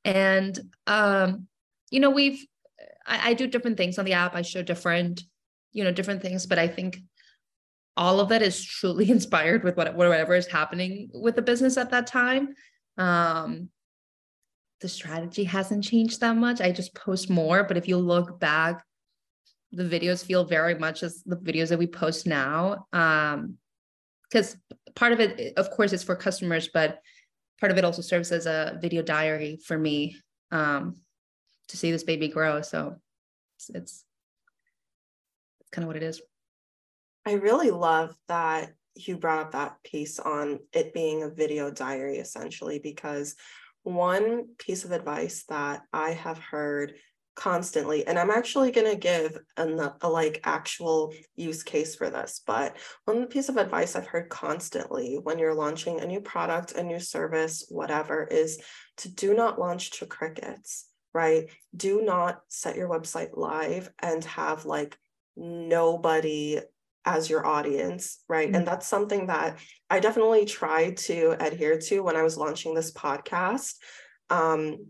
And 0.06 0.58
um, 0.86 1.47
you 1.89 1.99
know, 1.99 2.12
we've 2.12 2.45
I, 3.08 3.32
I 3.32 3.34
do 3.34 3.47
different 3.47 3.78
things 3.78 3.97
on 3.97 4.06
the 4.06 4.14
app. 4.14 4.36
I 4.36 4.43
show 4.43 4.62
different, 4.62 5.24
you 5.74 5.84
know, 5.84 5.91
different 5.91 6.21
things, 6.21 6.45
but 6.45 6.59
I 6.59 6.67
think 6.67 6.99
all 7.97 8.19
of 8.19 8.30
that 8.30 8.41
is 8.41 8.63
truly 8.63 9.09
inspired 9.17 9.63
with 9.63 9.76
what 9.78 9.95
whatever 9.95 10.36
is 10.36 10.47
happening 10.47 11.09
with 11.13 11.36
the 11.36 11.41
business 11.41 11.78
at 11.78 11.91
that 11.91 12.07
time. 12.07 12.55
Um, 12.97 13.69
the 14.82 14.89
strategy 14.89 15.45
hasn't 15.45 15.84
changed 15.84 16.19
that 16.21 16.36
much. 16.36 16.61
I 16.61 16.71
just 16.71 16.93
post 16.93 17.30
more, 17.30 17.63
but 17.63 17.78
if 17.78 17.88
you 17.88 17.97
look 17.97 18.39
back, 18.39 18.84
the 19.71 19.84
videos 19.84 20.24
feel 20.24 20.43
very 20.43 20.76
much 20.76 21.03
as 21.03 21.24
the 21.24 21.38
videos 21.38 21.69
that 21.69 21.80
we 21.80 21.88
post 21.88 22.28
now. 22.28 22.86
Um, 22.93 23.57
because 24.30 24.57
part 24.95 25.13
of 25.13 25.19
it, 25.19 25.53
of 25.57 25.69
course, 25.69 25.93
is 25.93 26.03
for 26.03 26.15
customers, 26.15 26.67
but 26.74 26.99
part 27.59 27.71
of 27.71 27.78
it 27.78 27.86
also 27.86 28.01
serves 28.01 28.32
as 28.32 28.47
a 28.47 28.80
video 28.82 29.03
diary 29.03 29.59
for 29.63 29.78
me 29.78 30.17
um, 30.51 30.97
to 31.67 31.78
see 31.78 31.91
this 31.91 32.03
baby 32.03 32.28
grow. 32.28 32.61
So 32.61 32.95
it's, 33.55 33.69
it's, 33.69 33.76
it's 33.76 34.03
kind 35.74 35.84
of 35.84 35.88
what 35.88 35.97
it 35.97 36.03
is. 36.03 36.21
I 37.26 37.34
really 37.34 37.71
love 37.71 38.15
that 38.28 38.71
you 38.95 39.17
brought 39.17 39.39
up 39.39 39.51
that 39.51 39.78
piece 39.84 40.19
on 40.19 40.59
it 40.71 40.93
being 40.93 41.24
a 41.24 41.30
video 41.30 41.71
diary 41.71 42.17
essentially, 42.17 42.80
because 42.80 43.36
one 43.82 44.47
piece 44.57 44.86
of 44.86 44.91
advice 44.91 45.43
that 45.49 45.82
I 45.91 46.11
have 46.11 46.38
heard 46.38 46.93
constantly 47.36 48.05
and 48.05 48.19
i'm 48.19 48.30
actually 48.30 48.69
going 48.69 48.89
to 48.89 48.95
give 48.95 49.39
a, 49.57 49.91
a, 50.01 50.09
like 50.09 50.39
actual 50.43 51.11
use 51.36 51.63
case 51.63 51.95
for 51.95 52.09
this 52.09 52.41
but 52.45 52.78
one 53.05 53.26
piece 53.26 53.49
of 53.49 53.57
advice 53.57 53.95
i've 53.95 54.05
heard 54.05 54.30
constantly 54.30 55.19
when 55.24 55.39
you're 55.39 55.55
launching 55.55 55.99
a 55.99 56.05
new 56.05 56.21
product 56.21 56.74
a 56.74 56.84
new 56.84 56.99
service 56.99 57.65
whatever 57.69 58.24
is 58.24 58.61
to 58.97 59.09
do 59.09 59.34
not 59.34 59.59
launch 59.59 59.91
to 59.91 60.05
crickets 60.05 60.88
right 61.13 61.49
do 61.76 62.03
not 62.03 62.39
set 62.49 62.76
your 62.76 62.88
website 62.88 63.36
live 63.36 63.89
and 63.99 64.24
have 64.26 64.65
like 64.65 64.95
nobody 65.36 66.59
as 67.05 67.29
your 67.29 67.45
audience, 67.45 68.19
right? 68.29 68.47
Mm-hmm. 68.47 68.55
And 68.55 68.67
that's 68.67 68.88
something 68.88 69.27
that 69.27 69.59
I 69.89 69.99
definitely 69.99 70.45
tried 70.45 70.97
to 70.97 71.36
adhere 71.39 71.79
to 71.79 72.01
when 72.01 72.15
I 72.15 72.23
was 72.23 72.38
launching 72.38 72.73
this 72.73 72.93
podcast. 72.93 73.75
Um, 74.29 74.88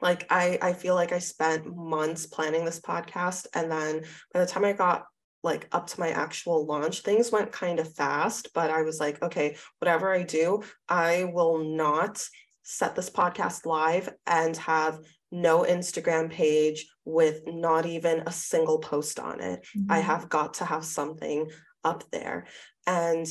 like 0.00 0.26
I, 0.30 0.58
I 0.60 0.72
feel 0.72 0.94
like 0.94 1.12
I 1.12 1.18
spent 1.18 1.74
months 1.74 2.26
planning 2.26 2.64
this 2.64 2.80
podcast, 2.80 3.46
and 3.54 3.70
then 3.70 4.02
by 4.32 4.40
the 4.40 4.46
time 4.46 4.64
I 4.64 4.72
got 4.72 5.04
like 5.42 5.68
up 5.72 5.86
to 5.88 6.00
my 6.00 6.08
actual 6.08 6.66
launch, 6.66 7.02
things 7.02 7.30
went 7.30 7.52
kind 7.52 7.78
of 7.78 7.94
fast. 7.94 8.48
But 8.54 8.70
I 8.70 8.82
was 8.82 8.98
like, 8.98 9.22
okay, 9.22 9.56
whatever 9.78 10.12
I 10.12 10.22
do, 10.22 10.62
I 10.88 11.30
will 11.32 11.58
not 11.58 12.22
set 12.62 12.96
this 12.96 13.10
podcast 13.10 13.66
live 13.66 14.08
and 14.26 14.56
have 14.56 14.98
no 15.34 15.64
Instagram 15.64 16.30
page 16.30 16.86
with 17.04 17.42
not 17.46 17.86
even 17.86 18.22
a 18.24 18.30
single 18.30 18.78
post 18.78 19.18
on 19.18 19.40
it. 19.40 19.66
Mm-hmm. 19.76 19.90
I 19.90 19.98
have 19.98 20.28
got 20.28 20.54
to 20.54 20.64
have 20.64 20.84
something 20.84 21.50
up 21.82 22.04
there. 22.12 22.46
And, 22.86 23.26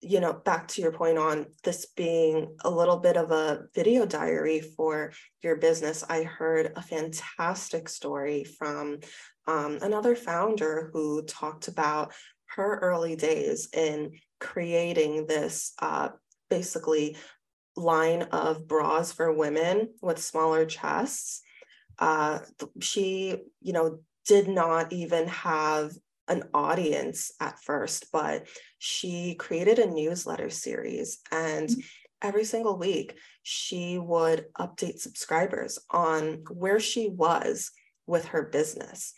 you 0.00 0.18
know, 0.18 0.32
back 0.32 0.66
to 0.68 0.82
your 0.82 0.90
point 0.90 1.16
on 1.16 1.46
this 1.62 1.86
being 1.86 2.56
a 2.64 2.70
little 2.70 2.98
bit 2.98 3.16
of 3.16 3.30
a 3.30 3.66
video 3.72 4.04
diary 4.04 4.60
for 4.60 5.12
your 5.42 5.56
business, 5.56 6.02
I 6.08 6.24
heard 6.24 6.72
a 6.74 6.82
fantastic 6.82 7.88
story 7.88 8.42
from 8.42 8.98
um, 9.46 9.78
another 9.80 10.16
founder 10.16 10.90
who 10.92 11.22
talked 11.22 11.68
about 11.68 12.12
her 12.56 12.80
early 12.82 13.14
days 13.14 13.68
in 13.72 14.12
creating 14.40 15.26
this 15.26 15.72
uh, 15.80 16.08
basically 16.50 17.16
line 17.76 18.22
of 18.22 18.66
bras 18.66 19.12
for 19.12 19.32
women 19.32 19.90
with 20.02 20.18
smaller 20.18 20.66
chests. 20.66 21.42
Uh, 21.98 22.40
she, 22.80 23.36
you 23.60 23.72
know, 23.72 24.00
did 24.26 24.48
not 24.48 24.92
even 24.92 25.28
have 25.28 25.92
an 26.28 26.44
audience 26.54 27.32
at 27.40 27.62
first, 27.62 28.06
but 28.12 28.46
she 28.78 29.34
created 29.34 29.78
a 29.78 29.90
newsletter 29.90 30.50
series 30.50 31.18
and 31.30 31.68
mm-hmm. 31.68 31.80
every 32.22 32.44
single 32.44 32.78
week 32.78 33.18
she 33.42 33.98
would 33.98 34.46
update 34.58 34.98
subscribers 34.98 35.78
on 35.90 36.44
where 36.50 36.80
she 36.80 37.08
was 37.08 37.70
with 38.06 38.26
her 38.26 38.42
business 38.42 39.12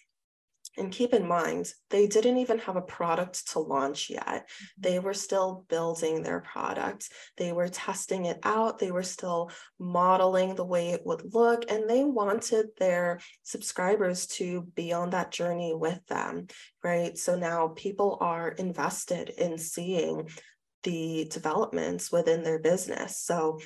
and 0.78 0.92
keep 0.92 1.14
in 1.14 1.26
mind, 1.26 1.72
they 1.90 2.06
didn't 2.06 2.38
even 2.38 2.58
have 2.58 2.76
a 2.76 2.82
product 2.82 3.52
to 3.52 3.60
launch 3.60 4.10
yet. 4.10 4.24
Mm-hmm. 4.26 4.64
They 4.78 4.98
were 4.98 5.14
still 5.14 5.64
building 5.68 6.22
their 6.22 6.40
product. 6.40 7.08
They 7.36 7.52
were 7.52 7.68
testing 7.68 8.26
it 8.26 8.38
out. 8.42 8.78
They 8.78 8.90
were 8.90 9.02
still 9.02 9.50
modeling 9.78 10.54
the 10.54 10.64
way 10.64 10.90
it 10.90 11.04
would 11.04 11.34
look. 11.34 11.70
And 11.70 11.88
they 11.88 12.04
wanted 12.04 12.66
their 12.78 13.20
subscribers 13.42 14.26
to 14.26 14.62
be 14.74 14.92
on 14.92 15.10
that 15.10 15.30
journey 15.30 15.74
with 15.74 16.04
them, 16.06 16.48
right? 16.82 17.16
So 17.16 17.36
now 17.36 17.68
people 17.68 18.18
are 18.20 18.48
invested 18.50 19.30
in 19.30 19.58
seeing 19.58 20.28
the 20.82 21.26
developments 21.30 22.12
within 22.12 22.42
their 22.42 22.58
business. 22.58 23.18
So 23.18 23.60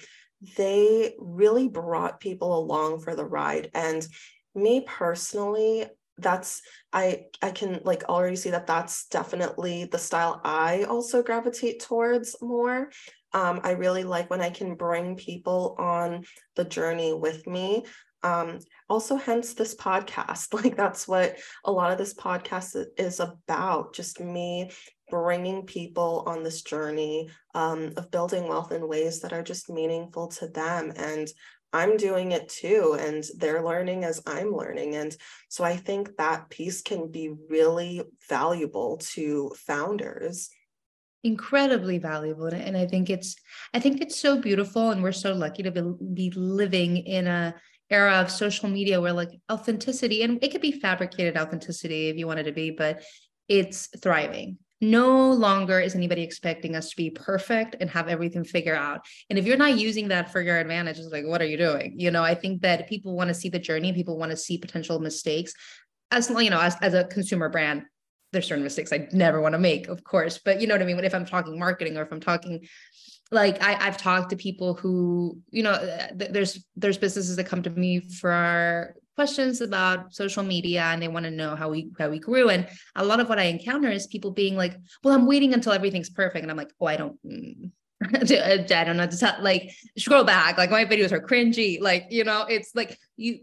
they 0.57 1.15
really 1.19 1.69
brought 1.69 2.21
people 2.21 2.57
along 2.57 3.01
for 3.01 3.15
the 3.15 3.27
ride. 3.27 3.71
And 3.75 4.07
me 4.55 4.85
personally, 4.87 5.87
that's 6.21 6.63
i 6.93 7.25
i 7.43 7.51
can 7.51 7.81
like 7.85 8.05
already 8.05 8.37
see 8.37 8.51
that 8.51 8.67
that's 8.67 9.07
definitely 9.09 9.85
the 9.85 9.99
style 9.99 10.41
i 10.45 10.85
also 10.85 11.23
gravitate 11.23 11.81
towards 11.81 12.37
more. 12.41 12.91
Um, 13.33 13.61
i 13.63 13.73
really 13.73 14.05
like 14.05 14.29
when 14.31 14.41
i 14.41 14.51
can 14.51 14.75
bring 14.75 15.17
people 15.17 15.77
on 15.79 16.25
the 16.57 16.65
journey 16.65 17.13
with 17.15 17.47
me. 17.47 17.85
Um, 18.23 18.59
also 18.89 19.17
hence 19.17 19.55
this 19.55 19.75
podcast. 19.75 20.53
Like 20.53 20.77
that's 20.77 21.09
what 21.09 21.39
a 21.65 21.73
lot 21.73 21.93
of 21.93 21.99
this 21.99 22.13
podcast 22.13 22.77
is 22.99 23.21
about 23.21 23.95
just 23.95 24.21
me 24.21 24.71
bringing 25.11 25.67
people 25.67 26.25
on 26.27 26.43
this 26.43 26.63
journey 26.63 27.29
um, 27.55 27.93
of 27.97 28.11
building 28.11 28.47
wealth 28.49 28.73
in 28.73 28.87
ways 28.87 29.21
that 29.21 29.33
are 29.33 29.43
just 29.43 29.71
meaningful 29.71 30.29
to 30.29 30.49
them. 30.49 30.93
And 30.97 31.29
I'm 31.73 31.97
doing 31.97 32.33
it 32.33 32.49
too, 32.49 32.97
and 32.99 33.25
they're 33.37 33.65
learning 33.65 34.05
as 34.05 34.23
I'm 34.27 34.55
learning. 34.55 34.97
And 34.97 35.17
so 35.49 35.63
I 35.63 35.77
think 35.77 36.17
that 36.17 36.51
piece 36.51 36.83
can 36.83 37.11
be 37.11 37.31
really 37.49 38.03
valuable 38.29 38.99
to 39.13 39.53
founders. 39.57 40.51
Incredibly 41.23 41.99
valuable. 41.99 42.47
And 42.47 42.77
I 42.77 42.87
think 42.87 43.11
it's, 43.11 43.37
I 43.73 43.79
think 43.79 44.01
it's 44.01 44.19
so 44.19 44.41
beautiful. 44.41 44.91
And 44.91 45.03
we're 45.03 45.13
so 45.13 45.33
lucky 45.33 45.63
to 45.63 45.71
be, 45.71 46.31
living 46.31 46.97
in 46.97 47.27
a 47.27 47.55
era 47.91 48.21
of 48.21 48.31
social 48.31 48.69
media 48.69 49.01
where 49.01 49.13
like 49.13 49.31
authenticity, 49.51 50.23
and 50.23 50.43
it 50.43 50.51
could 50.51 50.61
be 50.61 50.73
fabricated 50.73 51.37
authenticity 51.37 52.09
if 52.09 52.17
you 52.17 52.27
want 52.27 52.41
it 52.41 52.45
to 52.45 52.53
be, 52.53 52.71
but 52.71 53.03
it's 53.49 53.89
thriving 53.99 54.59
no 54.81 55.33
longer 55.33 55.79
is 55.79 55.95
anybody 55.95 56.23
expecting 56.23 56.75
us 56.75 56.91
to 56.91 56.97
be 56.97 57.11
perfect 57.11 57.77
and 57.81 57.91
have 57.91 58.09
everything 58.09 58.45
figured 58.45 58.77
out. 58.77 59.05
And 59.29 59.39
if 59.39 59.47
you're 59.47 59.57
not 59.57 59.79
using 59.79 60.09
that 60.09 60.33
for 60.33 60.41
your 60.41 60.59
advantage, 60.59 60.99
it's 60.99 61.13
like, 61.13 61.27
what 61.27 61.43
are 61.43 61.47
you 61.47 61.59
doing? 61.59 61.95
You 61.99 62.11
know, 62.11 62.23
I 62.23 62.35
think 62.35 62.63
that 62.63 62.89
people 62.89 63.15
want 63.15 63.29
to 63.29 63.35
see 63.35 63.51
the 63.51 63.59
journey, 63.59 63.93
people 63.93 64.17
want 64.17 64.31
to 64.31 64.37
see 64.37 64.57
potential 64.57 64.99
mistakes. 64.99 65.53
As 66.11 66.31
you 66.31 66.51
know, 66.51 66.61
as, 66.61 66.77
as 66.81 66.95
a 66.95 67.05
consumer 67.05 67.49
brand, 67.49 67.85
there's 68.33 68.47
certain 68.47 68.65
mistakes 68.65 68.93
I 68.93 69.09
never 69.13 69.41
want 69.41 69.55
to 69.55 69.59
make, 69.59 69.89
of 69.89 70.03
course. 70.05 70.39
But 70.43 70.61
you 70.61 70.67
know 70.67 70.75
what 70.75 70.83
I 70.83 70.87
mean? 70.87 70.99
If 71.05 71.15
I'm 71.15 71.27
talking 71.27 71.59
marketing 71.59 71.97
or 71.97 72.03
if 72.03 72.13
I'm 72.13 72.21
talking 72.21 72.67
like 73.33 73.63
I, 73.63 73.73
have 73.85 73.97
talked 73.97 74.31
to 74.31 74.37
people 74.37 74.75
who, 74.75 75.39
you 75.51 75.63
know, 75.63 75.75
there's 76.15 76.65
there's 76.77 76.99
businesses 76.99 77.37
that 77.37 77.45
come 77.45 77.63
to 77.63 77.71
me 77.71 78.01
for 78.01 78.95
questions 79.21 79.61
about 79.61 80.15
social 80.15 80.43
media 80.43 80.81
and 80.81 81.03
they 81.03 81.09
want 81.09 81.25
to 81.27 81.31
know 81.31 81.55
how 81.55 81.69
we 81.69 81.91
how 81.99 82.09
we 82.09 82.19
grew. 82.19 82.49
And 82.49 82.67
a 82.97 83.05
lot 83.05 83.21
of 83.21 83.29
what 83.29 83.39
i 83.39 83.43
encounter 83.43 83.91
is 83.91 84.07
people 84.07 84.31
being 84.31 84.57
like 84.57 84.75
well 85.03 85.15
i'm 85.15 85.27
waiting 85.27 85.53
until 85.53 85.75
everything's 85.75 86.09
perfect. 86.09 86.43
And 86.43 86.51
i'm 86.51 86.57
like 86.57 86.73
oh 86.81 86.87
i 86.87 86.97
don't 86.97 87.17
mm. 87.23 87.71
I 88.03 88.85
don't 88.87 88.97
know 88.97 89.07
to 89.07 89.19
tell, 89.19 89.37
like 89.43 89.73
scroll 89.99 90.25
back. 90.25 90.57
Like 90.57 90.71
my 90.71 90.87
videos 90.87 91.13
are 91.13 91.21
cringy. 91.21 91.79
Like 91.83 92.07
you 92.09 92.25
know 92.25 92.47
it's 92.49 92.71
like 92.75 92.99
you 93.19 93.41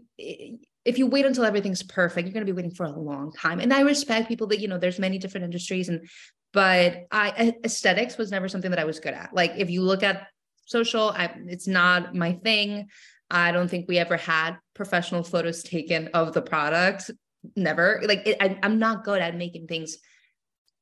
if 0.84 0.98
you 0.98 1.06
wait 1.06 1.26
until 1.26 1.44
everything's 1.44 1.84
perfect 1.84 2.26
you're 2.26 2.32
going 2.32 2.44
to 2.44 2.52
be 2.52 2.56
waiting 2.60 2.74
for 2.74 2.86
a 2.86 2.98
long 3.10 3.30
time. 3.32 3.60
And 3.60 3.72
i 3.72 3.82
respect 3.82 4.26
people 4.26 4.48
that 4.48 4.58
you 4.58 4.66
know 4.66 4.78
there's 4.78 4.98
many 4.98 5.18
different 5.18 5.44
industries 5.44 5.88
and 5.88 6.08
but 6.52 7.06
i 7.12 7.54
aesthetics 7.62 8.18
was 8.18 8.32
never 8.32 8.48
something 8.48 8.72
that 8.72 8.80
i 8.80 8.88
was 8.92 8.98
good 8.98 9.14
at. 9.14 9.28
Like 9.32 9.52
if 9.56 9.70
you 9.70 9.82
look 9.82 10.02
at 10.02 10.26
social 10.66 11.10
I, 11.10 11.24
it's 11.54 11.68
not 11.68 12.16
my 12.16 12.32
thing 12.32 12.88
I 13.30 13.52
don't 13.52 13.68
think 13.68 13.86
we 13.88 13.98
ever 13.98 14.16
had 14.16 14.56
professional 14.74 15.22
photos 15.22 15.62
taken 15.62 16.08
of 16.08 16.32
the 16.32 16.42
product. 16.42 17.10
Never. 17.56 18.00
Like 18.04 18.26
it, 18.26 18.36
I, 18.40 18.58
I'm 18.62 18.78
not 18.78 19.04
good 19.04 19.20
at 19.20 19.36
making 19.36 19.66
things 19.66 19.98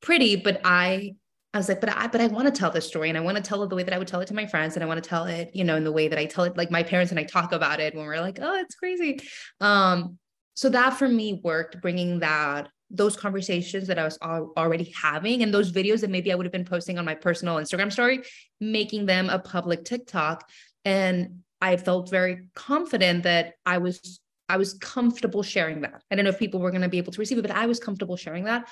pretty, 0.01 0.37
but 0.37 0.61
I 0.65 1.15
I 1.55 1.59
was 1.59 1.69
like, 1.69 1.81
but 1.81 1.95
I 1.97 2.07
but 2.07 2.21
I 2.21 2.27
want 2.27 2.47
to 2.47 2.53
tell 2.53 2.71
this 2.71 2.87
story 2.87 3.09
and 3.09 3.17
I 3.17 3.23
want 3.23 3.37
to 3.37 3.43
tell 3.43 3.63
it 3.63 3.71
the 3.71 3.77
way 3.77 3.83
that 3.83 3.95
I 3.95 3.99
would 3.99 4.09
tell 4.09 4.21
it 4.21 4.29
to 4.29 4.35
my 4.35 4.47
friends 4.47 4.77
and 4.77 4.85
I 4.85 4.87
want 4.87 5.03
to 5.03 5.09
tell 5.09 5.25
it, 5.25 5.51
you 5.55 5.65
know, 5.65 5.77
in 5.77 5.85
the 5.85 5.93
way 5.93 6.09
that 6.09 6.19
I 6.19 6.27
tell 6.27 6.45
it 6.45 6.57
like 6.57 6.71
my 6.71 6.83
parents 6.83 7.11
and 7.13 7.19
I 7.19 7.25
talk 7.25 7.53
about 7.53 7.81
it 7.81 7.95
when 7.95 8.05
we're 8.05 8.21
like, 8.21 8.39
oh, 8.41 8.55
it's 8.61 8.75
crazy. 8.75 9.21
Um, 9.61 10.19
so 10.55 10.69
that 10.71 10.95
for 10.95 11.09
me 11.09 11.41
worked, 11.43 11.81
bringing 11.81 12.21
that 12.21 12.69
those 12.91 13.17
conversations 13.17 13.89
that 13.89 13.99
I 13.99 14.05
was 14.05 14.19
already 14.23 14.95
having 15.01 15.43
and 15.43 15.53
those 15.53 15.73
videos 15.73 16.03
that 16.03 16.11
maybe 16.11 16.31
I 16.31 16.35
would 16.37 16.47
have 16.47 16.53
been 16.53 16.65
posting 16.65 16.99
on 16.99 17.05
my 17.05 17.15
personal 17.15 17.57
Instagram 17.57 17.93
story, 17.93 18.23
making 18.61 19.07
them 19.07 19.29
a 19.29 19.39
public 19.39 19.85
TikTok 19.85 20.49
And 20.85 21.43
I 21.61 21.77
felt 21.77 22.11
very 22.11 22.49
confident 22.55 23.25
that 23.25 23.55
I 23.65 23.79
was 23.79 24.21
I 24.49 24.59
was 24.59 24.75
comfortable 24.75 25.43
sharing 25.43 25.81
that. 25.81 26.03
I 26.11 26.15
don't 26.15 26.25
know 26.25 26.31
if 26.31 26.39
people 26.39 26.61
were 26.61 26.71
going 26.71 26.83
to 26.83 26.89
be 26.89 26.99
able 26.99 27.13
to 27.13 27.19
receive 27.19 27.39
it, 27.39 27.43
but 27.43 27.51
I 27.51 27.67
was 27.67 27.81
comfortable 27.81 28.17
sharing 28.17 28.45
that. 28.45 28.69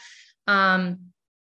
Um, 0.46 0.98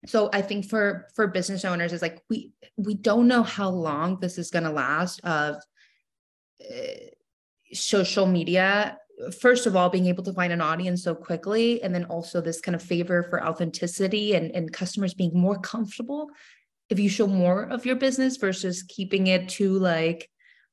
so 0.06 0.30
I 0.34 0.42
think 0.42 0.66
for 0.66 1.08
for 1.16 1.28
business 1.28 1.66
owners 1.66 1.94
is 1.94 2.02
like 2.02 2.22
we 2.30 2.52
we 2.78 2.94
don't 2.94 3.28
know 3.28 3.44
how 3.44 3.70
long 3.70 4.20
this 4.20 4.38
is 4.38 4.52
going 4.52 4.64
to 4.64 4.72
last 4.72 5.24
of 5.24 5.56
uh, 6.62 6.94
social 7.74 8.26
media 8.26 8.98
first 9.40 9.68
of 9.68 9.76
all 9.76 9.90
being 9.90 10.08
able 10.08 10.24
to 10.24 10.34
find 10.34 10.52
an 10.52 10.62
audience 10.62 11.04
so 11.04 11.14
quickly 11.14 11.82
and 11.84 11.94
then 11.94 12.06
also 12.06 12.42
this 12.42 12.60
kind 12.60 12.76
of 12.76 12.82
favor 12.82 13.24
for 13.24 13.46
authenticity 13.46 14.34
and, 14.34 14.52
and 14.52 14.74
customers 14.74 15.14
being 15.14 15.32
more 15.34 15.60
comfortable 15.60 16.28
if 16.90 17.00
you 17.00 17.08
show 17.08 17.28
more 17.28 17.64
of 17.64 17.86
your 17.86 17.96
business 17.96 18.38
versus 18.38 18.84
keeping 18.84 19.28
it 19.28 19.48
too 19.48 19.78
like 19.78 20.28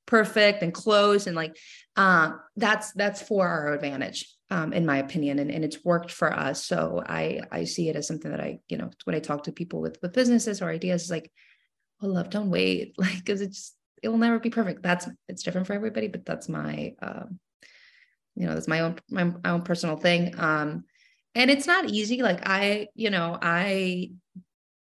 perfect 0.09 0.63
and 0.63 0.73
close 0.73 1.27
and 1.27 1.37
like 1.37 1.57
um, 1.97 2.41
that's 2.57 2.93
that's 2.93 3.21
for 3.21 3.47
our 3.47 3.75
advantage 3.75 4.27
um, 4.51 4.73
in 4.73 4.87
my 4.87 4.97
opinion 4.97 5.39
and, 5.39 5.51
and 5.51 5.65
it's 5.65 5.85
worked 5.85 6.11
for 6.11 6.33
us. 6.33 6.65
So 6.65 7.03
i 7.07 7.41
i 7.53 7.65
see 7.65 7.89
it 7.89 7.95
as 7.97 8.09
something 8.09 8.31
that 8.31 8.41
i 8.41 8.59
you 8.69 8.79
know 8.79 8.91
when 9.05 9.15
i 9.15 9.21
talk 9.21 9.45
to 9.45 9.53
people 9.53 9.81
with 9.81 9.99
with 10.03 10.15
businesses 10.15 10.63
or 10.63 10.71
ideas 10.71 11.03
it's 11.03 11.11
like 11.11 11.31
oh 12.03 12.09
love 12.09 12.31
don't 12.31 12.51
wait. 12.51 12.95
Like 12.99 13.19
because 13.19 13.43
it's 13.43 13.75
it 14.03 14.09
will 14.09 14.19
never 14.19 14.39
be 14.39 14.51
perfect. 14.51 14.83
That's 14.83 15.09
it's 15.29 15.43
different 15.43 15.67
for 15.67 15.75
everybody 15.75 16.09
but 16.09 16.25
that's 16.25 16.49
my 16.49 16.95
um, 17.03 17.39
you 18.35 18.47
know 18.47 18.55
that's 18.55 18.69
my 18.69 18.81
own 18.81 18.97
my, 19.11 19.25
my 19.25 19.51
own 19.51 19.63
personal 19.63 19.97
thing. 19.97 20.35
Um 20.39 20.85
and 21.35 21.51
it's 21.51 21.67
not 21.67 21.91
easy. 21.91 22.23
Like 22.23 22.49
i 22.49 22.89
you 22.95 23.11
know 23.11 23.39
i 23.43 24.11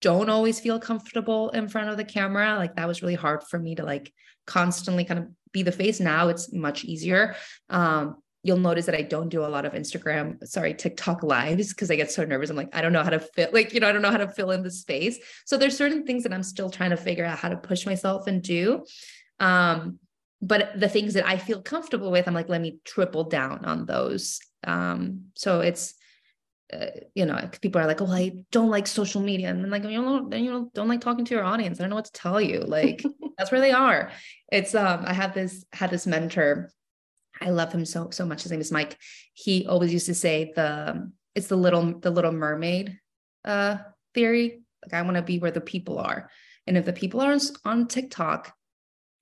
don't 0.03 0.29
always 0.29 0.59
feel 0.59 0.79
comfortable 0.79 1.49
in 1.51 1.67
front 1.67 1.89
of 1.89 1.97
the 1.97 2.03
camera 2.03 2.57
like 2.57 2.75
that 2.75 2.87
was 2.87 3.01
really 3.01 3.15
hard 3.15 3.41
for 3.43 3.57
me 3.57 3.73
to 3.73 3.83
like 3.83 4.13
constantly 4.45 5.05
kind 5.05 5.19
of 5.19 5.27
be 5.51 5.63
the 5.63 5.71
face 5.71 5.99
now 5.99 6.27
it's 6.27 6.51
much 6.53 6.83
easier 6.83 7.35
um 7.69 8.17
you'll 8.43 8.57
notice 8.57 8.85
that 8.85 8.95
I 8.95 9.01
don't 9.01 9.29
do 9.29 9.45
a 9.45 9.47
lot 9.47 9.65
of 9.65 9.71
Instagram, 9.71 10.45
sorry, 10.45 10.73
TikTok 10.73 11.23
lives 11.23 11.69
because 11.69 11.89
I 11.89 11.95
get 11.95 12.11
so 12.11 12.25
nervous. 12.25 12.49
I'm 12.49 12.57
like, 12.57 12.75
I 12.75 12.81
don't 12.81 12.91
know 12.91 13.01
how 13.01 13.09
to 13.09 13.19
fit, 13.19 13.53
like, 13.53 13.73
you 13.73 13.79
know, 13.79 13.87
I 13.87 13.93
don't 13.93 14.01
know 14.01 14.11
how 14.11 14.17
to 14.17 14.27
fill 14.27 14.51
in 14.51 14.63
the 14.63 14.69
space. 14.69 15.17
So 15.45 15.57
there's 15.57 15.77
certain 15.77 16.05
things 16.05 16.23
that 16.23 16.33
I'm 16.33 16.43
still 16.43 16.69
trying 16.69 16.89
to 16.89 16.97
figure 16.97 17.23
out 17.23 17.39
how 17.39 17.47
to 17.47 17.55
push 17.55 17.85
myself 17.85 18.27
and 18.27 18.41
do. 18.41 18.85
Um, 19.39 19.97
but 20.41 20.77
the 20.77 20.89
things 20.89 21.13
that 21.13 21.25
I 21.25 21.37
feel 21.37 21.61
comfortable 21.61 22.11
with, 22.11 22.27
I'm 22.27 22.33
like, 22.33 22.49
let 22.49 22.59
me 22.59 22.79
triple 22.83 23.23
down 23.23 23.63
on 23.63 23.85
those. 23.85 24.39
Um, 24.65 25.27
so 25.35 25.61
it's, 25.61 25.93
uh, 26.73 26.85
you 27.13 27.25
know, 27.25 27.49
people 27.61 27.81
are 27.81 27.87
like, 27.87 28.01
oh, 28.01 28.07
I 28.07 28.33
don't 28.51 28.69
like 28.69 28.87
social 28.87 29.21
media. 29.21 29.49
And 29.49 29.63
then 29.63 29.69
like, 29.69 29.83
you 29.83 30.01
know, 30.01 30.27
then 30.27 30.43
you 30.43 30.51
know, 30.51 30.71
don't 30.73 30.87
like 30.87 31.01
talking 31.01 31.25
to 31.25 31.35
your 31.35 31.43
audience. 31.43 31.79
I 31.79 31.83
don't 31.83 31.89
know 31.89 31.95
what 31.95 32.05
to 32.05 32.11
tell 32.11 32.41
you. 32.41 32.59
Like 32.59 33.03
that's 33.37 33.51
where 33.51 33.61
they 33.61 33.71
are. 33.71 34.11
It's, 34.51 34.75
um, 34.75 35.03
I 35.05 35.13
have 35.13 35.33
this, 35.33 35.65
had 35.73 35.89
this 35.89 36.07
mentor. 36.07 36.71
I 37.41 37.49
love 37.49 37.71
him 37.73 37.85
so, 37.85 38.09
so 38.11 38.25
much. 38.25 38.43
His 38.43 38.51
name 38.51 38.61
is 38.61 38.71
Mike. 38.71 38.97
He 39.33 39.65
always 39.67 39.93
used 39.93 40.05
to 40.07 40.15
say 40.15 40.53
the, 40.55 41.11
it's 41.35 41.47
the 41.47 41.57
little, 41.57 41.99
the 41.99 42.11
little 42.11 42.31
mermaid, 42.31 42.99
uh, 43.45 43.77
theory. 44.13 44.61
Like 44.83 44.93
I 44.93 45.01
want 45.01 45.17
to 45.17 45.23
be 45.23 45.39
where 45.39 45.51
the 45.51 45.61
people 45.61 45.99
are. 45.99 46.29
And 46.67 46.77
if 46.77 46.85
the 46.85 46.93
people 46.93 47.21
are 47.21 47.37
on 47.65 47.87
TikTok, 47.87 48.53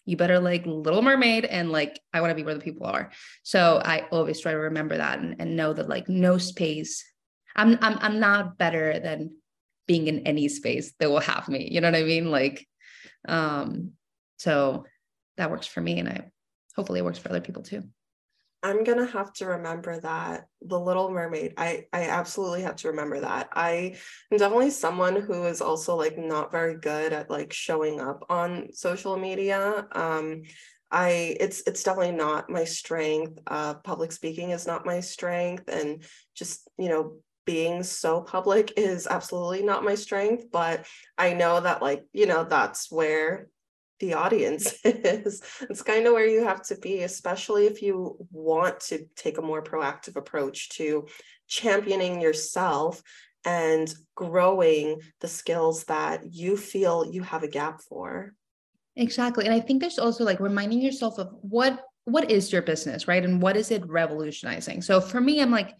you 0.06 0.18
better 0.18 0.39
like 0.39 0.66
little 0.66 1.02
mermaid 1.02 1.45
and 1.45 1.72
like 1.72 1.99
i 2.12 2.22
want 2.22 2.32
to 2.32 2.36
be 2.36 2.43
where 2.43 2.56
the 2.56 2.60
people 2.60 2.88
are 2.88 3.12
so 3.43 3.80
i 3.86 4.08
always 4.12 4.39
try 4.39 4.52
to 4.52 4.58
remember 4.58 4.97
that 4.97 5.20
and, 5.20 5.36
and 5.39 5.56
know 5.56 5.74
that 5.74 5.88
like 5.88 6.10
no 6.10 6.38
space 6.38 7.06
I'm, 7.56 7.78
I'm 7.82 7.97
i'm 8.02 8.20
not 8.20 8.58
better 8.58 8.99
than 8.99 9.36
being 9.88 10.08
in 10.08 10.20
any 10.28 10.47
space 10.47 10.93
that 10.99 11.10
will 11.10 11.20
have 11.20 11.47
me 11.47 11.70
you 11.72 11.82
know 11.82 11.89
what 11.89 11.99
i 11.99 12.04
mean 12.04 12.32
like 12.32 12.68
um 13.28 13.91
so 14.38 14.86
that 15.38 15.52
works 15.52 15.68
for 15.68 15.82
me 15.82 15.99
and 15.99 16.10
i 16.10 16.32
hopefully 16.76 16.99
it 16.99 17.06
works 17.06 17.20
for 17.20 17.30
other 17.30 17.41
people 17.41 17.64
too 17.64 17.84
I'm 18.64 18.84
gonna 18.84 19.08
have 19.08 19.34
to 19.34 19.47
remember 19.47 19.99
that 20.02 20.45
the 20.62 20.80
Little 20.80 21.10
Mermaid. 21.10 21.56
I 21.58 21.86
I 21.91 22.04
absolutely 22.04 22.62
have 22.62 22.76
to 22.78 22.89
remember 22.89 23.20
that. 23.20 23.49
I 23.54 23.97
am 24.32 24.38
definitely 24.38 24.70
someone 24.70 25.16
who 25.16 25.45
is 25.45 25.62
also 25.62 25.95
like 25.95 26.18
not 26.18 26.52
very 26.52 26.78
good 26.78 27.12
at 27.12 27.30
like 27.30 27.54
showing 27.54 27.99
up 27.99 28.24
on 28.30 28.72
social 28.72 29.18
media. 29.18 29.88
Um, 29.91 30.43
I 30.91 31.38
it's 31.39 31.64
it's 31.66 31.82
definitely 31.82 32.12
not 32.12 32.52
my 32.52 32.66
strength. 32.66 33.39
Uh, 33.47 33.76
public 33.76 34.12
speaking 34.12 34.52
is 34.52 34.68
not 34.68 34.86
my 34.86 34.99
strength, 34.99 35.68
and 35.68 36.04
just 36.36 36.70
you 36.78 36.89
know 36.89 37.16
being 37.52 37.84
so 37.84 38.22
public 38.22 38.72
is 38.78 39.08
absolutely 39.08 39.62
not 39.62 39.84
my 39.84 39.93
strength. 39.93 40.45
But 40.54 40.86
I 41.18 41.34
know 41.34 41.60
that 41.60 41.82
like 41.82 42.06
you 42.14 42.26
know 42.26 42.45
that's 42.45 42.89
where 42.89 43.49
the 43.99 44.14
audience 44.14 44.74
is. 44.86 45.41
It's 45.70 45.82
kind 45.82 46.08
of 46.08 46.14
where 46.14 46.26
you 46.26 46.45
have 46.45 46.62
to 46.68 46.78
be, 46.78 47.04
especially 47.04 47.66
if 47.68 47.82
you 47.82 48.16
want 48.32 48.80
to 48.91 49.06
take 49.18 49.38
a 49.38 49.41
more 49.41 49.62
proactive 49.62 50.16
approach 50.16 50.70
to 50.78 51.08
championing 51.49 52.22
yourself 52.22 53.04
and 53.43 53.93
growing 54.16 55.02
the 55.20 55.28
skills 55.28 55.84
that 55.86 56.32
you 56.32 56.56
feel 56.56 57.06
you 57.06 57.22
have 57.22 57.43
a 57.43 57.49
gap 57.49 57.82
for. 57.82 58.34
Exactly. 58.95 59.43
And 59.43 59.54
I 59.54 59.60
think 59.60 59.82
there's 59.82 59.99
also 59.99 60.24
like 60.24 60.39
reminding 60.39 60.82
yourself 60.82 61.20
of 61.20 61.28
what 61.41 61.82
what 62.06 62.32
is 62.32 62.52
your 62.52 62.62
business, 62.62 63.10
right? 63.10 63.24
And 63.24 63.41
what 63.41 63.58
is 63.58 63.72
it 63.72 63.86
revolutionizing? 63.88 64.82
So 64.82 65.02
for 65.02 65.20
me, 65.22 65.41
I'm 65.41 65.52
like, 65.52 65.76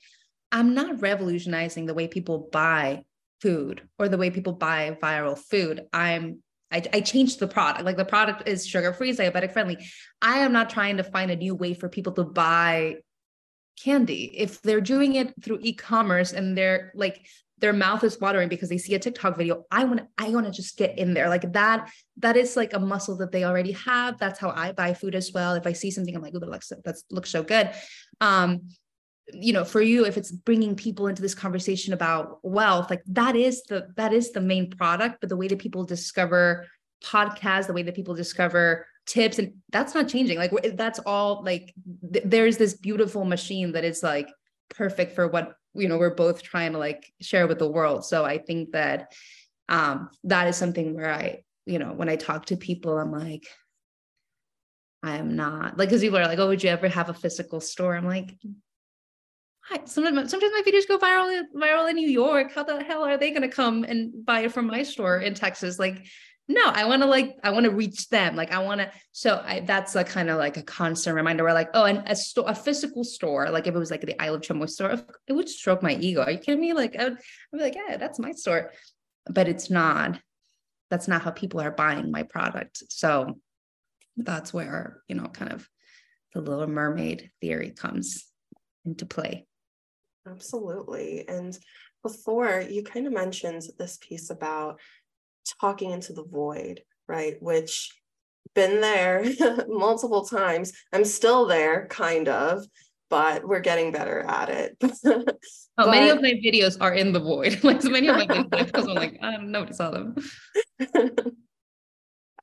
I'm 0.52 0.74
not 0.74 1.02
revolutionizing 1.02 1.86
the 1.86 1.94
way 1.94 2.08
people 2.08 2.50
buy 2.52 3.04
food 3.42 3.88
or 3.98 4.08
the 4.08 4.18
way 4.18 4.30
people 4.30 4.54
buy 4.54 4.98
viral 5.02 5.38
food. 5.38 5.82
I'm 5.94 6.42
I, 6.72 6.84
I 6.94 7.02
changed 7.02 7.40
the 7.40 7.48
product. 7.48 7.84
Like 7.84 7.98
the 7.98 8.06
product 8.06 8.48
is 8.48 8.66
sugar 8.66 8.94
free, 8.94 9.12
diabetic 9.12 9.52
friendly. 9.52 9.78
I 10.22 10.40
am 10.40 10.54
not 10.54 10.70
trying 10.70 10.98
to 10.98 11.04
find 11.04 11.30
a 11.30 11.36
new 11.36 11.54
way 11.54 11.74
for 11.74 11.90
people 11.90 12.14
to 12.14 12.24
buy 12.24 12.98
candy. 13.82 14.32
If 14.38 14.62
they're 14.62 14.82
doing 14.82 15.16
it 15.16 15.34
through 15.44 15.60
e-commerce 15.62 16.32
and 16.32 16.58
they're 16.58 16.92
like 16.96 17.26
their 17.58 17.74
mouth 17.74 18.04
is 18.04 18.20
watering 18.20 18.50
because 18.50 18.70
they 18.70 18.78
see 18.78 18.96
a 18.96 19.00
TikTok 19.00 19.38
video, 19.38 19.66
I 19.70 19.84
want 19.84 20.00
to 20.00 20.08
I 20.18 20.30
want 20.30 20.46
to 20.46 20.52
just 20.52 20.78
get 20.78 20.98
in 20.98 21.14
there. 21.14 21.30
Like 21.30 21.52
that 21.54 21.92
that 22.18 22.38
is 22.38 22.56
like 22.56 22.74
a 22.74 22.80
muscle 22.80 23.18
that 23.18 23.32
they 23.32 23.44
already 23.44 23.74
have. 23.74 24.18
That's 24.18 24.40
how 24.40 24.52
I 24.52 24.72
buy 24.72 24.94
food 24.94 25.14
as 25.14 25.32
well. 25.34 25.56
If 25.56 25.68
I 25.68 25.74
see 25.74 25.92
something 25.92 26.16
I'm 26.16 26.22
like, 26.22 26.34
oh, 26.36 26.40
that 26.40 26.50
looks 26.50 26.70
that 26.70 26.96
looks 27.12 27.30
so 27.30 27.44
good. 27.44 27.72
Um 28.22 28.62
you 29.34 29.54
know 29.54 29.64
for 29.64 29.82
you 29.82 30.06
if 30.06 30.18
it's 30.18 30.32
bringing 30.32 30.76
people 30.76 31.08
into 31.08 31.22
this 31.22 31.36
conversation 31.36 31.94
about 31.94 32.40
wealth 32.44 32.90
like 32.90 33.02
that 33.06 33.36
is 33.36 33.64
the 33.64 33.88
that 33.96 34.14
is 34.14 34.32
the 34.32 34.42
main 34.42 34.70
product 34.70 35.18
but 35.20 35.30
the 35.30 35.38
way 35.38 35.48
that 35.48 35.60
people 35.60 35.84
discover 35.84 36.66
podcasts 37.04 37.68
the 37.68 37.74
way 37.74 37.84
that 37.84 37.96
people 37.96 38.16
discover 38.16 38.86
tips 39.06 39.40
and 39.40 39.54
that's 39.72 39.94
not 39.94 40.08
changing. 40.08 40.38
Like 40.38 40.52
that's 40.76 41.00
all 41.00 41.44
like 41.44 41.74
th- 42.14 42.26
there's 42.26 42.58
this 42.58 42.76
beautiful 42.76 43.26
machine 43.26 43.74
that 43.74 43.84
is 43.84 44.04
like 44.04 44.30
perfect 44.70 45.16
for 45.16 45.28
what 45.28 45.56
you 45.74 45.88
know 45.88 45.98
we're 45.98 46.16
both 46.16 46.42
trying 46.42 46.74
to 46.74 46.78
like 46.78 47.12
share 47.20 47.48
with 47.48 47.60
the 47.60 47.70
world. 47.70 48.06
So 48.06 48.24
i 48.24 48.38
think 48.38 48.72
that 48.72 49.14
um 49.70 50.10
that 50.24 50.48
is 50.48 50.58
something 50.58 50.96
where 50.96 51.12
i 51.12 51.44
you 51.66 51.80
know 51.80 51.94
when 51.94 52.10
i 52.10 52.16
talk 52.16 52.46
to 52.48 52.58
people 52.58 52.98
i'm 52.98 53.12
like 53.12 53.46
i 55.04 55.18
am 55.18 55.36
not 55.36 55.78
like 55.78 55.88
because 55.88 56.02
people 56.02 56.18
are 56.18 56.26
like 56.26 56.40
oh 56.40 56.48
would 56.48 56.64
you 56.64 56.70
ever 56.70 56.88
have 56.88 57.10
a 57.10 57.14
physical 57.14 57.60
store? 57.60 57.96
I'm 57.96 58.06
like 58.06 58.36
sometimes, 59.86 60.32
sometimes 60.32 60.52
my 60.54 60.64
videos 60.66 60.88
go 60.88 60.98
viral 60.98 61.44
viral 61.56 61.90
in 61.90 61.96
New 61.96 62.10
York. 62.10 62.54
How 62.54 62.64
the 62.64 62.84
hell 62.84 63.04
are 63.04 63.18
they 63.18 63.30
going 63.32 63.42
to 63.42 63.50
come 63.50 63.84
and 63.84 64.26
buy 64.26 64.42
it 64.42 64.52
from 64.52 64.68
my 64.68 64.84
store 64.84 65.20
in 65.20 65.34
Texas? 65.34 65.80
Like, 65.80 66.06
no, 66.48 66.62
I 66.66 66.86
want 66.86 67.02
to 67.02 67.08
like 67.08 67.38
I 67.44 67.52
want 67.52 67.66
to 67.66 67.72
reach 67.72 68.10
them. 68.10 68.36
Like 68.36 68.52
I 68.52 68.60
want 68.60 68.82
to. 68.82 68.92
So 69.12 69.42
I, 69.46 69.62
that's 69.62 69.96
a 69.96 70.04
kind 70.04 70.30
of 70.30 70.38
like 70.38 70.58
a 70.58 70.64
constant 70.64 71.16
reminder. 71.16 71.44
Where 71.44 71.54
like, 71.54 71.70
oh, 71.74 71.86
and 71.86 72.04
a 72.08 72.16
store, 72.16 72.46
a 72.48 72.56
physical 72.56 73.04
store. 73.04 73.50
Like 73.50 73.68
if 73.68 73.76
it 73.76 73.80
was 73.80 73.92
like 73.92 74.02
the 74.02 74.22
I 74.22 74.30
Love 74.30 74.42
Chamoy 74.42 74.70
store, 74.70 75.00
it 75.28 75.34
would 75.34 75.50
stroke 75.50 75.82
my 75.82 75.96
ego. 75.96 76.22
Are 76.22 76.32
you 76.32 76.40
kidding 76.40 76.62
me? 76.62 76.74
Like 76.74 76.96
I 76.98 77.06
would, 77.06 77.14
I'd 77.14 77.58
be 77.58 77.64
like, 77.64 77.76
yeah, 77.76 77.98
that's 77.98 78.20
my 78.20 78.32
store, 78.32 78.72
but 79.30 79.48
it's 79.48 79.70
not. 79.70 80.20
That's 80.90 81.08
not 81.08 81.22
how 81.22 81.32
people 81.32 81.62
are 81.62 81.72
buying 81.72 82.12
my 82.12 82.24
product. 82.24 82.84
So 82.90 83.40
that's 84.18 84.54
where 84.54 85.02
you 85.08 85.16
know, 85.16 85.28
kind 85.28 85.54
of 85.54 85.68
the 86.34 86.42
Little 86.42 86.68
Mermaid 86.68 87.32
theory 87.40 87.72
comes 87.72 88.26
into 88.86 89.06
play. 89.06 89.46
Absolutely. 90.28 91.28
And 91.28 91.58
before 92.04 92.62
you 92.62 92.84
kind 92.84 93.08
of 93.08 93.14
mentioned 93.14 93.64
this 93.78 93.98
piece 94.02 94.30
about 94.30 94.80
talking 95.60 95.92
into 95.92 96.14
the 96.14 96.24
void, 96.24 96.82
right? 97.08 97.42
Which 97.42 97.92
been 98.54 98.82
there 98.82 99.24
multiple 99.68 100.26
times. 100.26 100.74
I'm 100.92 101.06
still 101.06 101.46
there, 101.46 101.88
kind 101.88 102.28
of, 102.28 102.66
but 103.10 103.48
we're 103.48 103.60
getting 103.60 103.92
better 103.92 104.22
at 104.22 104.50
it. 104.50 104.78
oh, 104.84 105.24
but... 105.78 105.92
many 105.92 106.10
of 106.10 106.22
my 106.22 106.34
videos 106.34 106.78
are 106.80 106.94
in 106.94 107.14
the 107.14 107.20
void. 107.20 107.60
like 107.64 107.82
so 107.82 107.90
many 107.90 108.08
of 108.08 108.16
my 108.16 108.26
videos, 108.26 108.66
because 108.68 108.88
I'm 108.88 108.96
like, 108.96 109.18
I 109.22 109.32
don't 109.32 109.52
know 109.52 109.62
what 109.62 109.76
saw 109.76 109.92
them. 109.92 110.16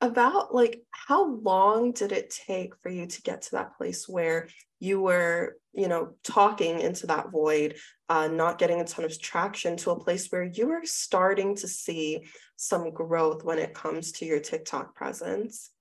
About 0.01 0.53
like 0.55 0.81
how 0.91 1.29
long 1.35 1.91
did 1.91 2.11
it 2.11 2.29
take 2.29 2.73
for 2.81 2.89
you 2.89 3.05
to 3.05 3.21
get 3.21 3.41
to 3.41 3.51
that 3.51 3.75
place 3.77 4.07
where 4.07 4.47
you 4.79 5.01
were 5.01 5.57
you 5.73 5.87
know 5.87 6.13
talking 6.23 6.79
into 6.79 7.07
that 7.07 7.31
void 7.31 7.75
uh, 8.07 8.27
not 8.27 8.57
getting 8.57 8.79
a 8.79 8.85
ton 8.85 9.05
of 9.05 9.21
traction 9.21 9.75
to 9.77 9.91
a 9.91 9.99
place 9.99 10.27
where 10.29 10.43
you 10.43 10.67
were 10.67 10.81
starting 10.85 11.55
to 11.55 11.67
see 11.67 12.25
some 12.55 12.91
growth 12.91 13.43
when 13.43 13.59
it 13.59 13.73
comes 13.73 14.11
to 14.13 14.25
your 14.25 14.39
tiktok 14.39 14.95
presence 14.95 15.71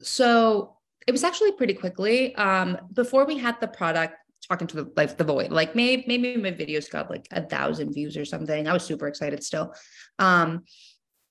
So 0.00 0.76
it 1.06 1.12
was 1.12 1.24
actually 1.24 1.52
pretty 1.52 1.74
quickly. 1.74 2.34
Um, 2.36 2.78
before 2.92 3.24
we 3.24 3.38
had 3.38 3.60
the 3.60 3.68
product, 3.68 4.14
talking 4.48 4.66
to 4.68 4.76
the 4.76 4.92
like 4.96 5.16
the 5.16 5.24
void, 5.24 5.50
like 5.50 5.74
maybe 5.74 6.04
maybe 6.06 6.36
my 6.36 6.52
videos 6.52 6.90
got 6.90 7.10
like 7.10 7.26
a 7.32 7.42
thousand 7.42 7.92
views 7.92 8.16
or 8.16 8.24
something. 8.24 8.68
I 8.68 8.72
was 8.72 8.84
super 8.84 9.08
excited 9.08 9.42
still. 9.42 9.74
Um, 10.18 10.64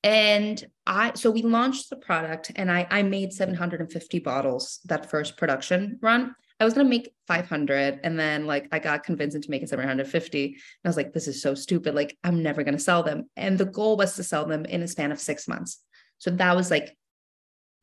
and 0.07 0.63
I 0.85 1.11
so 1.15 1.29
we 1.29 1.41
launched 1.41 1.89
the 1.89 1.97
product 1.97 2.53
and 2.55 2.71
I 2.71 2.87
I 2.89 3.03
made 3.03 3.33
750 3.33 4.19
bottles 4.19 4.79
that 4.85 5.09
first 5.09 5.35
production 5.35 5.99
run. 6.01 6.33
I 6.61 6.63
was 6.63 6.73
gonna 6.73 6.87
make 6.87 7.13
500 7.27 7.99
and 8.05 8.17
then 8.17 8.47
like 8.47 8.69
I 8.71 8.79
got 8.79 9.03
convinced 9.03 9.35
into 9.35 9.51
making 9.51 9.67
750 9.67 10.45
and 10.45 10.55
I 10.85 10.87
was 10.87 10.95
like 10.95 11.11
this 11.11 11.27
is 11.27 11.41
so 11.41 11.55
stupid. 11.55 11.93
Like 11.93 12.17
I'm 12.23 12.41
never 12.41 12.63
gonna 12.63 12.79
sell 12.79 13.03
them. 13.03 13.29
And 13.35 13.57
the 13.57 13.65
goal 13.65 13.97
was 13.97 14.15
to 14.15 14.23
sell 14.23 14.45
them 14.45 14.63
in 14.63 14.81
a 14.81 14.87
span 14.87 15.11
of 15.11 15.19
six 15.19 15.45
months. 15.45 15.83
So 16.19 16.31
that 16.31 16.55
was 16.55 16.71
like 16.71 16.95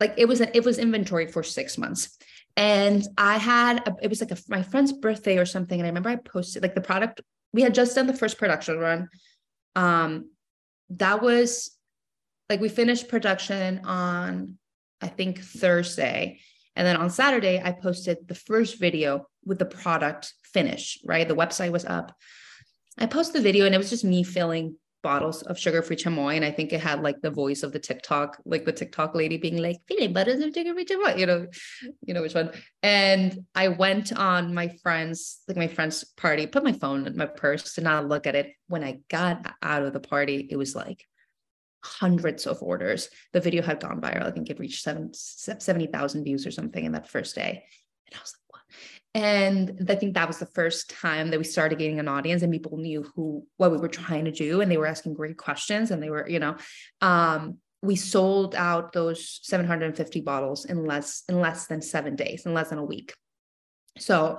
like 0.00 0.14
it 0.16 0.24
was 0.24 0.40
an, 0.40 0.48
it 0.54 0.64
was 0.64 0.78
inventory 0.78 1.26
for 1.26 1.42
six 1.42 1.76
months. 1.76 2.16
And 2.56 3.06
I 3.18 3.36
had 3.36 3.86
a, 3.86 3.96
it 4.00 4.08
was 4.08 4.22
like 4.22 4.30
a, 4.30 4.38
my 4.48 4.62
friend's 4.62 4.94
birthday 4.94 5.36
or 5.36 5.44
something. 5.44 5.78
And 5.78 5.86
I 5.86 5.90
remember 5.90 6.08
I 6.08 6.16
posted 6.16 6.62
like 6.62 6.74
the 6.74 6.80
product 6.80 7.20
we 7.52 7.60
had 7.60 7.74
just 7.74 7.94
done 7.94 8.06
the 8.06 8.16
first 8.16 8.38
production 8.38 8.78
run. 8.78 9.10
Um 9.76 10.30
that 10.88 11.20
was 11.20 11.74
like 12.48 12.60
we 12.60 12.68
finished 12.68 13.08
production 13.08 13.80
on 13.84 14.58
I 15.00 15.08
think 15.08 15.40
Thursday 15.40 16.40
and 16.76 16.86
then 16.86 16.96
on 16.96 17.10
Saturday, 17.10 17.60
I 17.62 17.72
posted 17.72 18.26
the 18.26 18.34
first 18.34 18.80
video 18.80 19.28
with 19.44 19.58
the 19.58 19.64
product 19.64 20.34
finish, 20.42 20.98
right? 21.04 21.26
The 21.26 21.36
website 21.36 21.70
was 21.70 21.84
up. 21.84 22.16
I 22.98 23.06
posted 23.06 23.36
the 23.36 23.42
video 23.42 23.66
and 23.66 23.74
it 23.74 23.78
was 23.78 23.90
just 23.90 24.04
me 24.04 24.22
filling 24.22 24.76
bottles 25.02 25.42
of 25.42 25.58
sugar-free 25.58 25.96
chamoy. 25.96 26.34
And 26.34 26.44
I 26.44 26.50
think 26.50 26.72
it 26.72 26.80
had 26.80 27.02
like 27.02 27.20
the 27.20 27.30
voice 27.30 27.62
of 27.62 27.72
the 27.72 27.78
TikTok, 27.78 28.38
like 28.44 28.64
the 28.64 28.72
TikTok 28.72 29.14
lady 29.14 29.36
being 29.36 29.58
like, 29.58 29.76
filling 29.86 30.12
bottles 30.12 30.40
of 30.40 30.54
sugar-free 30.54 30.86
chamoy, 30.86 31.18
you 31.18 31.26
know, 31.26 31.46
you 32.04 32.14
know 32.14 32.22
which 32.22 32.34
one. 32.34 32.50
And 32.82 33.44
I 33.54 33.68
went 33.68 34.12
on 34.12 34.54
my 34.54 34.68
friend's, 34.82 35.42
like 35.46 35.56
my 35.56 35.68
friend's 35.68 36.02
party, 36.02 36.46
put 36.46 36.64
my 36.64 36.72
phone 36.72 37.06
in 37.06 37.16
my 37.16 37.26
purse 37.26 37.74
to 37.74 37.82
not 37.82 38.08
look 38.08 38.26
at 38.26 38.34
it. 38.34 38.52
When 38.66 38.82
I 38.82 39.00
got 39.08 39.54
out 39.62 39.82
of 39.82 39.92
the 39.92 40.00
party, 40.00 40.48
it 40.50 40.56
was 40.56 40.74
like 40.74 41.04
hundreds 41.84 42.46
of 42.46 42.62
orders. 42.62 43.08
The 43.32 43.40
video 43.40 43.62
had 43.62 43.80
gone 43.80 44.00
viral. 44.00 44.24
I 44.24 44.30
think 44.30 44.50
it 44.50 44.58
reached 44.58 44.82
seven, 44.82 45.12
70,000 45.12 46.24
views 46.24 46.46
or 46.46 46.50
something 46.50 46.84
in 46.84 46.92
that 46.92 47.08
first 47.08 47.34
day. 47.34 47.64
And 48.06 48.16
I 48.16 48.20
was 48.20 48.34
like, 48.34 48.42
what? 48.48 48.62
And 49.14 49.90
I 49.90 49.94
think 49.94 50.14
that 50.14 50.26
was 50.26 50.38
the 50.38 50.46
first 50.46 50.90
time 50.90 51.30
that 51.30 51.38
we 51.38 51.44
started 51.44 51.78
getting 51.78 52.00
an 52.00 52.08
audience 52.08 52.42
and 52.42 52.52
people 52.52 52.78
knew 52.78 53.02
who, 53.14 53.46
what 53.58 53.70
we 53.70 53.76
were 53.76 53.88
trying 53.88 54.24
to 54.24 54.32
do. 54.32 54.60
And 54.60 54.70
they 54.70 54.76
were 54.76 54.86
asking 54.86 55.14
great 55.14 55.36
questions 55.36 55.90
and 55.90 56.02
they 56.02 56.10
were, 56.10 56.28
you 56.28 56.38
know, 56.38 56.56
um, 57.00 57.58
we 57.82 57.96
sold 57.96 58.54
out 58.54 58.94
those 58.94 59.40
750 59.42 60.22
bottles 60.22 60.64
in 60.64 60.86
less, 60.86 61.22
in 61.28 61.38
less 61.40 61.66
than 61.66 61.82
seven 61.82 62.16
days, 62.16 62.46
in 62.46 62.54
less 62.54 62.70
than 62.70 62.78
a 62.78 62.84
week. 62.84 63.12
So 63.98 64.38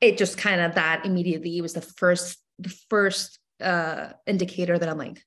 it 0.00 0.18
just 0.18 0.36
kind 0.36 0.60
of 0.60 0.74
that 0.74 1.06
immediately 1.06 1.60
was 1.60 1.72
the 1.72 1.80
first, 1.80 2.38
the 2.58 2.74
first 2.90 3.38
uh 3.60 4.12
indicator 4.26 4.78
that 4.78 4.88
I'm 4.88 4.96
like, 4.96 5.22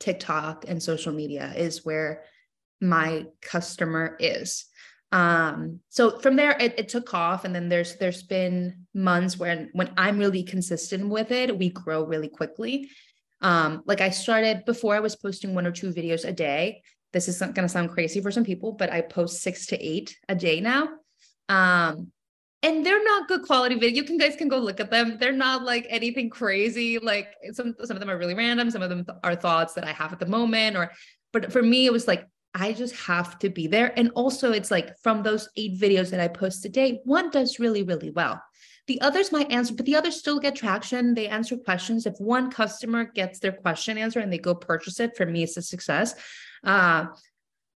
TikTok 0.00 0.64
and 0.68 0.82
social 0.82 1.12
media 1.12 1.52
is 1.56 1.84
where 1.84 2.22
my 2.80 3.26
customer 3.40 4.16
is. 4.20 4.66
Um, 5.12 5.80
so 5.88 6.18
from 6.18 6.36
there 6.36 6.56
it, 6.58 6.78
it 6.78 6.88
took 6.88 7.14
off 7.14 7.44
and 7.44 7.54
then 7.54 7.68
there's 7.68 7.96
there's 7.96 8.24
been 8.24 8.86
months 8.92 9.38
when 9.38 9.70
when 9.72 9.92
I'm 9.96 10.18
really 10.18 10.42
consistent 10.42 11.08
with 11.08 11.30
it, 11.30 11.56
we 11.56 11.70
grow 11.70 12.04
really 12.04 12.28
quickly. 12.28 12.90
Um, 13.40 13.82
like 13.86 14.00
I 14.00 14.10
started 14.10 14.64
before 14.64 14.94
I 14.94 15.00
was 15.00 15.16
posting 15.16 15.54
one 15.54 15.66
or 15.66 15.72
two 15.72 15.92
videos 15.92 16.24
a 16.24 16.32
day. 16.32 16.82
This 17.12 17.28
is 17.28 17.38
going 17.38 17.54
to 17.54 17.68
sound 17.68 17.90
crazy 17.90 18.20
for 18.20 18.30
some 18.30 18.44
people, 18.44 18.72
but 18.72 18.90
I 18.90 19.00
post 19.00 19.42
six 19.42 19.66
to 19.66 19.82
eight 19.82 20.16
a 20.28 20.34
day 20.34 20.60
now. 20.60 20.88
Um, 21.48 22.12
and 22.66 22.84
they're 22.84 23.04
not 23.04 23.28
good 23.28 23.42
quality 23.42 23.76
video. 23.76 23.94
You 23.94 24.02
can 24.02 24.18
guys 24.18 24.34
can 24.34 24.48
go 24.48 24.58
look 24.58 24.80
at 24.80 24.90
them. 24.90 25.18
They're 25.20 25.30
not 25.30 25.62
like 25.62 25.86
anything 25.88 26.28
crazy. 26.28 26.98
Like 26.98 27.28
some 27.52 27.76
some 27.84 27.96
of 27.96 28.00
them 28.00 28.10
are 28.10 28.18
really 28.18 28.34
random. 28.34 28.70
Some 28.72 28.82
of 28.82 28.90
them 28.90 29.06
are 29.22 29.36
thoughts 29.36 29.74
that 29.74 29.84
I 29.84 29.92
have 29.92 30.12
at 30.12 30.18
the 30.18 30.26
moment. 30.26 30.76
Or, 30.76 30.90
but 31.32 31.52
for 31.52 31.62
me, 31.62 31.86
it 31.86 31.92
was 31.92 32.08
like 32.08 32.26
I 32.54 32.72
just 32.72 32.96
have 32.96 33.38
to 33.38 33.50
be 33.50 33.68
there. 33.68 33.96
And 33.96 34.10
also, 34.16 34.50
it's 34.50 34.72
like 34.72 34.98
from 34.98 35.22
those 35.22 35.48
eight 35.56 35.80
videos 35.80 36.10
that 36.10 36.18
I 36.18 36.26
post 36.26 36.62
today, 36.62 37.00
one 37.04 37.30
does 37.30 37.60
really 37.60 37.84
really 37.84 38.10
well. 38.10 38.42
The 38.88 39.00
others 39.00 39.30
might 39.30 39.50
answer, 39.50 39.74
but 39.74 39.86
the 39.86 39.96
others 39.96 40.16
still 40.16 40.40
get 40.40 40.56
traction. 40.56 41.14
They 41.14 41.28
answer 41.28 41.56
questions. 41.56 42.04
If 42.04 42.14
one 42.18 42.50
customer 42.50 43.04
gets 43.04 43.38
their 43.38 43.52
question 43.52 43.96
answered 43.96 44.24
and 44.24 44.32
they 44.32 44.38
go 44.38 44.54
purchase 44.54 44.98
it, 44.98 45.16
for 45.16 45.26
me, 45.26 45.44
it's 45.44 45.56
a 45.56 45.62
success. 45.62 46.14
Uh, 46.64 47.06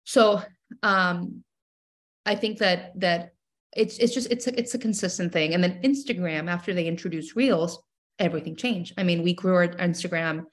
so 0.04 0.42
um, 0.82 1.44
I 2.24 2.34
think 2.36 2.58
that 2.58 2.98
that 3.00 3.32
it's 3.76 3.98
it's 3.98 4.14
just 4.14 4.30
it's 4.30 4.46
a, 4.46 4.58
it's 4.58 4.74
a 4.74 4.78
consistent 4.78 5.32
thing. 5.32 5.54
And 5.54 5.62
then 5.62 5.80
instagram 5.82 6.48
after 6.48 6.74
they 6.74 6.86
introduced 6.86 7.36
reels 7.36 7.82
everything 8.18 8.56
changed. 8.56 8.94
I 8.98 9.02
mean 9.02 9.22
we 9.22 9.34
grew 9.34 9.54
our 9.54 9.68
instagram 9.68 10.44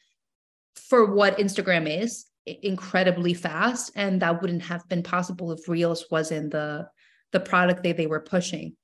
for 0.76 1.14
what 1.14 1.38
instagram 1.38 1.90
is 2.02 2.26
incredibly 2.46 3.34
fast. 3.34 3.92
And 3.96 4.22
that 4.22 4.42
wouldn't 4.42 4.64
have 4.64 4.88
been 4.90 5.04
possible 5.04 5.52
if 5.52 5.68
reels 5.68 6.06
wasn't 6.12 6.52
the 6.52 6.88
the 7.32 7.40
product 7.40 7.84
they 7.84 7.94
they 7.94 8.08
were 8.08 8.22
pushing. 8.22 8.76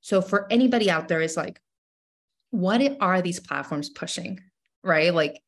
So 0.00 0.20
for 0.22 0.46
anybody 0.50 0.90
out 0.90 1.08
there 1.08 1.22
is 1.22 1.36
like 1.36 1.60
what 2.50 2.96
are 3.00 3.20
these 3.20 3.40
platforms 3.40 3.90
pushing 3.90 4.40
right? 4.82 5.14
Like 5.14 5.40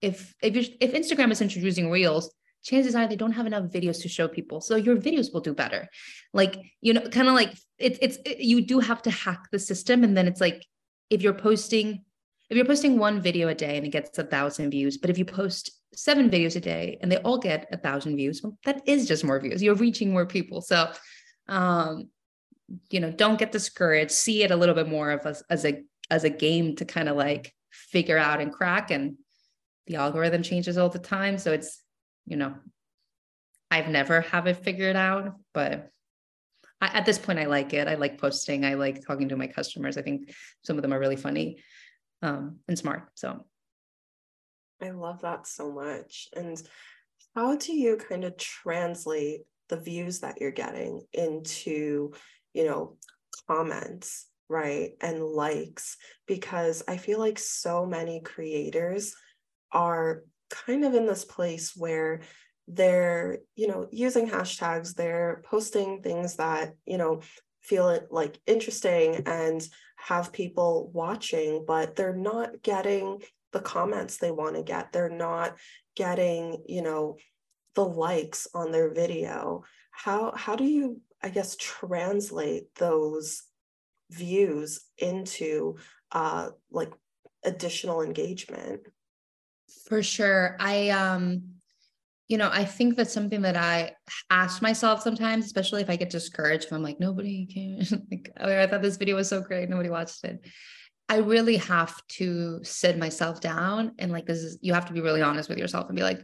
if 0.00 0.34
if 0.42 0.54
you 0.54 0.74
if 0.80 0.92
instagram 0.92 1.32
is 1.32 1.40
introducing 1.40 1.90
reels 1.90 2.32
chances 2.66 2.94
are 2.94 3.06
they 3.06 3.16
don't 3.16 3.32
have 3.32 3.46
enough 3.46 3.64
videos 3.64 4.02
to 4.02 4.08
show 4.08 4.26
people. 4.26 4.60
So 4.60 4.74
your 4.74 4.96
videos 4.96 5.32
will 5.32 5.40
do 5.40 5.54
better. 5.54 5.88
Like, 6.32 6.60
you 6.80 6.92
know, 6.92 7.02
kind 7.02 7.28
of 7.28 7.34
like 7.34 7.52
it, 7.78 7.98
it's, 8.02 8.18
it, 8.24 8.40
you 8.40 8.66
do 8.66 8.80
have 8.80 9.02
to 9.02 9.10
hack 9.10 9.42
the 9.52 9.58
system. 9.58 10.02
And 10.02 10.16
then 10.16 10.26
it's 10.26 10.40
like, 10.40 10.66
if 11.08 11.22
you're 11.22 11.32
posting, 11.32 12.04
if 12.50 12.56
you're 12.56 12.66
posting 12.66 12.98
one 12.98 13.20
video 13.20 13.46
a 13.48 13.54
day 13.54 13.76
and 13.76 13.86
it 13.86 13.90
gets 13.90 14.18
a 14.18 14.24
thousand 14.24 14.70
views, 14.70 14.98
but 14.98 15.10
if 15.10 15.18
you 15.18 15.24
post 15.24 15.70
seven 15.94 16.28
videos 16.28 16.56
a 16.56 16.60
day 16.60 16.98
and 17.00 17.10
they 17.10 17.18
all 17.18 17.38
get 17.38 17.68
a 17.72 17.76
thousand 17.76 18.16
views, 18.16 18.42
well, 18.42 18.58
that 18.64 18.82
is 18.86 19.06
just 19.06 19.24
more 19.24 19.38
views. 19.38 19.62
You're 19.62 19.76
reaching 19.76 20.12
more 20.12 20.26
people. 20.26 20.60
So, 20.60 20.90
um, 21.48 22.08
you 22.90 22.98
know, 22.98 23.12
don't 23.12 23.38
get 23.38 23.52
discouraged. 23.52 24.10
See 24.10 24.42
it 24.42 24.50
a 24.50 24.56
little 24.56 24.74
bit 24.74 24.88
more 24.88 25.12
of 25.12 25.24
as, 25.24 25.44
as 25.48 25.64
a 25.64 25.82
as 26.10 26.24
a 26.24 26.30
game 26.30 26.76
to 26.76 26.84
kind 26.84 27.08
of 27.08 27.16
like 27.16 27.54
figure 27.70 28.18
out 28.18 28.40
and 28.40 28.52
crack. 28.52 28.90
And 28.90 29.16
the 29.86 29.96
algorithm 29.96 30.42
changes 30.42 30.76
all 30.76 30.88
the 30.88 30.98
time, 30.98 31.38
so 31.38 31.52
it's 31.52 31.80
you 32.26 32.36
know, 32.36 32.54
I've 33.70 33.88
never 33.88 34.20
have 34.22 34.46
it 34.46 34.58
figured 34.58 34.96
out, 34.96 35.34
but 35.54 35.90
I, 36.80 36.98
at 36.98 37.06
this 37.06 37.18
point, 37.18 37.38
I 37.38 37.46
like 37.46 37.72
it. 37.72 37.88
I 37.88 37.94
like 37.94 38.20
posting. 38.20 38.64
I 38.64 38.74
like 38.74 39.04
talking 39.04 39.28
to 39.30 39.36
my 39.36 39.46
customers. 39.46 39.96
I 39.96 40.02
think 40.02 40.30
some 40.62 40.76
of 40.76 40.82
them 40.82 40.92
are 40.92 41.00
really 41.00 41.16
funny 41.16 41.62
um, 42.22 42.58
and 42.68 42.78
smart. 42.78 43.08
So 43.14 43.44
I 44.82 44.90
love 44.90 45.22
that 45.22 45.46
so 45.46 45.72
much. 45.72 46.28
And 46.36 46.60
how 47.34 47.56
do 47.56 47.72
you 47.72 47.96
kind 47.96 48.24
of 48.24 48.36
translate 48.36 49.42
the 49.68 49.78
views 49.78 50.20
that 50.20 50.40
you're 50.40 50.50
getting 50.50 51.02
into, 51.12 52.12
you 52.54 52.64
know, 52.64 52.96
comments, 53.48 54.26
right? 54.48 54.92
And 55.00 55.22
likes? 55.22 55.96
Because 56.26 56.82
I 56.86 56.98
feel 56.98 57.18
like 57.18 57.38
so 57.38 57.86
many 57.86 58.20
creators 58.20 59.14
are 59.72 60.22
kind 60.50 60.84
of 60.84 60.94
in 60.94 61.06
this 61.06 61.24
place 61.24 61.74
where 61.76 62.20
they're 62.68 63.38
you 63.54 63.68
know 63.68 63.86
using 63.92 64.28
hashtags 64.28 64.94
they're 64.94 65.40
posting 65.44 66.02
things 66.02 66.34
that 66.36 66.74
you 66.84 66.98
know 66.98 67.20
feel 67.62 67.90
it 67.90 68.08
like 68.10 68.40
interesting 68.46 69.22
and 69.26 69.68
have 69.96 70.32
people 70.32 70.90
watching 70.92 71.64
but 71.66 71.94
they're 71.94 72.16
not 72.16 72.62
getting 72.62 73.20
the 73.56 73.62
comments 73.62 74.18
they 74.18 74.30
want 74.30 74.54
to 74.54 74.62
get. 74.62 74.92
They're 74.92 75.08
not 75.08 75.56
getting 75.94 76.62
you 76.66 76.82
know 76.82 77.16
the 77.74 77.84
likes 77.84 78.46
on 78.54 78.70
their 78.70 78.92
video. 78.92 79.64
How 79.90 80.32
how 80.36 80.56
do 80.56 80.64
you 80.64 81.00
i 81.22 81.30
guess 81.30 81.56
translate 81.56 82.74
those 82.74 83.42
views 84.10 84.84
into 84.98 85.76
uh 86.12 86.50
like 86.70 86.92
additional 87.42 88.02
engagement 88.02 88.82
for 89.86 90.02
sure. 90.02 90.56
I 90.60 90.90
um 90.90 91.42
you 92.28 92.38
know, 92.38 92.50
I 92.52 92.64
think 92.64 92.96
that's 92.96 93.12
something 93.12 93.42
that 93.42 93.56
I 93.56 93.92
ask 94.30 94.60
myself 94.60 95.00
sometimes, 95.00 95.44
especially 95.44 95.82
if 95.82 95.88
I 95.88 95.94
get 95.94 96.10
discouraged. 96.10 96.64
If 96.64 96.72
I'm 96.72 96.82
like, 96.82 96.98
nobody 96.98 97.46
cares. 97.46 97.92
like, 98.10 98.32
oh, 98.40 98.60
I 98.60 98.66
thought 98.66 98.82
this 98.82 98.96
video 98.96 99.14
was 99.14 99.28
so 99.28 99.40
great, 99.40 99.68
nobody 99.68 99.90
watched 99.90 100.24
it. 100.24 100.44
I 101.08 101.18
really 101.18 101.58
have 101.58 101.94
to 102.08 102.64
sit 102.64 102.98
myself 102.98 103.40
down 103.40 103.92
and 104.00 104.10
like 104.10 104.26
this 104.26 104.38
is 104.38 104.58
you 104.60 104.74
have 104.74 104.86
to 104.86 104.92
be 104.92 105.00
really 105.00 105.22
honest 105.22 105.48
with 105.48 105.58
yourself 105.58 105.86
and 105.86 105.96
be 105.96 106.02
like, 106.02 106.20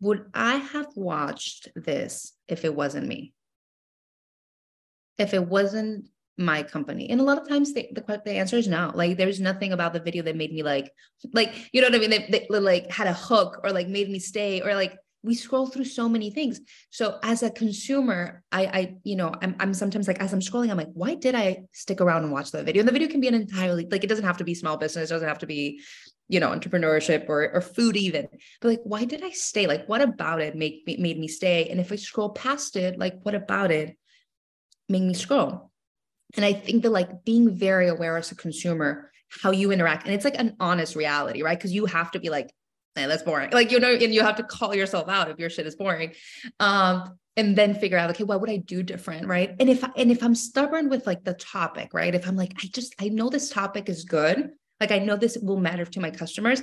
would 0.00 0.26
I 0.32 0.56
have 0.56 0.86
watched 0.94 1.68
this 1.74 2.32
if 2.46 2.64
it 2.64 2.74
wasn't 2.74 3.08
me? 3.08 3.34
If 5.18 5.34
it 5.34 5.44
wasn't 5.44 6.06
my 6.38 6.62
company 6.62 7.10
and 7.10 7.20
a 7.20 7.24
lot 7.24 7.36
of 7.36 7.46
times 7.48 7.74
the, 7.74 7.86
the, 7.92 8.22
the 8.24 8.32
answer 8.32 8.56
is 8.56 8.66
no 8.66 8.90
like 8.94 9.16
there's 9.18 9.40
nothing 9.40 9.72
about 9.72 9.92
the 9.92 10.00
video 10.00 10.22
that 10.22 10.36
made 10.36 10.52
me 10.52 10.62
like 10.62 10.90
like 11.34 11.54
you 11.72 11.82
know 11.82 11.88
what 11.88 11.96
i 11.96 11.98
mean 11.98 12.10
they, 12.10 12.46
they 12.50 12.58
like 12.58 12.90
had 12.90 13.06
a 13.06 13.12
hook 13.12 13.60
or 13.62 13.72
like 13.72 13.88
made 13.88 14.08
me 14.08 14.18
stay 14.18 14.62
or 14.62 14.74
like 14.74 14.96
we 15.22 15.34
scroll 15.34 15.66
through 15.66 15.84
so 15.84 16.08
many 16.08 16.30
things. 16.30 16.60
So 16.90 17.18
as 17.22 17.42
a 17.42 17.50
consumer, 17.50 18.42
I, 18.50 18.64
I, 18.66 18.96
you 19.04 19.16
know, 19.16 19.34
I'm, 19.42 19.54
I'm 19.60 19.74
sometimes 19.74 20.08
like, 20.08 20.20
as 20.20 20.32
I'm 20.32 20.40
scrolling, 20.40 20.70
I'm 20.70 20.78
like, 20.78 20.92
why 20.94 21.14
did 21.14 21.34
I 21.34 21.64
stick 21.72 22.00
around 22.00 22.24
and 22.24 22.32
watch 22.32 22.50
the 22.50 22.62
video? 22.62 22.80
And 22.80 22.88
the 22.88 22.92
video 22.92 23.08
can 23.08 23.20
be 23.20 23.28
an 23.28 23.34
entirely, 23.34 23.86
like, 23.90 24.02
it 24.02 24.06
doesn't 24.06 24.24
have 24.24 24.38
to 24.38 24.44
be 24.44 24.54
small 24.54 24.78
business. 24.78 25.10
Doesn't 25.10 25.28
have 25.28 25.40
to 25.40 25.46
be, 25.46 25.82
you 26.28 26.40
know, 26.40 26.48
entrepreneurship 26.48 27.28
or, 27.28 27.50
or 27.52 27.60
food 27.60 27.96
even, 27.96 28.28
but 28.60 28.68
like, 28.68 28.80
why 28.84 29.04
did 29.04 29.22
I 29.22 29.30
stay? 29.30 29.66
Like, 29.66 29.88
what 29.88 30.00
about 30.00 30.40
it 30.40 30.54
make 30.56 30.86
me, 30.86 30.96
made 30.96 31.18
me 31.18 31.28
stay? 31.28 31.68
And 31.68 31.80
if 31.80 31.92
I 31.92 31.96
scroll 31.96 32.30
past 32.30 32.76
it, 32.76 32.98
like, 32.98 33.18
what 33.22 33.34
about 33.34 33.70
it 33.70 33.96
made 34.88 35.02
me 35.02 35.14
scroll? 35.14 35.69
And 36.36 36.44
I 36.44 36.52
think 36.52 36.82
that 36.82 36.90
like 36.90 37.24
being 37.24 37.56
very 37.56 37.88
aware 37.88 38.16
as 38.16 38.30
a 38.32 38.36
consumer, 38.36 39.10
how 39.42 39.50
you 39.50 39.72
interact, 39.72 40.06
and 40.06 40.14
it's 40.14 40.24
like 40.24 40.38
an 40.38 40.56
honest 40.60 40.96
reality, 40.96 41.42
right? 41.42 41.58
Because 41.58 41.72
you 41.72 41.86
have 41.86 42.10
to 42.12 42.20
be 42.20 42.30
like, 42.30 42.50
that's 42.94 43.22
boring. 43.22 43.50
Like, 43.50 43.70
you 43.70 43.80
know, 43.80 43.92
and 43.92 44.14
you 44.14 44.22
have 44.22 44.36
to 44.36 44.42
call 44.42 44.74
yourself 44.74 45.08
out 45.08 45.30
if 45.30 45.38
your 45.38 45.48
shit 45.50 45.66
is 45.66 45.76
boring. 45.76 46.12
Um, 46.58 47.18
and 47.36 47.56
then 47.56 47.74
figure 47.74 47.96
out, 47.96 48.10
okay, 48.10 48.24
what 48.24 48.40
would 48.40 48.50
I 48.50 48.58
do 48.58 48.82
different? 48.82 49.26
Right. 49.26 49.54
And 49.58 49.70
if 49.70 49.82
and 49.96 50.10
if 50.10 50.22
I'm 50.22 50.34
stubborn 50.34 50.88
with 50.88 51.06
like 51.06 51.24
the 51.24 51.34
topic, 51.34 51.94
right? 51.94 52.14
If 52.14 52.26
I'm 52.26 52.36
like, 52.36 52.52
I 52.62 52.68
just 52.72 52.94
I 53.00 53.08
know 53.08 53.30
this 53.30 53.48
topic 53.48 53.88
is 53.88 54.04
good, 54.04 54.50
like 54.80 54.90
I 54.90 54.98
know 54.98 55.16
this 55.16 55.38
will 55.40 55.58
matter 55.58 55.84
to 55.84 56.00
my 56.00 56.10
customers, 56.10 56.62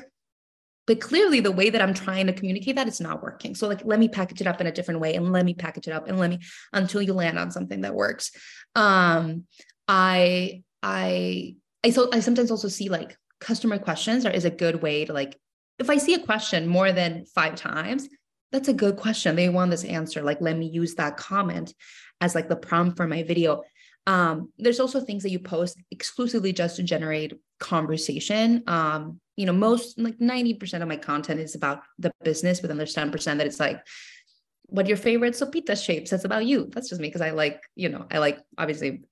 but 0.87 0.99
clearly 0.99 1.39
the 1.39 1.51
way 1.51 1.69
that 1.69 1.81
I'm 1.81 1.93
trying 1.93 2.27
to 2.27 2.33
communicate 2.33 2.75
that 2.77 2.87
it's 2.87 3.01
not 3.01 3.21
working. 3.21 3.53
So 3.53 3.67
like 3.67 3.85
let 3.85 3.99
me 3.99 4.07
package 4.07 4.41
it 4.41 4.47
up 4.47 4.59
in 4.61 4.67
a 4.67 4.71
different 4.71 5.01
way 5.01 5.13
and 5.13 5.31
let 5.31 5.45
me 5.45 5.53
package 5.53 5.87
it 5.87 5.93
up 5.93 6.07
and 6.07 6.17
let 6.17 6.29
me 6.31 6.39
until 6.73 7.01
you 7.01 7.13
land 7.13 7.37
on 7.37 7.51
something 7.51 7.81
that 7.81 7.93
works. 7.93 8.31
Um 8.75 9.43
I 9.87 10.63
I 10.81 11.55
I 11.83 11.89
so 11.91 12.09
I 12.11 12.21
sometimes 12.21 12.49
also 12.49 12.69
see 12.69 12.89
like 12.89 13.15
customer 13.39 13.77
questions 13.77 14.25
are 14.25 14.31
is 14.31 14.45
a 14.45 14.49
good 14.49 14.81
way 14.81 15.05
to 15.05 15.13
like 15.13 15.37
if 15.79 15.89
I 15.89 15.97
see 15.97 16.13
a 16.15 16.19
question 16.19 16.67
more 16.67 16.91
than 16.91 17.25
five 17.25 17.55
times, 17.55 18.09
that's 18.51 18.67
a 18.67 18.73
good 18.73 18.97
question. 18.97 19.35
They 19.35 19.49
want 19.49 19.71
this 19.71 19.83
answer. 19.83 20.23
Like, 20.23 20.41
let 20.41 20.57
me 20.57 20.67
use 20.67 20.95
that 20.95 21.17
comment 21.17 21.73
as 22.21 22.33
like 22.33 22.49
the 22.49 22.55
prompt 22.55 22.97
for 22.97 23.07
my 23.07 23.23
video. 23.23 23.63
Um, 24.05 24.51
there's 24.57 24.79
also 24.79 25.01
things 25.01 25.23
that 25.23 25.31
you 25.31 25.39
post 25.39 25.77
exclusively 25.91 26.53
just 26.53 26.77
to 26.77 26.83
generate 26.83 27.33
conversation. 27.59 28.63
Um, 28.65 29.19
you 29.37 29.45
know, 29.45 29.53
most 29.53 29.97
like 29.97 30.17
90% 30.17 30.81
of 30.81 30.87
my 30.87 30.97
content 30.97 31.39
is 31.39 31.55
about 31.55 31.83
the 31.97 32.11
business, 32.23 32.59
but 32.59 32.67
then 32.67 32.77
there's 32.77 32.95
10% 32.95 33.37
that 33.37 33.47
it's 33.47 33.59
like, 33.59 33.81
what 34.65 34.87
your 34.87 34.97
favorite 34.97 35.35
sopita 35.35 35.81
shapes? 35.81 36.11
That's 36.11 36.25
about 36.25 36.45
you. 36.45 36.69
That's 36.73 36.89
just 36.89 36.99
me 36.99 37.07
because 37.07 37.21
I 37.21 37.29
like, 37.29 37.61
you 37.75 37.87
know, 37.87 38.05
I 38.11 38.17
like 38.17 38.39
obviously 38.57 39.03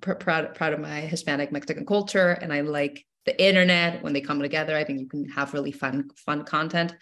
proud 0.00 0.54
proud 0.54 0.72
of 0.74 0.80
my 0.80 1.00
Hispanic 1.00 1.52
Mexican 1.52 1.86
culture, 1.86 2.32
and 2.32 2.52
I 2.52 2.60
like 2.60 3.06
the 3.28 3.44
internet 3.44 4.02
when 4.02 4.14
they 4.14 4.22
come 4.22 4.40
together 4.40 4.74
i 4.74 4.82
think 4.82 5.00
you 5.00 5.06
can 5.06 5.28
have 5.28 5.52
really 5.52 5.70
fun 5.70 6.08
fun 6.16 6.44
content 6.44 6.94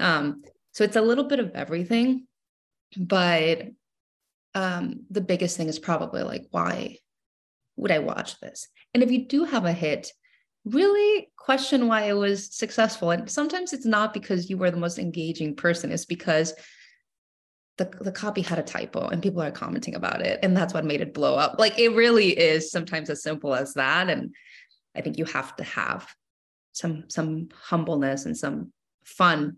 um, 0.00 0.42
so 0.72 0.82
it's 0.82 0.96
a 0.96 1.02
little 1.02 1.24
bit 1.24 1.40
of 1.40 1.50
everything 1.54 2.26
but 2.96 3.66
um, 4.54 5.04
the 5.10 5.20
biggest 5.20 5.58
thing 5.58 5.68
is 5.68 5.78
probably 5.78 6.22
like 6.22 6.46
why 6.52 6.96
would 7.76 7.90
i 7.90 7.98
watch 7.98 8.40
this 8.40 8.68
and 8.94 9.02
if 9.02 9.10
you 9.10 9.26
do 9.26 9.44
have 9.44 9.66
a 9.66 9.72
hit 9.72 10.10
really 10.64 11.30
question 11.36 11.86
why 11.86 12.02
it 12.02 12.12
was 12.12 12.54
successful. 12.54 13.10
And 13.10 13.30
sometimes 13.30 13.72
it's 13.72 13.86
not 13.86 14.12
because 14.12 14.50
you 14.50 14.58
were 14.58 14.70
the 14.70 14.76
most 14.76 14.98
engaging 14.98 15.56
person. 15.56 15.92
It's 15.92 16.04
because 16.04 16.54
the, 17.78 17.90
the 18.00 18.12
copy 18.12 18.42
had 18.42 18.58
a 18.58 18.62
typo 18.62 19.08
and 19.08 19.22
people 19.22 19.40
are 19.40 19.50
commenting 19.50 19.94
about 19.94 20.20
it. 20.20 20.40
And 20.42 20.56
that's 20.56 20.74
what 20.74 20.84
made 20.84 21.00
it 21.00 21.14
blow 21.14 21.36
up. 21.36 21.56
Like 21.58 21.78
it 21.78 21.90
really 21.90 22.38
is 22.38 22.70
sometimes 22.70 23.08
as 23.08 23.22
simple 23.22 23.54
as 23.54 23.74
that. 23.74 24.10
And 24.10 24.34
I 24.96 25.00
think 25.00 25.16
you 25.16 25.24
have 25.26 25.54
to 25.56 25.64
have 25.64 26.06
some 26.72 27.04
some 27.08 27.48
humbleness 27.54 28.26
and 28.26 28.36
some 28.36 28.72
fun 29.04 29.56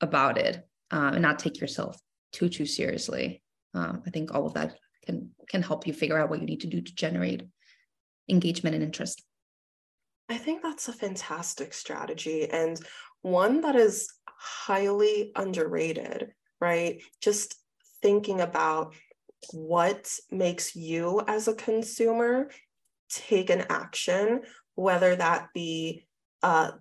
about 0.00 0.38
it, 0.38 0.66
uh, 0.90 1.10
and 1.12 1.22
not 1.22 1.38
take 1.38 1.60
yourself 1.60 2.00
too 2.32 2.48
too 2.48 2.66
seriously. 2.66 3.42
Um, 3.74 4.02
I 4.06 4.10
think 4.10 4.34
all 4.34 4.46
of 4.46 4.54
that 4.54 4.78
can 5.04 5.30
can 5.48 5.62
help 5.62 5.86
you 5.86 5.92
figure 5.92 6.18
out 6.18 6.30
what 6.30 6.40
you 6.40 6.46
need 6.46 6.60
to 6.60 6.66
do 6.66 6.80
to 6.80 6.94
generate 6.94 7.42
engagement 8.28 8.74
and 8.74 8.84
interest. 8.84 9.22
I 10.28 10.36
think 10.36 10.62
that's 10.62 10.88
a 10.88 10.92
fantastic 10.92 11.72
strategy 11.72 12.48
and 12.50 12.78
one 13.22 13.62
that 13.62 13.76
is 13.76 14.12
highly 14.26 15.32
underrated, 15.34 16.32
right? 16.60 17.02
Just 17.20 17.56
thinking 18.02 18.40
about 18.40 18.94
what 19.52 20.12
makes 20.30 20.76
you 20.76 21.22
as 21.26 21.48
a 21.48 21.54
consumer 21.54 22.50
take 23.08 23.50
an 23.50 23.64
action, 23.70 24.42
whether 24.74 25.16
that 25.16 25.48
be 25.54 26.06
uh, 26.42 26.72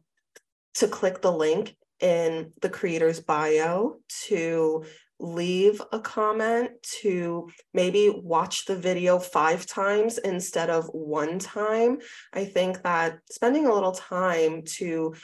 to 0.76 0.88
click 0.88 1.22
the 1.22 1.32
link 1.32 1.76
in 2.00 2.52
the 2.62 2.70
creator's 2.70 3.20
bio, 3.20 3.98
to 4.26 4.84
leave 5.20 5.82
a 5.92 6.00
comment, 6.00 6.72
to 7.02 7.50
maybe 7.74 8.10
watch 8.10 8.66
the 8.66 8.76
video 8.76 9.20
five 9.20 9.66
times 9.66 10.18
instead 10.18 10.70
of 10.70 10.86
one 10.88 11.40
time. 11.40 12.00
I 12.34 12.46
think 12.46 12.84
that 12.84 13.20
spending 13.32 13.66
a 13.66 13.74
little 13.74 13.94
time 13.94 14.64
to 14.78 15.16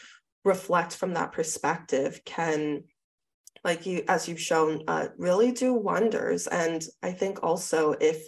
reflect 0.43 0.95
from 0.95 1.13
that 1.13 1.31
perspective 1.31 2.21
can 2.25 2.83
like 3.63 3.85
you 3.85 4.03
as 4.07 4.27
you've 4.27 4.41
shown 4.41 4.83
uh, 4.87 5.07
really 5.17 5.51
do 5.51 5.73
wonders 5.73 6.47
and 6.47 6.83
i 7.01 7.11
think 7.11 7.41
also 7.43 7.93
if 7.93 8.27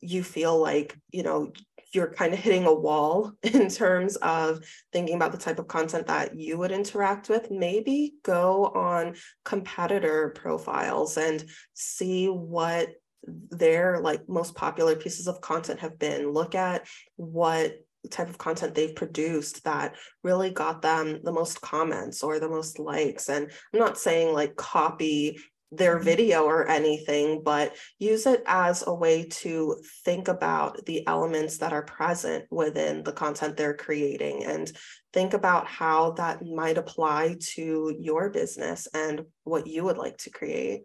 you 0.00 0.22
feel 0.24 0.58
like 0.60 0.96
you 1.12 1.22
know 1.22 1.52
you're 1.92 2.12
kind 2.12 2.32
of 2.32 2.38
hitting 2.38 2.64
a 2.64 2.74
wall 2.74 3.32
in 3.42 3.68
terms 3.68 4.16
of 4.16 4.64
thinking 4.92 5.16
about 5.16 5.32
the 5.32 5.38
type 5.38 5.58
of 5.58 5.68
content 5.68 6.06
that 6.06 6.38
you 6.38 6.58
would 6.58 6.72
interact 6.72 7.28
with, 7.28 7.50
maybe 7.50 8.14
go 8.22 8.66
on 8.66 9.16
competitor 9.44 10.30
profiles 10.30 11.16
and 11.16 11.44
see 11.74 12.26
what 12.26 12.90
their 13.50 14.00
like 14.00 14.28
most 14.28 14.54
popular 14.54 14.94
pieces 14.94 15.26
of 15.26 15.40
content 15.40 15.80
have 15.80 15.98
been. 15.98 16.32
Look 16.32 16.54
at 16.54 16.86
what 17.16 17.76
type 18.10 18.28
of 18.28 18.38
content 18.38 18.74
they've 18.74 18.94
produced 18.94 19.64
that 19.64 19.96
really 20.22 20.50
got 20.50 20.82
them 20.82 21.20
the 21.24 21.32
most 21.32 21.60
comments 21.60 22.22
or 22.22 22.38
the 22.38 22.48
most 22.48 22.78
likes 22.78 23.28
and 23.28 23.50
i'm 23.74 23.80
not 23.80 23.98
saying 23.98 24.32
like 24.32 24.54
copy 24.54 25.36
their 25.72 25.96
mm-hmm. 25.96 26.04
video 26.04 26.44
or 26.44 26.68
anything, 26.68 27.42
but 27.42 27.74
use 27.98 28.26
it 28.26 28.42
as 28.46 28.84
a 28.86 28.94
way 28.94 29.24
to 29.24 29.76
think 30.04 30.28
about 30.28 30.84
the 30.86 31.06
elements 31.06 31.58
that 31.58 31.72
are 31.72 31.82
present 31.82 32.44
within 32.50 33.02
the 33.02 33.12
content 33.12 33.56
they're 33.56 33.74
creating 33.74 34.44
and 34.44 34.70
think 35.12 35.34
about 35.34 35.66
how 35.66 36.12
that 36.12 36.44
might 36.44 36.78
apply 36.78 37.36
to 37.40 37.94
your 37.98 38.30
business 38.30 38.86
and 38.94 39.24
what 39.44 39.66
you 39.66 39.84
would 39.84 39.98
like 39.98 40.16
to 40.18 40.30
create. 40.30 40.82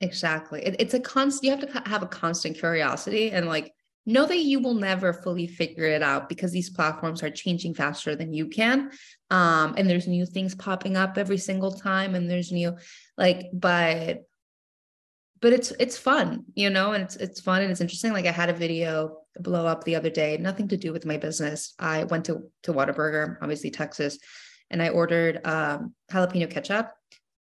Exactly. 0.00 0.64
It, 0.64 0.76
it's 0.78 0.94
a 0.94 1.00
constant, 1.00 1.44
you 1.44 1.50
have 1.50 1.84
to 1.84 1.88
have 1.90 2.02
a 2.02 2.06
constant 2.06 2.58
curiosity 2.58 3.30
and 3.32 3.46
like 3.46 3.74
know 4.06 4.26
that 4.26 4.38
you 4.38 4.60
will 4.60 4.74
never 4.74 5.12
fully 5.12 5.46
figure 5.46 5.84
it 5.84 6.02
out 6.02 6.28
because 6.28 6.52
these 6.52 6.70
platforms 6.70 7.22
are 7.22 7.30
changing 7.30 7.74
faster 7.74 8.16
than 8.16 8.32
you 8.32 8.46
can 8.46 8.90
um, 9.30 9.74
and 9.76 9.88
there's 9.88 10.08
new 10.08 10.24
things 10.24 10.54
popping 10.54 10.96
up 10.96 11.18
every 11.18 11.36
single 11.36 11.70
time 11.70 12.14
and 12.14 12.28
there's 12.30 12.50
new 12.50 12.74
like 13.20 13.50
but 13.52 14.22
but 15.40 15.52
it's 15.52 15.70
it's 15.78 15.96
fun 15.96 16.44
you 16.54 16.70
know 16.70 16.92
and 16.92 17.04
it's 17.04 17.16
it's 17.16 17.40
fun 17.40 17.62
and 17.62 17.70
it's 17.70 17.80
interesting. 17.80 18.12
Like 18.12 18.26
i 18.26 18.32
had 18.32 18.50
a 18.50 18.54
video 18.54 19.18
blow 19.38 19.66
up 19.66 19.84
the 19.84 19.94
other 19.94 20.10
day 20.10 20.36
nothing 20.38 20.66
to 20.68 20.76
do 20.76 20.92
with 20.92 21.06
my 21.06 21.18
business. 21.18 21.74
I 21.78 22.04
went 22.04 22.24
to 22.24 22.50
to 22.64 22.72
Whataburger 22.72 23.36
obviously 23.40 23.70
texas 23.70 24.18
and 24.70 24.82
i 24.82 24.88
ordered 24.88 25.46
um, 25.46 25.94
jalapeno 26.10 26.50
ketchup 26.50 26.90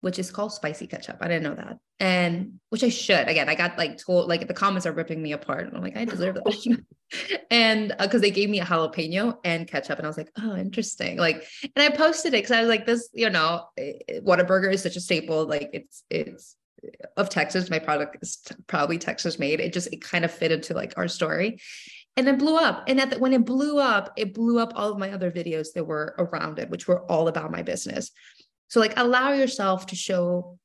which 0.02 0.18
is 0.18 0.32
called 0.32 0.54
spicy 0.54 0.88
ketchup. 0.88 1.18
I 1.20 1.28
didn't 1.28 1.44
know 1.44 1.56
that. 1.56 1.78
And 2.00 2.60
which 2.70 2.84
I 2.84 2.90
should. 2.90 3.28
Again, 3.28 3.50
I 3.50 3.56
got 3.56 3.78
like 3.78 3.98
told 3.98 4.30
like 4.30 4.48
the 4.48 4.54
comments 4.54 4.86
are 4.86 4.94
ripping 4.94 5.22
me 5.22 5.34
apart. 5.34 5.68
And 5.68 5.76
I'm 5.76 5.84
like, 5.84 5.98
I 5.98 6.06
deserve 6.06 6.36
that. 6.36 6.84
and 7.52 7.94
because 8.00 8.20
uh, 8.20 8.22
they 8.22 8.32
gave 8.32 8.50
me 8.50 8.60
a 8.60 8.66
jalapeno 8.66 9.38
and 9.44 9.68
ketchup. 9.68 9.98
And 9.98 10.06
I 10.06 10.10
was 10.10 10.18
like, 10.18 10.32
oh, 10.42 10.56
interesting. 10.56 11.18
Like, 11.18 11.44
and 11.64 11.72
I 11.84 11.90
posted 11.96 12.34
it 12.34 12.38
because 12.38 12.52
I 12.52 12.62
was 12.62 12.70
like, 12.70 12.86
this, 12.86 13.10
you 13.14 13.30
know, 13.30 13.66
Whataburger 13.78 14.72
is 14.72 14.84
such 14.84 14.96
a 14.96 15.02
staple. 15.02 15.46
Like 15.46 15.70
it's 15.74 16.04
it's 16.10 16.56
of 17.18 17.30
Texas. 17.30 17.70
My 17.70 17.80
product 17.80 18.18
is 18.22 18.38
t- 18.38 18.56
probably 18.68 18.98
Texas 18.98 19.40
made. 19.40 19.60
It 19.60 19.74
just 19.74 19.92
it 19.92 20.02
kind 20.02 20.24
of 20.24 20.32
fit 20.32 20.52
into 20.52 20.74
like 20.74 20.94
our 20.98 21.08
story. 21.08 21.60
And 22.16 22.28
it 22.28 22.38
blew 22.38 22.58
up. 22.58 22.84
And 22.88 23.00
at 23.00 23.12
the, 23.12 23.20
when 23.20 23.34
it 23.34 23.46
blew 23.46 23.80
up, 23.80 24.14
it 24.18 24.34
blew 24.34 24.60
up 24.60 24.74
all 24.76 24.92
of 24.92 24.98
my 24.98 25.12
other 25.12 25.32
videos 25.32 25.74
that 25.74 25.86
were 25.86 26.16
around 26.18 26.60
it, 26.60 26.70
which 26.70 26.88
were 26.88 27.10
all 27.10 27.28
about 27.28 27.52
my 27.52 27.62
business. 27.62 28.12
So 28.70 28.80
like 28.80 28.94
allow 28.98 29.34
yourself 29.34 29.88
to 29.88 29.96
show 29.96 30.58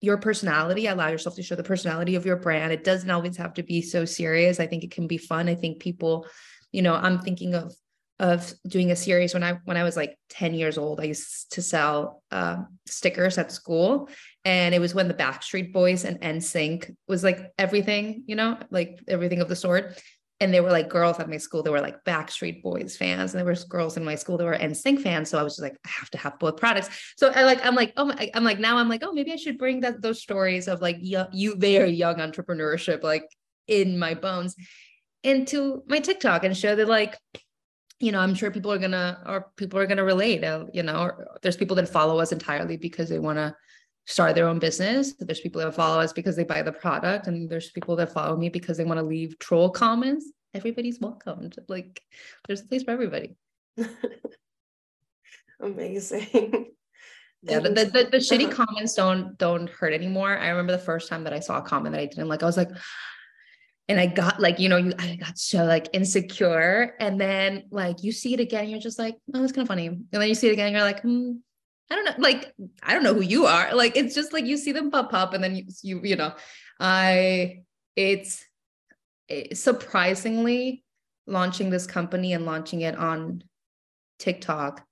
your 0.00 0.18
personality, 0.18 0.86
allow 0.86 1.08
yourself 1.08 1.36
to 1.36 1.42
show 1.42 1.54
the 1.54 1.62
personality 1.62 2.14
of 2.16 2.26
your 2.26 2.36
brand. 2.36 2.72
It 2.72 2.84
doesn't 2.84 3.10
always 3.10 3.36
have 3.38 3.54
to 3.54 3.62
be 3.62 3.82
so 3.82 4.04
serious. 4.04 4.60
I 4.60 4.66
think 4.66 4.84
it 4.84 4.90
can 4.90 5.06
be 5.06 5.18
fun. 5.18 5.48
I 5.48 5.54
think 5.54 5.80
people, 5.80 6.26
you 6.72 6.82
know, 6.82 6.94
I'm 6.94 7.20
thinking 7.20 7.54
of 7.54 7.74
of 8.18 8.54
doing 8.66 8.90
a 8.90 8.96
series 8.96 9.34
when 9.34 9.44
I 9.44 9.58
when 9.64 9.76
I 9.76 9.82
was 9.82 9.96
like 9.96 10.16
10 10.30 10.54
years 10.54 10.78
old. 10.78 11.00
I 11.00 11.04
used 11.04 11.52
to 11.52 11.62
sell 11.62 12.22
um, 12.30 12.78
stickers 12.86 13.36
at 13.36 13.52
school, 13.52 14.08
and 14.44 14.74
it 14.74 14.80
was 14.80 14.94
when 14.94 15.08
the 15.08 15.14
Backstreet 15.14 15.72
Boys 15.72 16.04
and 16.04 16.20
NSYNC 16.20 16.94
was 17.08 17.22
like 17.22 17.52
everything, 17.58 18.24
you 18.26 18.36
know, 18.36 18.58
like 18.70 19.00
everything 19.06 19.40
of 19.40 19.48
the 19.48 19.56
sort. 19.56 20.00
And 20.40 20.52
there 20.52 20.62
were 20.62 20.70
like 20.70 20.90
girls 20.90 21.18
at 21.18 21.30
my 21.30 21.38
school 21.38 21.62
that 21.62 21.70
were 21.70 21.80
like 21.80 22.04
Backstreet 22.04 22.62
Boys 22.62 22.96
fans, 22.96 23.32
and 23.32 23.38
there 23.38 23.50
was 23.50 23.64
girls 23.64 23.96
in 23.96 24.04
my 24.04 24.14
school 24.14 24.36
that 24.36 24.44
were 24.44 24.56
NSYNC 24.56 25.00
fans. 25.00 25.30
So 25.30 25.38
I 25.38 25.42
was 25.42 25.54
just 25.54 25.62
like, 25.62 25.78
I 25.84 25.88
have 25.88 26.10
to 26.10 26.18
have 26.18 26.38
both 26.38 26.58
products. 26.58 26.90
So 27.16 27.32
I 27.34 27.44
like, 27.44 27.64
I'm 27.64 27.74
like, 27.74 27.94
oh, 27.96 28.04
my, 28.06 28.30
I'm 28.34 28.44
like 28.44 28.58
now 28.58 28.76
I'm 28.76 28.88
like, 28.88 29.02
oh, 29.02 29.12
maybe 29.12 29.32
I 29.32 29.36
should 29.36 29.56
bring 29.56 29.80
that 29.80 30.02
those 30.02 30.20
stories 30.20 30.68
of 30.68 30.82
like 30.82 30.98
young, 31.00 31.28
you 31.32 31.56
very 31.56 31.90
young 31.90 32.16
entrepreneurship 32.16 33.02
like 33.02 33.24
in 33.66 33.98
my 33.98 34.14
bones 34.14 34.54
into 35.22 35.82
my 35.88 35.98
TikTok 35.98 36.44
and 36.44 36.56
show 36.56 36.76
that 36.76 36.86
like, 36.86 37.16
you 37.98 38.12
know, 38.12 38.20
I'm 38.20 38.34
sure 38.34 38.50
people 38.50 38.72
are 38.72 38.78
gonna 38.78 39.22
or 39.26 39.52
people 39.56 39.78
are 39.78 39.86
gonna 39.86 40.04
relate. 40.04 40.44
Uh, 40.44 40.66
you 40.72 40.82
know, 40.82 41.12
there's 41.40 41.56
people 41.56 41.76
that 41.76 41.88
follow 41.88 42.20
us 42.20 42.30
entirely 42.30 42.76
because 42.76 43.08
they 43.08 43.18
want 43.18 43.38
to 43.38 43.54
start 44.06 44.34
their 44.34 44.48
own 44.48 44.58
business. 44.58 45.14
There's 45.18 45.40
people 45.40 45.60
that 45.60 45.74
follow 45.74 46.00
us 46.00 46.12
because 46.12 46.36
they 46.36 46.44
buy 46.44 46.62
the 46.62 46.72
product, 46.72 47.26
and 47.26 47.50
there's 47.50 47.70
people 47.70 47.96
that 47.96 48.12
follow 48.12 48.36
me 48.36 48.48
because 48.48 48.76
they 48.76 48.84
want 48.84 48.98
to 48.98 49.06
leave 49.06 49.38
troll 49.38 49.70
comments. 49.70 50.30
Everybody's 50.54 51.00
welcomed. 51.00 51.56
Like 51.68 52.00
there's 52.46 52.62
a 52.62 52.66
place 52.66 52.84
for 52.84 52.92
everybody. 52.92 53.36
Amazing. 55.60 56.72
Yeah, 57.42 57.60
the, 57.60 57.70
the, 57.70 57.84
the, 57.84 58.08
the 58.12 58.16
shitty 58.18 58.50
comments 58.66 58.94
don't 58.94 59.36
don't 59.38 59.68
hurt 59.68 59.92
anymore. 59.92 60.36
I 60.36 60.48
remember 60.48 60.72
the 60.72 60.78
first 60.78 61.08
time 61.08 61.24
that 61.24 61.32
I 61.32 61.40
saw 61.40 61.58
a 61.58 61.62
comment 61.62 61.94
that 61.94 62.00
I 62.00 62.06
didn't 62.06 62.28
like, 62.28 62.42
I 62.42 62.46
was 62.46 62.56
like, 62.56 62.70
and 63.88 64.00
I 64.00 64.06
got 64.06 64.40
like, 64.40 64.58
you 64.58 64.68
know, 64.68 64.78
you 64.78 64.92
I 64.98 65.16
got 65.16 65.38
so 65.38 65.64
like 65.64 65.88
insecure. 65.92 66.94
And 66.98 67.20
then 67.20 67.64
like 67.70 68.02
you 68.02 68.12
see 68.12 68.34
it 68.34 68.40
again, 68.40 68.68
you're 68.68 68.80
just 68.80 68.98
like, 68.98 69.16
oh, 69.34 69.40
that's 69.40 69.52
kind 69.52 69.64
of 69.64 69.68
funny. 69.68 69.86
And 69.86 70.06
then 70.10 70.28
you 70.28 70.34
see 70.34 70.48
it 70.48 70.52
again, 70.52 70.72
you're 70.72 70.82
like, 70.82 71.02
hmm, 71.02 71.32
I 71.90 71.94
don't 71.94 72.04
know, 72.04 72.14
like 72.18 72.52
I 72.82 72.94
don't 72.94 73.04
know 73.04 73.14
who 73.14 73.22
you 73.22 73.46
are. 73.46 73.74
Like 73.74 73.96
it's 73.96 74.14
just 74.14 74.32
like 74.32 74.44
you 74.44 74.56
see 74.56 74.72
them 74.72 74.90
pop 74.90 75.14
up, 75.14 75.34
and 75.34 75.42
then 75.42 75.54
you 75.54 75.64
you 75.82 76.00
you 76.02 76.16
know, 76.16 76.34
I 76.80 77.62
it's, 77.94 78.44
it's 79.28 79.60
surprisingly 79.60 80.84
launching 81.26 81.70
this 81.70 81.86
company 81.86 82.32
and 82.32 82.44
launching 82.44 82.82
it 82.82 82.96
on 82.96 83.42
TikTok 84.18 84.84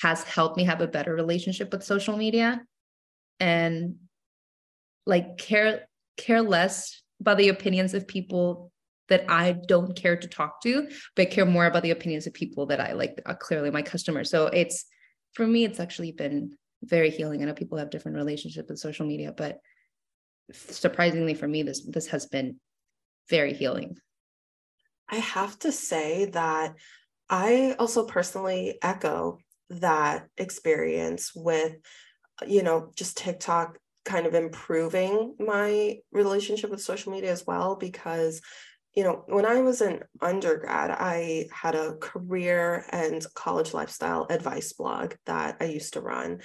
has 0.00 0.22
helped 0.22 0.56
me 0.56 0.64
have 0.64 0.80
a 0.80 0.88
better 0.88 1.14
relationship 1.14 1.70
with 1.72 1.84
social 1.84 2.16
media 2.16 2.62
and 3.38 3.96
like 5.06 5.36
care 5.36 5.86
care 6.16 6.42
less 6.42 7.02
about 7.20 7.38
the 7.38 7.48
opinions 7.48 7.94
of 7.94 8.06
people 8.08 8.72
that 9.08 9.24
I 9.28 9.52
don't 9.52 9.96
care 9.96 10.16
to 10.16 10.28
talk 10.28 10.62
to, 10.62 10.88
but 11.16 11.30
care 11.30 11.44
more 11.44 11.66
about 11.66 11.82
the 11.82 11.90
opinions 11.90 12.26
of 12.26 12.32
people 12.32 12.66
that 12.66 12.80
I 12.80 12.92
like 12.92 13.20
are 13.26 13.34
clearly 13.34 13.70
my 13.70 13.82
customers. 13.82 14.30
So 14.30 14.46
it's 14.46 14.86
for 15.32 15.46
me, 15.46 15.64
it's 15.64 15.80
actually 15.80 16.12
been 16.12 16.56
very 16.82 17.10
healing. 17.10 17.42
I 17.42 17.46
know 17.46 17.54
people 17.54 17.78
have 17.78 17.90
different 17.90 18.16
relationships 18.16 18.68
with 18.68 18.78
social 18.78 19.06
media, 19.06 19.32
but 19.36 19.58
surprisingly 20.52 21.34
for 21.34 21.46
me, 21.46 21.62
this 21.62 21.82
this 21.86 22.08
has 22.08 22.26
been 22.26 22.56
very 23.28 23.52
healing. 23.52 23.96
I 25.08 25.16
have 25.16 25.58
to 25.60 25.72
say 25.72 26.26
that 26.26 26.74
I 27.28 27.76
also 27.78 28.04
personally 28.06 28.78
echo 28.82 29.38
that 29.70 30.26
experience 30.36 31.32
with, 31.34 31.76
you 32.46 32.62
know, 32.62 32.90
just 32.96 33.16
TikTok 33.16 33.78
kind 34.04 34.26
of 34.26 34.34
improving 34.34 35.36
my 35.38 35.98
relationship 36.12 36.70
with 36.70 36.80
social 36.80 37.12
media 37.12 37.30
as 37.30 37.46
well 37.46 37.76
because 37.76 38.40
you 38.94 39.04
know, 39.04 39.22
when 39.26 39.46
I 39.46 39.60
was 39.60 39.80
an 39.80 40.00
undergrad, 40.20 40.90
I 40.90 41.46
had 41.52 41.74
a 41.74 41.94
career 41.94 42.84
and 42.90 43.24
college 43.34 43.72
lifestyle 43.72 44.26
advice 44.30 44.72
blog 44.72 45.14
that 45.26 45.56
I 45.60 45.64
used 45.64 45.92
to 45.94 46.00
run. 46.00 46.40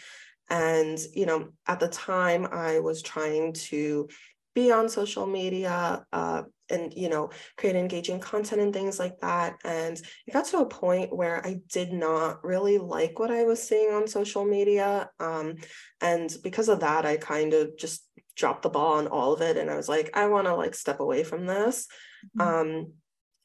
And, 0.50 1.00
you 1.14 1.26
know, 1.26 1.50
at 1.66 1.80
the 1.80 1.88
time, 1.88 2.48
I 2.52 2.80
was 2.80 3.02
trying 3.02 3.54
to 3.54 4.08
be 4.54 4.72
on 4.72 4.90
social 4.90 5.26
media 5.26 6.06
uh, 6.14 6.44
and, 6.70 6.94
you 6.94 7.10
know, 7.10 7.32
create 7.58 7.76
engaging 7.76 8.20
content 8.20 8.62
and 8.62 8.74
things 8.74 9.00
like 9.00 9.20
that. 9.22 9.56
And 9.66 9.98
it 10.28 10.32
got 10.32 10.46
to 10.46 10.60
a 10.60 10.68
point 10.68 11.16
where 11.16 11.46
I 11.46 11.62
did 11.72 11.92
not 11.92 12.44
really 12.44 12.78
like 12.78 13.18
what 13.18 13.32
I 13.32 13.44
was 13.44 13.62
seeing 13.62 13.92
on 13.92 14.08
social 14.08 14.46
media. 14.46 15.10
Um, 15.20 15.56
and 16.00 16.34
because 16.44 16.70
of 16.70 16.82
that, 16.82 17.08
I 17.08 17.18
kind 17.18 17.54
of 17.56 17.76
just 17.78 18.08
dropped 18.36 18.64
the 18.64 18.70
ball 18.70 19.00
on 19.00 19.08
all 19.08 19.34
of 19.34 19.42
it. 19.42 19.58
And 19.58 19.70
I 19.70 19.76
was 19.76 19.90
like, 19.90 20.12
I 20.14 20.28
want 20.28 20.46
to 20.46 20.56
like 20.56 20.76
step 20.76 21.00
away 21.00 21.24
from 21.24 21.46
this. 21.46 21.88
Mm-hmm. 22.38 22.42
Um, 22.42 22.94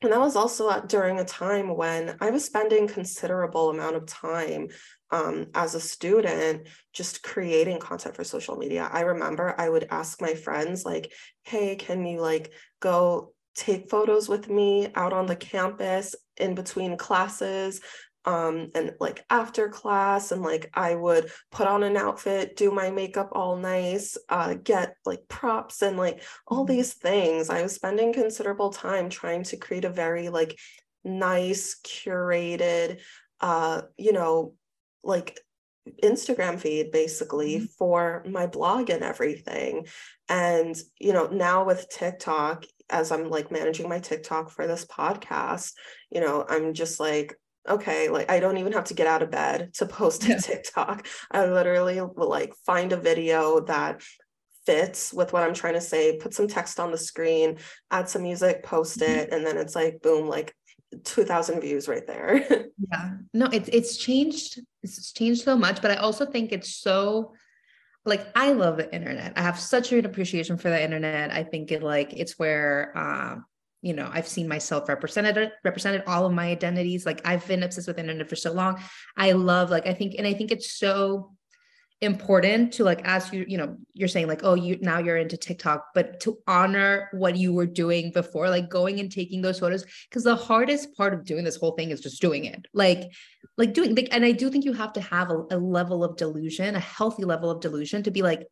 and 0.03 0.13
that 0.13 0.21
was 0.21 0.37
also 0.37 0.81
during 0.87 1.19
a 1.19 1.25
time 1.25 1.77
when 1.77 2.17
I 2.21 2.31
was 2.31 2.45
spending 2.45 2.89
considerable 2.89 3.69
amount 3.69 3.97
of 3.97 4.07
time 4.07 4.69
um, 5.11 5.49
as 5.55 5.75
a 5.75 5.81
student 5.81 6.69
just 6.95 7.23
creating 7.23 7.81
content 7.81 8.17
for 8.17 8.25
social 8.25 8.57
media. 8.57 8.89
I 8.91 9.01
remember 9.01 9.55
I 9.59 9.69
would 9.69 9.89
ask 9.91 10.23
my 10.23 10.35
friends 10.35 10.85
like, 10.87 11.13
"Hey, 11.43 11.77
can 11.77 12.07
you 12.07 12.21
like 12.21 12.53
go 12.81 13.35
take 13.55 13.91
photos 13.91 14.27
with 14.29 14.49
me 14.49 14.89
out 14.95 15.13
on 15.13 15.27
the 15.27 15.37
campus 15.37 16.15
in 16.39 16.55
between 16.55 16.97
classes?" 16.97 17.83
Um 18.27 18.71
and 18.75 18.93
like 19.01 19.25
after 19.31 19.69
class 19.69 20.31
and 20.31 20.43
like 20.43 20.71
i 20.75 20.95
would 20.95 21.31
put 21.51 21.67
on 21.67 21.83
an 21.83 21.97
outfit 21.97 22.57
do 22.57 22.71
my 22.71 22.91
makeup 22.91 23.31
all 23.33 23.57
nice 23.57 24.19
uh 24.29 24.55
get 24.55 24.95
like 25.07 25.21
props 25.29 25.83
and 25.83 25.97
like 25.97 26.23
all 26.47 26.65
mm-hmm. 26.65 26.75
these 26.75 26.95
things 26.95 27.49
i 27.49 27.63
was 27.63 27.75
spending 27.75 28.13
considerable 28.13 28.71
time 28.71 29.09
trying 29.09 29.43
to 29.43 29.57
create 29.57 29.85
a 29.85 29.91
very 29.91 30.29
like 30.29 30.59
nice 31.03 31.81
curated 31.83 33.01
uh 33.41 33.83
you 33.97 34.13
know 34.13 34.55
like 35.03 35.41
Instagram 36.03 36.59
feed 36.59 36.91
basically 36.91 37.57
mm-hmm. 37.57 37.65
for 37.79 38.25
my 38.29 38.47
blog 38.47 38.91
and 38.91 39.03
everything. 39.03 39.87
And, 40.29 40.77
you 40.99 41.13
know, 41.13 41.27
now 41.29 41.65
with 41.65 41.89
TikTok, 41.89 42.65
as 42.89 43.13
I'm 43.13 43.31
like 43.31 43.51
managing 43.51 43.89
my 43.89 44.01
TikTok 44.01 44.51
for 44.51 44.67
this 44.67 44.85
podcast, 44.85 45.73
you 46.11 46.21
know, 46.21 46.45
I'm 46.49 46.75
just 46.75 47.01
like, 47.01 47.37
okay, 47.69 48.09
like 48.09 48.31
I 48.31 48.41
don't 48.41 48.59
even 48.59 48.73
have 48.73 48.85
to 48.85 48.95
get 48.95 49.07
out 49.07 49.23
of 49.23 49.31
bed 49.31 49.75
to 49.75 49.87
post 49.87 50.29
a 50.29 50.41
TikTok. 50.41 51.07
I 51.31 51.47
literally 51.47 52.01
will 52.01 52.29
like 52.29 52.55
find 52.67 52.93
a 52.93 52.97
video 52.97 53.61
that 53.61 54.03
fits 54.67 55.13
with 55.13 55.33
what 55.33 55.43
I'm 55.43 55.55
trying 55.55 55.75
to 55.75 55.81
say, 55.81 56.17
put 56.19 56.35
some 56.35 56.49
text 56.49 56.79
on 56.79 56.91
the 56.91 56.99
screen, 56.99 57.59
add 57.91 58.09
some 58.09 58.23
music, 58.23 58.63
post 58.63 59.01
mm-hmm. 59.01 59.13
it, 59.13 59.33
and 59.33 59.45
then 59.45 59.57
it's 59.57 59.75
like 59.75 60.03
boom, 60.03 60.29
like 60.29 60.55
2000 61.05 61.61
views 61.61 61.89
right 61.89 62.07
there. 62.07 62.45
yeah. 62.93 63.11
No, 63.33 63.47
it's 63.53 63.69
it's 63.73 63.97
changed 63.97 64.61
it's 64.83 65.13
changed 65.13 65.45
so 65.45 65.57
much, 65.57 65.83
but 65.83 65.91
I 65.91 65.97
also 65.97 66.27
think 66.27 66.53
it's 66.53 66.75
so 66.77 67.35
like 68.05 68.27
I 68.35 68.53
love 68.53 68.77
the 68.77 68.93
internet. 68.95 69.35
I 69.37 69.43
have 69.43 69.59
such 69.59 69.93
an 69.93 70.07
appreciation 70.07 70.57
for 70.57 70.71
the 70.71 70.83
internet. 70.83 71.31
I 71.31 71.45
think 71.45 71.71
it 71.71 71.83
like 71.83 72.13
it's 72.15 72.39
where 72.39 72.97
um 72.97 73.45
you 73.83 73.93
know 73.95 74.09
i've 74.13 74.29
seen 74.29 74.47
myself 74.49 74.89
represented 74.89 75.53
represented 75.65 76.03
all 76.07 76.27
of 76.27 76.33
my 76.33 76.49
identities. 76.49 77.07
Like 77.07 77.21
i've 77.25 77.47
been 77.47 77.63
obsessed 77.63 77.89
with 77.89 77.99
internet 77.99 78.29
for 78.29 78.37
so 78.37 78.53
long. 78.53 78.81
I 79.17 79.33
love 79.33 79.71
like 79.71 79.87
i 79.87 79.95
think 79.95 80.15
and 80.19 80.27
i 80.27 80.33
think 80.33 80.51
it's 80.51 80.73
so 80.73 81.33
important 82.03 82.73
to 82.73 82.83
like 82.83 83.03
ask 83.05 83.31
you 83.33 83.45
you 83.47 83.59
know 83.59 83.77
you're 83.93 84.09
saying 84.09 84.27
like 84.27 84.41
oh 84.43 84.55
you 84.55 84.79
now 84.81 84.99
you're 84.99 85.19
into 85.19 85.37
tiktok 85.37 85.85
but 85.95 86.19
to 86.19 86.39
honor 86.47 87.11
what 87.13 87.37
you 87.37 87.53
were 87.53 87.67
doing 87.67 88.11
before 88.11 88.49
like 88.49 88.71
going 88.71 89.01
and 89.01 89.13
taking 89.13 89.43
those 89.43 89.59
photos 89.59 89.85
because 90.09 90.25
the 90.25 90.35
hardest 90.35 90.97
part 90.97 91.13
of 91.13 91.27
doing 91.27 91.45
this 91.45 91.57
whole 91.57 91.73
thing 91.73 91.91
is 91.91 92.01
just 92.01 92.23
doing 92.23 92.47
it. 92.47 92.67
Like 92.73 93.11
like 93.59 93.75
doing 93.75 93.95
like 93.95 94.09
and 94.13 94.25
i 94.25 94.33
do 94.33 94.49
think 94.51 94.65
you 94.65 94.73
have 94.73 94.95
to 94.95 95.01
have 95.01 95.31
a, 95.31 95.45
a 95.51 95.59
level 95.59 96.03
of 96.03 96.17
delusion 96.17 96.75
a 96.75 96.81
healthy 96.81 97.25
level 97.25 97.51
of 97.51 97.61
delusion 97.61 98.03
to 98.03 98.11
be 98.11 98.23
like 98.23 98.47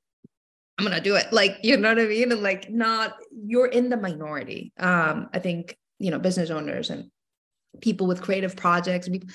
I'm 0.78 0.84
gonna 0.84 1.00
do 1.00 1.16
it. 1.16 1.32
Like, 1.32 1.58
you 1.62 1.76
know 1.76 1.88
what 1.88 1.98
I 1.98 2.06
mean? 2.06 2.30
And 2.30 2.42
like 2.42 2.70
not 2.70 3.16
you're 3.32 3.66
in 3.66 3.88
the 3.88 3.96
minority. 3.96 4.72
Um, 4.78 5.28
I 5.32 5.40
think, 5.40 5.76
you 5.98 6.10
know, 6.10 6.18
business 6.18 6.50
owners 6.50 6.90
and 6.90 7.10
people 7.80 8.06
with 8.06 8.22
creative 8.22 8.56
projects 8.56 9.08
people 9.08 9.28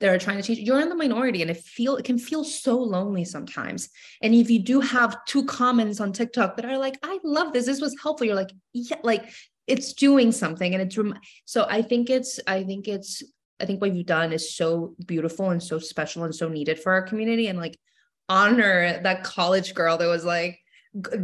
that 0.00 0.08
are 0.08 0.18
trying 0.18 0.38
to 0.38 0.42
change, 0.42 0.58
you're 0.60 0.80
in 0.80 0.88
the 0.88 0.94
minority 0.94 1.42
and 1.42 1.50
it 1.50 1.58
feel 1.58 1.96
it 1.96 2.04
can 2.04 2.18
feel 2.18 2.42
so 2.42 2.78
lonely 2.78 3.24
sometimes. 3.24 3.88
And 4.22 4.34
if 4.34 4.50
you 4.50 4.62
do 4.62 4.80
have 4.80 5.24
two 5.26 5.44
comments 5.44 6.00
on 6.00 6.12
TikTok 6.12 6.56
that 6.56 6.64
are 6.64 6.78
like, 6.78 6.98
I 7.02 7.18
love 7.22 7.52
this, 7.52 7.66
this 7.66 7.80
was 7.80 7.94
helpful, 8.02 8.26
you're 8.26 8.36
like, 8.36 8.52
yeah, 8.72 8.96
like 9.02 9.30
it's 9.66 9.92
doing 9.92 10.32
something. 10.32 10.72
And 10.72 10.82
it's 10.82 10.96
rem- 10.96 11.18
so 11.44 11.66
I 11.68 11.82
think 11.82 12.08
it's, 12.08 12.40
I 12.46 12.64
think 12.64 12.88
it's, 12.88 13.22
I 13.60 13.66
think 13.66 13.82
what 13.82 13.94
you've 13.94 14.06
done 14.06 14.32
is 14.32 14.54
so 14.54 14.94
beautiful 15.06 15.50
and 15.50 15.62
so 15.62 15.78
special 15.78 16.24
and 16.24 16.34
so 16.34 16.48
needed 16.48 16.80
for 16.80 16.92
our 16.92 17.02
community. 17.02 17.48
And 17.48 17.58
like 17.58 17.78
honor 18.28 19.02
that 19.02 19.22
college 19.22 19.74
girl 19.74 19.98
that 19.98 20.06
was 20.06 20.24
like, 20.24 20.59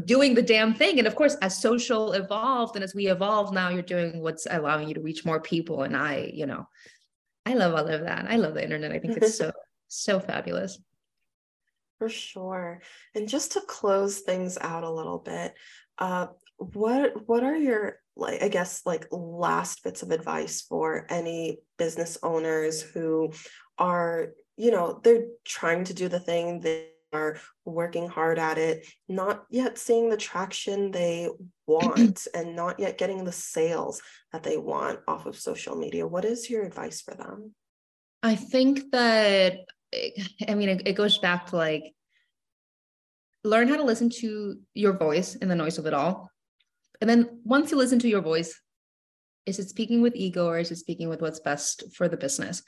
doing 0.05 0.35
the 0.35 0.43
damn 0.43 0.75
thing. 0.75 0.99
And 0.99 1.09
of 1.09 1.17
course, 1.17 1.35
as 1.43 1.61
social 1.61 2.13
evolved 2.13 2.77
and 2.77 2.85
as 2.85 2.95
we 2.95 3.09
evolve, 3.09 3.53
now 3.53 3.69
you're 3.69 3.83
doing 3.83 4.21
what's 4.21 4.47
allowing 4.49 4.89
you 4.89 4.95
to 4.95 5.01
reach 5.01 5.25
more 5.25 5.41
people. 5.41 5.83
And 5.83 5.97
I, 5.97 6.31
you 6.33 6.47
know, 6.47 6.69
I 7.45 7.55
love 7.55 7.75
all 7.75 7.89
of 7.89 8.03
that. 8.03 8.27
I 8.29 8.37
love 8.37 8.55
the 8.55 8.63
internet. 8.63 8.93
I 8.93 8.99
think 8.99 9.17
it's 9.17 9.37
so, 9.39 9.53
so 9.89 10.21
fabulous. 10.21 10.79
For 11.99 12.09
sure. 12.09 12.83
And 13.15 13.29
just 13.29 13.53
to 13.53 13.61
close 13.63 14.21
things 14.21 14.59
out 14.61 14.85
a 14.85 14.91
little 14.91 15.19
bit, 15.19 15.55
uh, 15.99 16.29
what 16.59 17.29
what 17.29 17.43
are 17.43 17.57
your 17.57 18.01
like 18.17 18.43
I 18.43 18.49
guess 18.49 18.83
like 18.87 19.07
last 19.11 19.85
bits 19.85 20.03
of 20.03 20.11
advice 20.11 20.63
for 20.63 21.07
any 21.11 21.59
business 21.79 22.17
owners 22.23 22.83
who 22.83 23.33
are, 23.79 24.29
you 24.57 24.71
know, 24.71 25.01
they're 25.03 25.27
trying 25.45 25.85
to 25.85 25.95
do 25.95 26.09
the 26.09 26.21
thing 26.21 26.61
they 26.61 26.89
are 27.17 27.39
working 27.65 28.09
hard 28.09 28.39
at 28.39 28.59
it, 28.59 28.87
not 29.09 29.45
yet 29.51 29.79
seeing 29.79 30.09
the 30.09 30.17
traction 30.17 30.91
they 30.91 31.29
want 31.67 32.27
and 32.35 32.55
not 32.55 32.79
yet 32.79 32.99
getting 32.99 33.25
the 33.25 33.33
sales 33.33 34.03
that 34.33 34.43
they 34.43 34.57
want 34.57 35.01
off 35.09 35.27
of 35.27 35.37
social 35.37 35.77
media. 35.77 36.07
What 36.07 36.25
is 36.25 36.51
your 36.51 36.65
advice 36.65 37.01
for 37.01 37.15
them? 37.15 37.55
I 38.23 38.35
think 38.35 38.91
that, 38.93 39.61
I 40.49 40.55
mean, 40.55 40.69
it, 40.69 40.83
it 40.87 40.93
goes 40.95 41.19
back 41.19 41.47
to 41.47 41.57
like, 41.57 41.95
learn 43.45 43.69
how 43.69 43.77
to 43.77 43.85
listen 43.85 44.11
to 44.11 44.59
your 44.75 44.93
voice 44.93 45.37
in 45.37 45.49
the 45.49 45.55
noise 45.55 45.79
of 45.79 45.87
it 45.87 45.95
all. 45.95 46.31
And 47.01 47.09
then 47.09 47.41
once 47.45 47.71
you 47.71 47.77
listen 47.77 47.99
to 48.01 48.09
your 48.09 48.23
voice, 48.23 48.61
is 49.47 49.59
it 49.59 49.69
speaking 49.69 50.03
with 50.03 50.17
ego 50.17 50.47
or 50.47 50.59
is 50.59 50.71
it 50.71 50.77
speaking 50.77 51.09
with 51.09 51.23
what's 51.23 51.41
best 51.41 51.85
for 51.95 52.09
the 52.09 52.17
business? 52.17 52.63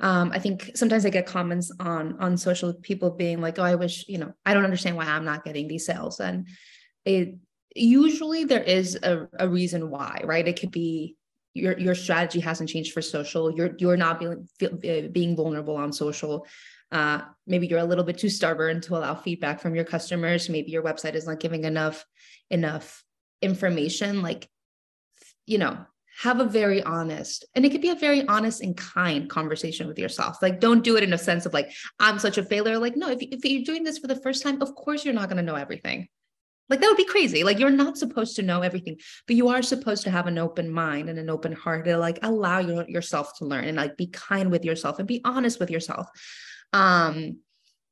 Um, 0.00 0.30
i 0.32 0.38
think 0.38 0.72
sometimes 0.74 1.06
i 1.06 1.10
get 1.10 1.26
comments 1.26 1.70
on 1.80 2.16
on 2.18 2.36
social 2.36 2.74
people 2.74 3.10
being 3.10 3.40
like 3.40 3.58
oh 3.58 3.62
i 3.62 3.74
wish 3.74 4.04
you 4.08 4.18
know 4.18 4.32
i 4.44 4.52
don't 4.52 4.64
understand 4.64 4.96
why 4.96 5.04
i'm 5.04 5.24
not 5.24 5.44
getting 5.44 5.68
these 5.68 5.86
sales. 5.86 6.20
And 6.20 6.48
it 7.04 7.36
usually 7.74 8.44
there 8.44 8.62
is 8.62 8.98
a, 9.02 9.28
a 9.38 9.48
reason 9.48 9.90
why 9.90 10.20
right? 10.24 10.46
It 10.46 10.58
could 10.58 10.70
be 10.70 11.16
your 11.54 11.78
your 11.78 11.94
strategy 11.94 12.40
hasn't 12.40 12.70
changed 12.70 12.92
for 12.92 13.02
social. 13.02 13.52
You're 13.52 13.74
you're 13.78 13.96
not 13.96 14.18
being 14.18 14.48
being 15.12 15.36
vulnerable 15.36 15.76
on 15.76 15.92
social. 15.92 16.46
Uh, 16.90 17.22
maybe 17.46 17.66
you're 17.66 17.80
a 17.80 17.84
little 17.84 18.04
bit 18.04 18.18
too 18.18 18.28
stubborn 18.28 18.80
to 18.82 18.96
allow 18.96 19.14
feedback 19.14 19.60
from 19.60 19.74
your 19.74 19.84
customers. 19.84 20.48
Maybe 20.48 20.70
your 20.70 20.82
website 20.82 21.14
is 21.14 21.26
not 21.26 21.40
giving 21.40 21.64
enough 21.64 22.04
enough 22.50 23.04
information. 23.42 24.22
Like 24.22 24.48
you 25.46 25.58
know 25.58 25.78
have 26.22 26.40
a 26.40 26.44
very 26.44 26.82
honest 26.82 27.44
and 27.54 27.64
it 27.64 27.70
could 27.70 27.80
be 27.80 27.90
a 27.90 27.94
very 27.94 28.26
honest 28.28 28.62
and 28.62 28.76
kind 28.76 29.28
conversation 29.28 29.86
with 29.88 29.98
yourself. 29.98 30.38
Like 30.40 30.60
don't 30.60 30.84
do 30.84 30.96
it 30.96 31.02
in 31.02 31.12
a 31.12 31.18
sense 31.18 31.46
of 31.46 31.52
like 31.52 31.72
i'm 31.98 32.18
such 32.18 32.38
a 32.38 32.44
failure. 32.44 32.78
Like 32.78 32.96
no 32.96 33.10
if, 33.10 33.18
if 33.20 33.44
you're 33.44 33.64
doing 33.64 33.84
this 33.84 33.98
for 33.98 34.06
the 34.06 34.20
first 34.20 34.42
time 34.42 34.62
of 34.62 34.74
course 34.74 35.04
you're 35.04 35.14
not 35.14 35.28
going 35.28 35.38
to 35.38 35.42
know 35.42 35.56
everything. 35.56 36.08
Like 36.68 36.80
that 36.80 36.86
would 36.86 36.96
be 36.96 37.04
crazy. 37.04 37.44
Like 37.44 37.58
you're 37.58 37.70
not 37.70 37.98
supposed 37.98 38.36
to 38.36 38.42
know 38.42 38.62
everything 38.62 38.98
but 39.26 39.36
you 39.36 39.48
are 39.48 39.62
supposed 39.62 40.04
to 40.04 40.10
have 40.10 40.26
an 40.26 40.38
open 40.38 40.70
mind 40.70 41.08
and 41.08 41.18
an 41.18 41.30
open 41.30 41.52
heart 41.52 41.84
to 41.86 41.96
like 41.96 42.18
allow 42.22 42.60
your, 42.60 42.88
yourself 42.88 43.36
to 43.38 43.44
learn 43.44 43.64
and 43.64 43.76
like 43.76 43.96
be 43.96 44.06
kind 44.06 44.50
with 44.50 44.64
yourself 44.64 44.98
and 44.98 45.08
be 45.08 45.20
honest 45.24 45.58
with 45.60 45.70
yourself. 45.70 46.08
Um 46.72 47.38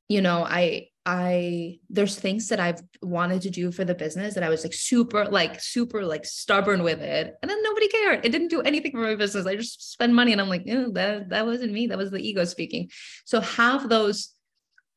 you 0.08 0.20
know 0.20 0.44
i 0.44 0.88
I 1.04 1.78
there's 1.90 2.18
things 2.18 2.48
that 2.48 2.60
I've 2.60 2.80
wanted 3.02 3.42
to 3.42 3.50
do 3.50 3.72
for 3.72 3.84
the 3.84 3.94
business 3.94 4.34
that 4.34 4.44
I 4.44 4.48
was 4.48 4.62
like 4.62 4.72
super 4.72 5.24
like 5.24 5.60
super 5.60 6.04
like 6.04 6.24
stubborn 6.24 6.82
with 6.84 7.00
it 7.00 7.34
and 7.42 7.50
then 7.50 7.62
nobody 7.62 7.88
cared. 7.88 8.24
It 8.24 8.30
didn't 8.30 8.48
do 8.48 8.60
anything 8.60 8.92
for 8.92 8.98
my 8.98 9.16
business. 9.16 9.46
I 9.46 9.56
just 9.56 9.92
spend 9.92 10.14
money 10.14 10.32
and 10.32 10.40
I'm 10.40 10.48
like, 10.48 10.64
that 10.64 11.30
that 11.30 11.46
wasn't 11.46 11.72
me. 11.72 11.88
That 11.88 11.98
was 11.98 12.10
the 12.10 12.20
ego 12.20 12.44
speaking. 12.44 12.90
So 13.24 13.40
have 13.40 13.88
those 13.88 14.34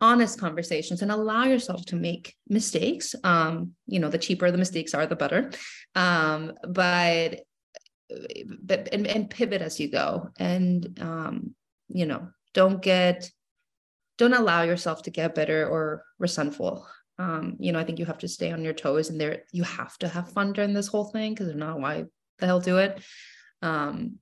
honest 0.01 0.39
conversations 0.39 1.01
and 1.01 1.11
allow 1.11 1.45
yourself 1.45 1.85
to 1.85 1.95
make 1.95 2.35
mistakes. 2.47 3.15
Um, 3.23 3.71
you 3.87 3.99
know, 3.99 4.09
the 4.09 4.17
cheaper 4.17 4.51
the 4.51 4.57
mistakes 4.57 4.93
are, 4.93 5.07
the 5.07 5.15
better. 5.15 5.51
Um, 5.95 6.53
but 6.67 7.41
but 8.61 8.89
and, 8.93 9.07
and 9.07 9.29
pivot 9.29 9.61
as 9.63 9.79
you 9.79 9.89
go 9.89 10.29
and 10.37 10.99
um, 11.01 11.55
you 11.87 12.05
know, 12.05 12.29
don't 12.53 12.81
get 12.81 13.31
don't 14.18 14.34
allow 14.34 14.63
yourself 14.63 15.03
to 15.03 15.11
get 15.11 15.36
bitter 15.36 15.68
or 15.68 16.03
resentful. 16.20 16.88
Um, 17.18 17.55
you 17.59 17.72
know, 17.72 17.80
I 17.80 17.84
think 17.84 17.99
you 17.99 18.05
have 18.05 18.18
to 18.20 18.28
stay 18.28 18.51
on 18.51 18.63
your 18.63 18.74
toes 18.74 19.09
and 19.09 19.20
there 19.20 19.43
you 19.51 19.63
have 19.63 19.97
to 19.99 20.07
have 20.07 20.32
fun 20.34 20.53
during 20.53 20.74
this 20.74 20.88
whole 20.88 21.05
thing 21.05 21.34
because 21.34 21.47
if 21.47 21.55
not, 21.55 21.80
why 21.80 22.05
the 22.39 22.45
hell 22.45 22.59
do 22.59 22.78
it? 22.78 23.01
Um, 23.61 24.20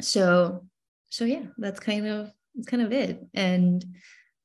so 0.00 0.66
so 1.10 1.24
yeah, 1.24 1.42
that's 1.58 1.80
kind 1.80 2.06
of 2.06 2.30
that's 2.54 2.68
kind 2.68 2.82
of 2.82 2.92
it. 2.92 3.20
And 3.34 3.84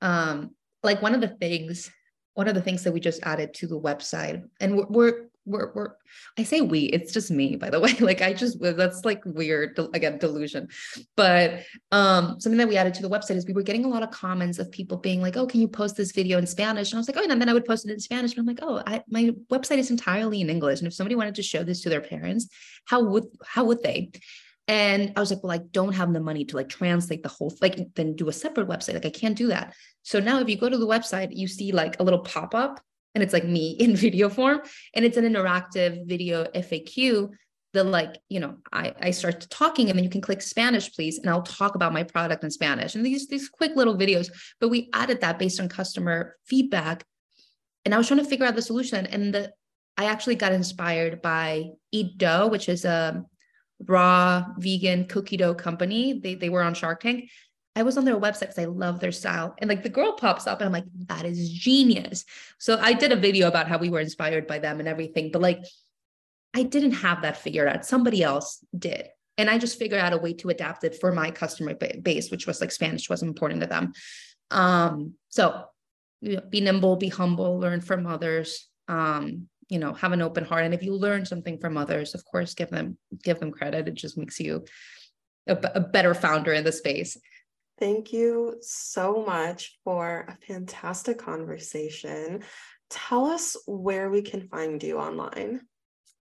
um, 0.02 0.52
like 0.84 1.02
one 1.02 1.16
of 1.16 1.22
the 1.22 1.28
things, 1.30 1.90
one 2.34 2.48
of 2.48 2.56
the 2.56 2.62
things 2.62 2.84
that 2.84 2.92
we 2.92 3.00
just 3.00 3.24
added 3.24 3.54
to 3.56 3.68
the 3.68 3.80
website, 3.80 4.44
and 4.60 4.78
we're, 4.78 4.88
we're 4.88 5.26
we're, 5.46 5.72
we're 5.74 5.90
I 6.38 6.44
say 6.44 6.62
we, 6.62 6.82
it's 6.82 7.12
just 7.12 7.32
me, 7.32 7.56
by 7.56 7.70
the 7.70 7.80
way. 7.86 7.94
Like 8.00 8.22
I 8.22 8.34
just 8.34 8.60
that's 8.62 9.06
like 9.06 9.22
weird 9.26 9.80
again, 9.94 10.18
delusion. 10.18 10.68
But 11.16 11.64
um 11.92 12.40
something 12.40 12.58
that 12.58 12.68
we 12.68 12.78
added 12.78 12.94
to 12.96 13.02
the 13.02 13.10
website 13.10 13.36
is 13.36 13.46
we 13.46 13.54
were 13.54 13.64
getting 13.64 13.86
a 13.86 13.90
lot 13.90 14.04
of 14.04 14.12
comments 14.12 14.60
of 14.60 14.72
people 14.72 14.98
being 14.98 15.22
like, 15.22 15.38
oh, 15.38 15.46
can 15.46 15.62
you 15.62 15.68
post 15.68 15.96
this 15.96 16.12
video 16.12 16.38
in 16.38 16.48
Spanish? 16.48 16.92
And 16.92 16.98
I 16.98 17.00
was 17.00 17.08
like, 17.08 17.18
oh, 17.18 17.30
and 17.30 17.42
then 17.42 17.50
I 17.50 17.54
would 17.54 17.66
post 17.66 17.88
it 17.88 17.92
in 17.92 18.00
Spanish. 18.00 18.34
But 18.34 18.42
I'm 18.42 18.48
like, 18.48 18.60
oh, 18.62 18.82
I, 18.86 19.04
my 19.10 19.32
website 19.52 19.78
is 19.78 19.92
entirely 19.92 20.42
in 20.42 20.50
English. 20.50 20.80
And 20.80 20.88
if 20.88 20.94
somebody 20.94 21.16
wanted 21.16 21.36
to 21.36 21.44
show 21.44 21.64
this 21.64 21.82
to 21.82 21.90
their 21.90 22.02
parents, 22.02 22.48
how 22.86 23.04
would 23.04 23.26
how 23.46 23.66
would 23.66 23.84
they? 23.84 24.12
And 24.68 25.14
I 25.16 25.20
was 25.20 25.32
like, 25.32 25.44
well, 25.44 25.52
I 25.52 25.58
don't 25.58 25.94
have 25.94 26.14
the 26.14 26.22
money 26.22 26.46
to 26.46 26.56
like 26.56 26.70
translate 26.70 27.24
the 27.24 27.30
whole 27.30 27.54
like 27.62 27.94
then 27.96 28.16
do 28.16 28.30
a 28.30 28.34
separate 28.34 28.68
website. 28.68 28.94
Like 28.94 29.06
I 29.06 29.10
can't 29.10 29.38
do 29.38 29.48
that. 29.48 29.74
So 30.04 30.20
now 30.20 30.40
if 30.40 30.48
you 30.50 30.58
go 30.58 30.70
to 30.70 30.78
the 30.78 30.88
website, 30.88 31.36
you 31.36 31.48
see 31.48 31.72
like 31.72 32.00
a 32.00 32.04
little 32.04 32.22
pop-up 32.22 32.80
and 33.14 33.24
it's 33.24 33.34
like 33.34 33.46
me 33.46 33.72
in 33.80 33.96
video 33.96 34.30
form 34.30 34.62
and 34.94 35.06
it's 35.06 35.18
an 35.18 35.26
interactive 35.26 36.08
video 36.08 36.46
FAQ 36.46 37.30
that 37.74 37.86
like 37.86 38.18
you 38.30 38.40
know 38.40 38.58
I, 38.74 38.94
I 39.00 39.12
start 39.12 39.48
talking 39.50 39.90
and 39.90 39.98
then 39.98 40.04
you 40.04 40.10
can 40.10 40.22
click 40.22 40.42
spanish 40.42 40.94
please 40.94 41.20
and 41.20 41.30
i'll 41.30 41.42
talk 41.42 41.76
about 41.76 41.94
my 41.94 42.04
product 42.04 42.44
in 42.44 42.52
spanish 42.52 42.96
and 42.96 43.06
these 43.06 43.28
these 43.28 43.50
quick 43.50 43.76
little 43.76 43.98
videos. 43.98 44.30
But 44.60 44.70
we 44.70 44.90
added 44.94 45.22
that 45.22 45.40
based 45.40 45.60
on 45.60 45.70
customer 45.70 46.36
feedback 46.46 47.06
and 47.86 47.94
i 47.94 47.98
was 47.98 48.08
trying 48.08 48.20
to 48.20 48.26
figure 48.26 48.46
out 48.46 48.56
the 48.56 48.62
solution 48.62 49.06
and 49.06 49.34
the 49.34 49.54
i 49.98 50.06
actually 50.06 50.36
got 50.36 50.52
inspired 50.52 51.22
by 51.22 51.70
eat 51.92 52.18
dough 52.18 52.48
which 52.48 52.68
is 52.68 52.84
a 52.86 53.24
raw 53.88 54.46
vegan 54.58 55.06
cookie 55.06 55.38
dough 55.38 55.56
company. 55.56 56.20
They, 56.20 56.36
they 56.36 56.50
were 56.50 56.62
on 56.62 56.74
shark 56.74 57.02
tank 57.02 57.30
I 57.76 57.84
was 57.84 57.98
on 57.98 58.06
their 58.06 58.20
website 58.20 58.42
because 58.42 58.60
I 58.60 58.66
love 58.66 59.00
their 59.00 59.12
style. 59.12 59.56
And 59.60 59.70
like 59.70 59.84
the 59.84 59.90
girl 59.90 60.14
pops 60.14 60.46
up 60.46 60.60
and 60.60 60.68
I'm 60.68 60.74
like, 60.74 60.86
that 61.08 61.26
is 61.26 61.50
genius. 61.50 62.26
So 62.60 62.78
I 62.82 62.94
did 62.94 63.12
a 63.12 63.16
video 63.16 63.48
about 63.48 63.68
how 63.68 63.78
we 63.78 63.90
were 63.90 64.02
inspired 64.02 64.46
by 64.46 64.60
them 64.60 64.80
and 64.80 64.90
everything. 64.90 65.32
But 65.32 65.42
like, 65.42 65.64
I 66.54 66.64
didn't 66.64 66.92
have 66.92 67.22
that 67.22 67.38
figured 67.38 67.70
out. 67.70 67.86
Somebody 67.86 68.24
else 68.24 68.64
did. 68.78 69.08
And 69.38 69.50
I 69.50 69.58
just 69.58 69.80
figured 69.80 70.02
out 70.02 70.14
a 70.14 70.18
way 70.18 70.34
to 70.34 70.50
adapt 70.50 70.84
it 70.84 71.00
for 71.00 71.14
my 71.14 71.32
customer 71.32 71.74
base, 71.74 72.30
which 72.30 72.46
was 72.46 72.60
like 72.60 72.72
Spanish 72.72 73.10
was 73.10 73.24
important 73.24 73.62
to 73.62 73.68
them. 73.68 73.94
Um, 74.52 75.14
so 75.30 75.66
you 76.20 76.36
know, 76.36 76.42
be 76.42 76.60
nimble, 76.60 76.98
be 76.98 77.08
humble, 77.08 77.58
learn 77.58 77.80
from 77.80 78.06
others. 78.06 78.68
Um, 78.90 79.48
you 79.70 79.80
know, 79.80 79.94
have 79.94 80.12
an 80.12 80.22
open 80.22 80.44
heart. 80.44 80.66
And 80.66 80.74
if 80.74 80.84
you 80.84 80.94
learn 80.94 81.26
something 81.26 81.58
from 81.58 81.78
others, 81.78 82.14
of 82.14 82.26
course, 82.26 82.54
give 82.54 82.70
them 82.70 82.98
give 83.24 83.40
them 83.40 83.52
credit. 83.52 83.88
It 83.88 83.94
just 83.94 84.18
makes 84.18 84.38
you 84.40 84.66
a, 85.48 85.58
a 85.76 85.80
better 85.80 86.14
founder 86.14 86.52
in 86.52 86.66
the 86.66 86.74
space. 86.74 87.18
Thank 87.82 88.14
you 88.14 88.58
so 88.62 89.26
much 89.26 89.80
for 89.84 90.28
a 90.30 90.38
fantastic 90.46 91.18
conversation. 91.18 92.44
Tell 92.92 93.26
us 93.26 93.58
where 93.66 94.12
we 94.12 94.22
can 94.22 94.48
find 94.50 94.82
you 94.84 95.00
online. 95.00 95.62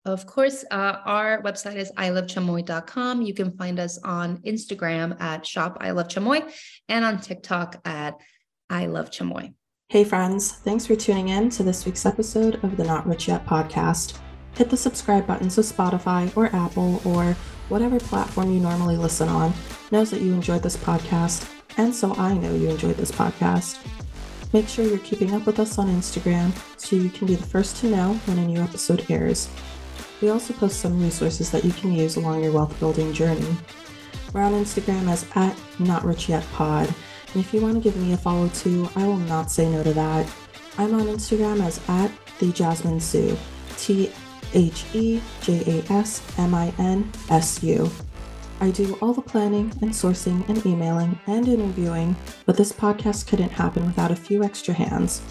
Of 0.05 0.25
course, 0.25 0.63
uh, 0.71 0.99
our 1.05 1.43
website 1.43 1.75
is 1.75 1.91
ilovechamoy.com. 1.97 3.21
You 3.23 3.33
can 3.33 3.57
find 3.57 3.77
us 3.77 3.99
on 4.05 4.37
Instagram 4.43 5.19
at 5.19 5.45
shop 5.45 5.79
I 5.81 5.91
love 5.91 6.07
Chamoy 6.07 6.49
and 6.87 7.03
on 7.03 7.19
TikTok 7.19 7.81
at 7.83 8.15
I 8.69 8.85
love 8.85 9.11
Chamoy. 9.11 9.53
Hey, 9.89 10.05
friends. 10.05 10.53
Thanks 10.53 10.85
for 10.85 10.95
tuning 10.95 11.27
in 11.27 11.49
to 11.49 11.63
this 11.63 11.85
week's 11.85 12.05
episode 12.05 12.63
of 12.63 12.77
the 12.77 12.85
Not 12.85 13.05
Rich 13.05 13.27
Yet 13.27 13.45
podcast. 13.45 14.17
Hit 14.55 14.69
the 14.69 14.77
subscribe 14.77 15.27
button 15.27 15.49
so 15.49 15.61
Spotify 15.61 16.35
or 16.37 16.55
Apple 16.55 17.01
or 17.03 17.35
whatever 17.67 17.99
platform 17.99 18.49
you 18.53 18.61
normally 18.61 18.95
listen 18.95 19.27
on, 19.27 19.53
knows 19.91 20.11
that 20.11 20.21
you 20.21 20.33
enjoyed 20.33 20.63
this 20.63 20.77
podcast, 20.77 21.49
and 21.77 21.93
so 21.93 22.13
I 22.15 22.33
know 22.33 22.53
you 22.53 22.69
enjoyed 22.69 22.97
this 22.97 23.11
podcast. 23.11 23.77
Make 24.53 24.67
sure 24.67 24.85
you're 24.85 24.97
keeping 24.99 25.33
up 25.35 25.45
with 25.45 25.59
us 25.59 25.77
on 25.77 25.87
Instagram 25.87 26.51
so 26.79 26.95
you 26.95 27.09
can 27.09 27.27
be 27.27 27.35
the 27.35 27.45
first 27.45 27.77
to 27.77 27.89
know 27.89 28.13
when 28.25 28.39
a 28.39 28.45
new 28.45 28.59
episode 28.61 29.05
airs. 29.09 29.49
We 30.21 30.29
also 30.29 30.53
post 30.53 30.79
some 30.79 31.01
resources 31.01 31.51
that 31.51 31.63
you 31.63 31.71
can 31.71 31.93
use 31.93 32.15
along 32.15 32.43
your 32.43 32.51
wealth 32.51 32.77
building 32.79 33.13
journey. 33.13 33.55
We're 34.33 34.41
on 34.41 34.53
Instagram 34.53 35.09
as 35.09 35.25
at 35.35 35.55
Not 35.79 36.03
Rich 36.03 36.29
Yet 36.29 36.45
Pod, 36.53 36.87
and 37.33 37.43
if 37.43 37.53
you 37.53 37.61
want 37.61 37.75
to 37.75 37.81
give 37.81 37.95
me 37.95 38.13
a 38.13 38.17
follow 38.17 38.49
too, 38.49 38.89
I 38.95 39.05
will 39.05 39.17
not 39.17 39.51
say 39.51 39.69
no 39.69 39.83
to 39.83 39.93
that. 39.93 40.31
I'm 40.77 40.93
on 40.93 41.07
Instagram 41.07 41.61
as 41.61 41.79
at 41.87 42.11
the 42.39 42.51
Jasmine 42.51 42.99
Sue, 42.99 43.37
T 43.77 44.11
H 44.53 44.85
E 44.93 45.21
J 45.41 45.61
A 45.67 45.93
S 45.93 46.21
M 46.37 46.55
I 46.55 46.73
N 46.79 47.11
S 47.29 47.61
U. 47.63 47.89
I 48.61 48.71
do 48.71 48.97
all 49.01 49.13
the 49.13 49.21
planning 49.21 49.71
and 49.81 49.91
sourcing 49.91 50.47
and 50.49 50.65
emailing 50.65 51.17
and 51.27 51.47
interviewing, 51.47 52.15
but 52.45 52.57
this 52.57 52.73
podcast 52.73 53.27
couldn't 53.27 53.51
happen 53.51 53.85
without 53.85 54.11
a 54.11 54.15
few 54.15 54.43
extra 54.43 54.73
hands. 54.73 55.21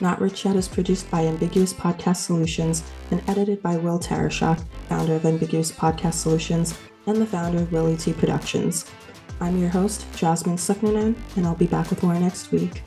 Not 0.00 0.20
Rich 0.20 0.44
Yet 0.44 0.56
is 0.56 0.66
produced 0.66 1.08
by 1.08 1.24
Ambiguous 1.24 1.72
Podcast 1.72 2.16
Solutions 2.16 2.82
and 3.12 3.22
edited 3.28 3.62
by 3.62 3.76
Will 3.76 4.00
Tarashak, 4.00 4.60
founder 4.88 5.14
of 5.14 5.24
Ambiguous 5.24 5.70
Podcast 5.70 6.14
Solutions 6.14 6.76
and 7.06 7.16
the 7.18 7.26
founder 7.26 7.58
of 7.58 7.70
Willie 7.70 7.96
T 7.96 8.12
Productions. 8.12 8.90
I'm 9.40 9.58
your 9.58 9.70
host, 9.70 10.06
Jasmine 10.16 10.56
Suknanen, 10.56 11.14
and 11.36 11.46
I'll 11.46 11.54
be 11.54 11.66
back 11.66 11.90
with 11.90 12.02
more 12.02 12.18
next 12.18 12.50
week. 12.50 12.82